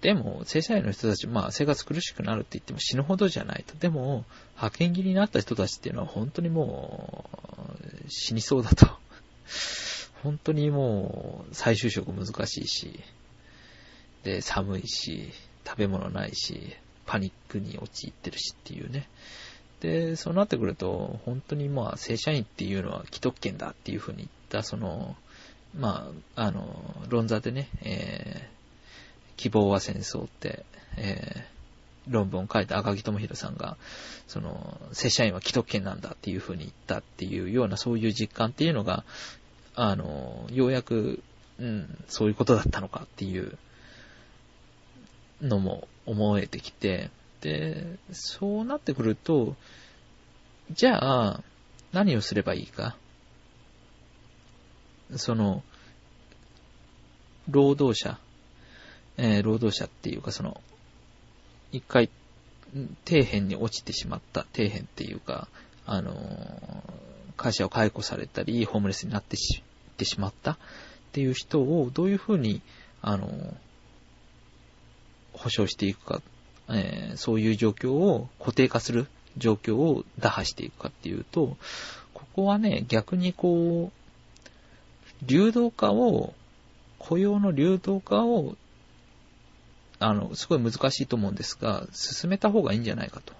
[0.00, 3.74] でも、正社員の人たち、まあ生活苦しくなるって言っても死ぬほどじゃないと。
[3.74, 4.24] でも、
[4.56, 7.28] 派遣切りになった人たちっていうのは本当にも
[8.06, 8.86] う、死にそうだと。
[10.22, 13.00] 本当にもう、再就職難しいし、
[14.28, 15.30] で、寒いし、
[15.66, 16.76] 食べ物ないし、
[17.06, 19.08] パニックに陥ってるしっていうね。
[19.80, 25.16] で、そうなってくると、本当にまあ、正社員っていうのは既得権だっていうふうに言った、その、
[25.74, 30.66] まあ、あの、論座でね、えー、希望は戦争って、
[30.98, 33.78] えー、論文を書いた赤木智弘さんが、
[34.26, 39.04] その、正社員は既得権なんだっていうふうに言ったっていうような、そういう実感っていうのが、
[39.74, 41.22] あの、ようやく、
[41.58, 43.58] うん、そういうことだったのかっていう
[45.40, 47.10] のも思えてきて、
[47.40, 49.54] で、そうなってくると、
[50.70, 51.42] じゃあ、
[51.92, 52.96] 何をすればいいか？
[55.16, 55.62] その、
[57.48, 58.18] 労働者、
[59.16, 60.60] えー、労働者っていうか、その、
[61.72, 62.10] 一回、
[63.06, 65.48] 底辺に落ちてしまった、底辺っていうか、
[65.86, 66.12] あの
[67.38, 69.62] 会社を解雇されたり、ホームレスになってし
[69.92, 70.56] ってしまったっ
[71.12, 72.60] ていう人をどういうふうに、
[73.00, 73.56] あの
[75.38, 76.20] 保証していくか、
[76.68, 79.06] えー、そういう状況を固定化する
[79.36, 81.56] 状況を打破していくかっていうと、
[82.12, 86.34] ここはね、逆にこう、流動化を、
[86.98, 88.56] 雇用の流動化を、
[90.00, 93.32] あの、すごい難しいと思うんですが、進めた方がいいんじゃないかと。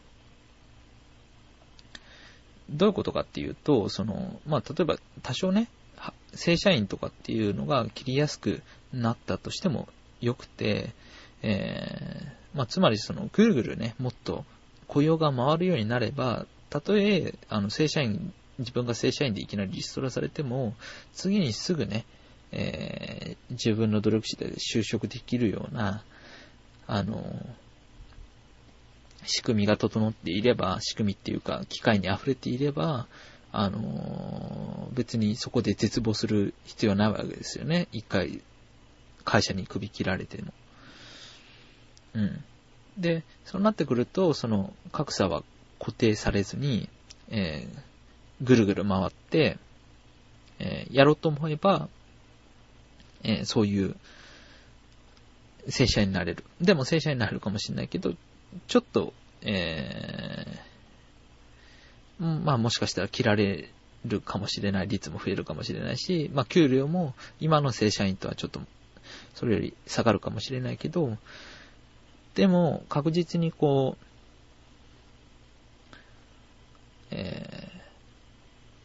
[2.70, 5.68] どういうことかっていうと、その、まあ、例えば多少ね、
[6.34, 8.62] 正社員とかっていうのが切りやすく
[8.92, 9.88] なったとしても
[10.20, 10.90] よくて、
[11.42, 14.44] えー、まあ、つまりその、ぐるぐるね、もっと
[14.86, 20.74] 雇用が回るようになれば、たとえ、あの、正社員、自分が正社員でいきなりリストラされても、
[21.12, 22.04] 次にすぐね、
[22.50, 26.04] えー、自分の努力次第で就職できるような、
[26.86, 27.22] あの、
[29.24, 33.06] 仕組みが整っていれば、仕組みっていうか、機械に溢れていれば、
[33.52, 37.88] あの、別にそこで絶望する必要はないわけですよね。
[37.92, 38.42] 一回、
[39.24, 40.52] 会社に首切られても。
[42.14, 42.44] うん。
[42.96, 45.42] で、そうなってくると、その格差は
[45.78, 46.88] 固定されずに、
[47.28, 47.78] えー、
[48.42, 49.58] ぐるぐる回って、
[50.58, 51.88] えー、やろうと思えば、
[53.22, 53.96] えー、そういう
[55.68, 56.44] 正社員になれる。
[56.60, 58.14] でも正社員になれるかもしれないけど、
[58.66, 59.12] ちょっと、
[59.42, 63.70] えー、まあもしかしたら切られ
[64.04, 68.60] るかもしれない率も増えるかもしれないし、まあ給料も今の正社員とはちょっと
[69.34, 71.16] それより下がるかもしれないけど、
[72.38, 75.94] でも確実にこう、
[77.10, 77.68] え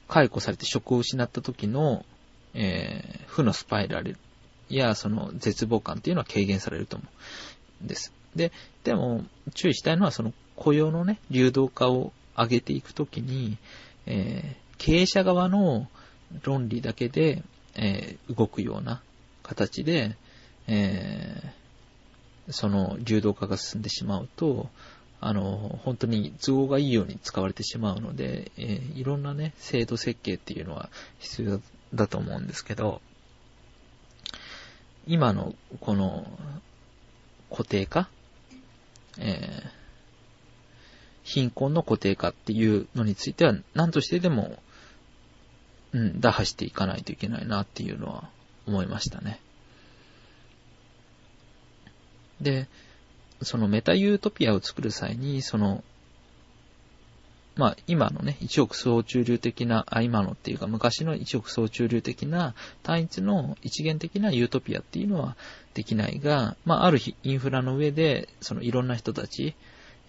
[0.10, 2.04] ー、解雇されて職を失った時の、
[2.56, 4.18] えー、負のスパイラル
[4.70, 7.06] やその絶望感っていうのは軽減されると思
[7.82, 8.12] うんです。
[8.36, 8.52] で、
[8.84, 9.24] でも
[9.54, 13.60] 注意したいのはその雇用のね、流動化を上げていくときに、
[14.08, 15.88] えー、経営者側の
[16.42, 17.44] 論理だけで、
[17.76, 19.04] えー、動くような
[19.44, 20.18] 形で、
[20.66, 21.63] えー、
[22.50, 24.70] その流動化が進んでしまうと、
[25.22, 30.90] あの、本当に都合がいいように使われてしまうので、えー、いろんなね、制度設計っていうのは
[31.20, 31.62] 必要
[31.94, 33.02] だと思うんですけど、
[35.08, 36.26] 今のこの
[37.50, 38.10] 固定化、
[39.18, 39.70] えー、
[41.24, 44.58] 貧困の固定化っていうのについては何としてでも、
[45.94, 48.30] うん、打破していかないといけないなっていうのは
[48.68, 49.40] 思いましたね。
[52.44, 52.68] で、
[53.42, 55.84] そのメタユートピアを作る際に、その、
[57.56, 65.36] まあ、今のね、一億総中流的な、あ、今のっていうか昔の一億総中流的な単一の一元的なユートピアっていうのは
[65.76, 69.56] できないが、まあ、ある日インフラの上で、そのいろんな人たち、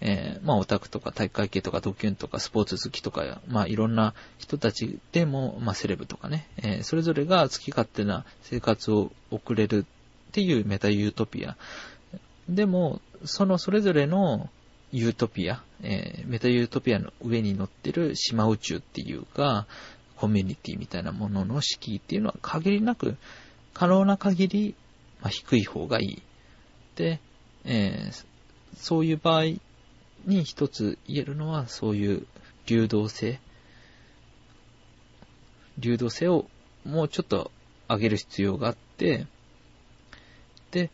[0.01, 11.55] えー、まあ、オタクとか体育会系とかドキュンとかスポーツ好きとか、まあ、いろんな人たちでも、まあ、セレブとかね、えー、それぞれが好き勝手な生活を送れるっていうメタユートピア。
[12.49, 14.49] でも、そのそれぞれの
[14.91, 19.65] ユートピア、えー、メタユートピアの上に乗ってる島宇宙っていうか、
[20.15, 23.17] コミュニティみたいなものの敷居っていうのは限りなく、
[23.73, 24.75] 可能な限り、
[25.21, 26.21] まあ、低い方がいい。
[26.95, 27.19] で、
[27.65, 28.25] えー、
[28.77, 29.43] そういう場合
[30.25, 32.27] に一つ言えるのは、そういう
[32.67, 33.39] 流動性。
[35.77, 36.45] 流動性を
[36.85, 37.51] もうちょっと
[37.89, 39.27] 上げる必要があって、
[40.71, 40.89] で、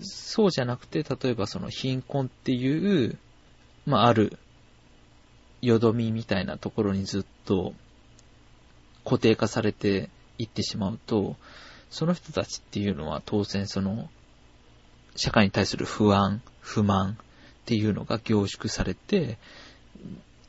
[0.00, 3.18] そうじゃなくて、例えばその貧困っていう、
[3.86, 4.38] まあ、ある、
[5.62, 7.72] よどみみたいなところにずっと
[9.04, 11.36] 固定化されていってしまうと、
[11.90, 14.08] その人たちっていうのは当然その、
[15.14, 19.38] 社会に対する不安、不満っていうのが凝縮されて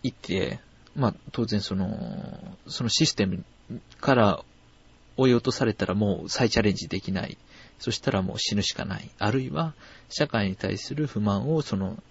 [0.04, 0.60] いて、
[0.96, 3.46] まあ当然その、そのシステム
[4.02, 4.44] から
[5.16, 7.38] 追い落とされたらもう再チャレンジできない。
[7.80, 9.10] そしたらもう死ぬしかない。
[9.20, 9.74] あるいは、
[10.10, 12.02] 社会に対する不満を、その、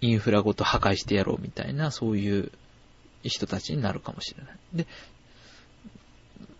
[0.00, 2.52] インフラごと破壊してやろうみたいな、そういう
[3.22, 4.56] 人たちになるかもしれない。
[4.72, 4.86] で、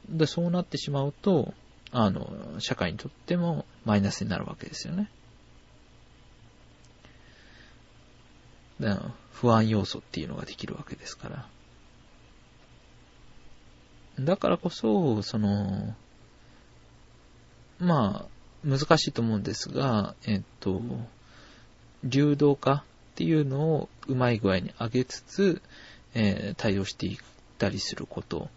[0.08, 1.54] でそうなってしまうと、
[1.92, 5.10] あの、社会にとってもマイナスになるわけですよね。
[9.32, 11.48] 不安要素っていうのができるわけですから。
[14.20, 15.94] だからこそ、その、
[17.80, 20.80] まあ、難しいと思うんですが、えっと、
[22.04, 22.82] 流動化っ
[23.14, 25.62] ていうのをうまい具合に上げつつ、
[26.14, 27.18] えー、対応していっ
[27.58, 28.48] たりすること。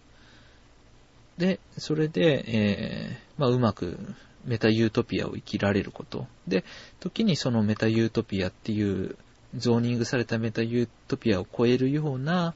[1.38, 3.98] で、それで、えー、まあ、うまく
[4.46, 6.28] メタユートピアを生きられること。
[6.48, 6.64] で、
[7.00, 9.16] 時にそのメタユートピアっていう
[9.56, 12.54] ゾーニングされたメタユートピアを超えるような、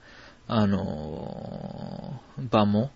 [0.47, 2.91] あのー、場も、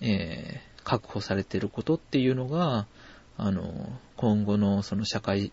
[0.00, 2.86] え、確保されていることっていうのが、
[3.36, 5.52] あの、今後のその社会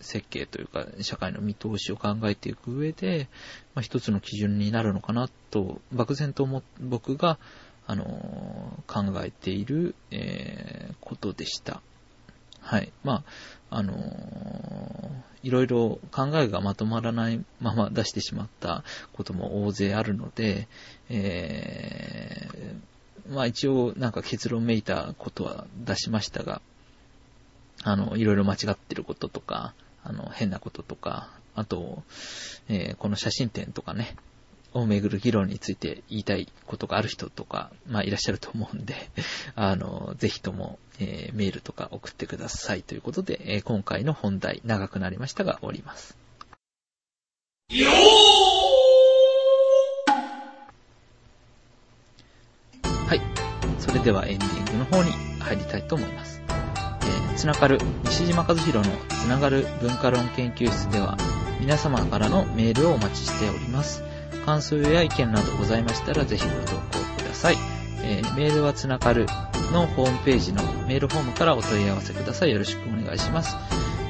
[0.00, 3.28] 設計というか、社会の見通しを考えていく上で、
[3.74, 7.38] まあ、一つの基準になるのかなと、漠然と思、僕が、
[7.86, 11.80] あの、考えている、えー、ことでした。
[12.60, 12.92] はい。
[13.02, 13.24] まあ、
[13.70, 13.92] あの
[15.42, 18.82] いろいろ考えがまとまらないまま出してしまった
[19.12, 20.68] ことも大勢あるので、
[21.08, 22.76] えー、
[23.28, 26.62] まあ一応なんか結論めいたことは出しましたが、
[27.84, 32.02] あの、いろいろ間違ってることとか、あの、変なこととか、あと、
[32.68, 34.16] えー、この写真展とかね、
[34.74, 38.94] をめぐる議論について言いたいことがある人とか、まあいらっしゃると思うんで、
[39.54, 46.16] あの、ぜひとも、えー、メールとか送ってくださいということで、えー、今回の本題長くなりましたが終わります。
[53.78, 56.42] それではエンディングの方に入りたいと思います。
[56.48, 61.16] えー、つながる西島和弘のつながる文化論研究室では
[61.60, 64.02] 皆様からのメールをお待ちしております。
[64.44, 66.80] 感想や意見などございましたらぜひご投稿
[67.18, 67.56] ください。
[68.02, 69.26] えー、メールはつながる
[69.72, 72.52] のホームページのメールフォームからお問い合わせください。
[72.52, 73.56] よろしくお願いします。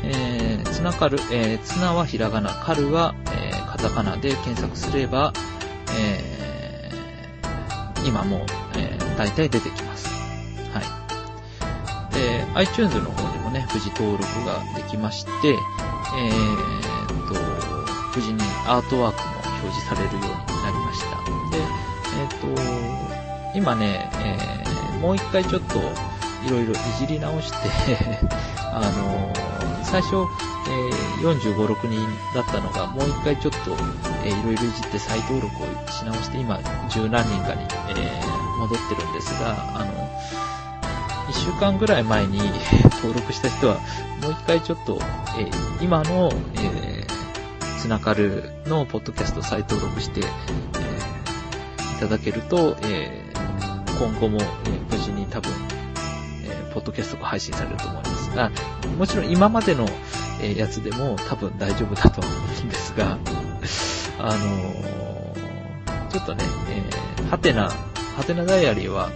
[0.04, 5.32] えー、つなかる、えー、つなはひらがな、かるは、えー、カタカナで検索すれば、
[5.98, 8.40] えー、今もう、
[8.76, 10.06] えー、大体出てきます。
[10.72, 12.14] はい。
[12.14, 16.88] で、iTunes の方でもね、無事登録ができまして、えー、
[17.26, 17.34] と、
[18.14, 21.16] 無事にアートワークも表示されるようになりました。
[21.50, 21.58] で、
[22.16, 25.80] えっ、と、今ね、えー、もう一回ちょっと
[26.46, 28.28] いろいろいじり直して
[28.72, 33.72] あのー、最初、えー、45、6人だったのが、もう一回ちょっと、
[34.24, 40.10] えー、いろいろいじって再登録をし直して、今、十何人かに、えー、戻ってるんですが、あの、
[41.30, 42.38] 一週間ぐらい前に
[43.02, 43.76] 登録した人は、
[44.22, 45.00] もう一回ちょっと、
[45.38, 55.52] えー、今の、えー、つながるのポッドキャスト再登録して、えー、いただけると、えー、今後も、えー、無事に多分、
[56.44, 58.50] えー、ポッドキャストが配信されると思いますが、
[58.96, 59.86] もちろん今までの、
[60.40, 63.18] えー、やつでも多分大丈夫だと思うんですが、
[64.18, 67.70] あのー、ちょっとね、えー、はてな、
[68.18, 69.10] はてなダイアリーは、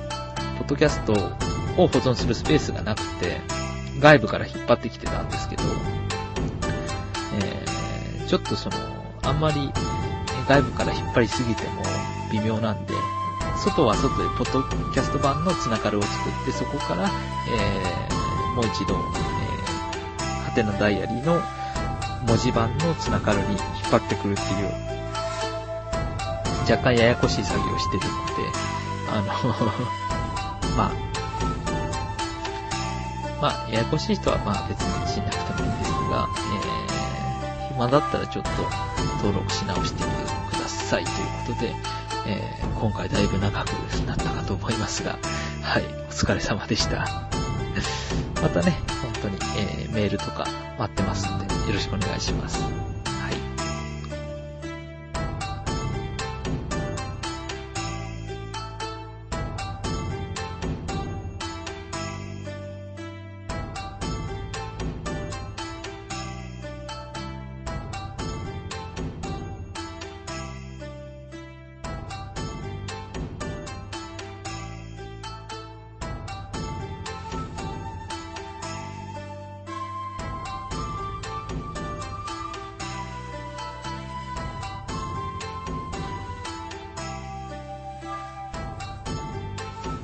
[0.59, 3.41] ポッドキャストを保存するスペースがなくて、
[3.99, 5.65] 外部から引っ張ってきてたんですけど、
[7.43, 8.77] えー、ちょっとその、
[9.23, 9.73] あんまり
[10.47, 11.83] 外部から引っ張りすぎても
[12.31, 12.95] 微妙なんで、
[13.57, 14.63] 外は外でポッド
[14.93, 17.11] キャスト版のつながるを作って、そこから、
[17.51, 18.99] えー、もう一度、え、
[20.45, 21.43] ハテナダイアリーの
[22.29, 23.59] 文字盤のつながるに引っ
[23.91, 24.69] 張ってくるっていう、
[26.71, 28.27] 若干ややこしい作業をしてるの
[28.63, 28.72] で、
[29.13, 29.25] あの
[30.77, 30.93] まあ、
[33.43, 36.29] まあ、ややこしい人はまあ別にしなくてもいいんですが、
[36.89, 38.51] えー、暇だったらちょっと
[39.19, 41.17] 登録し直してみてくださいという
[41.47, 41.75] ことで、
[42.27, 43.69] えー、今回だいぶ長く
[44.07, 45.19] なったかと思いますが、
[45.63, 47.29] はい、お疲れ様でした。
[48.43, 50.47] またね、本当に、えー、メールとか
[50.79, 52.92] 待ってますんで、よろしくお願いします。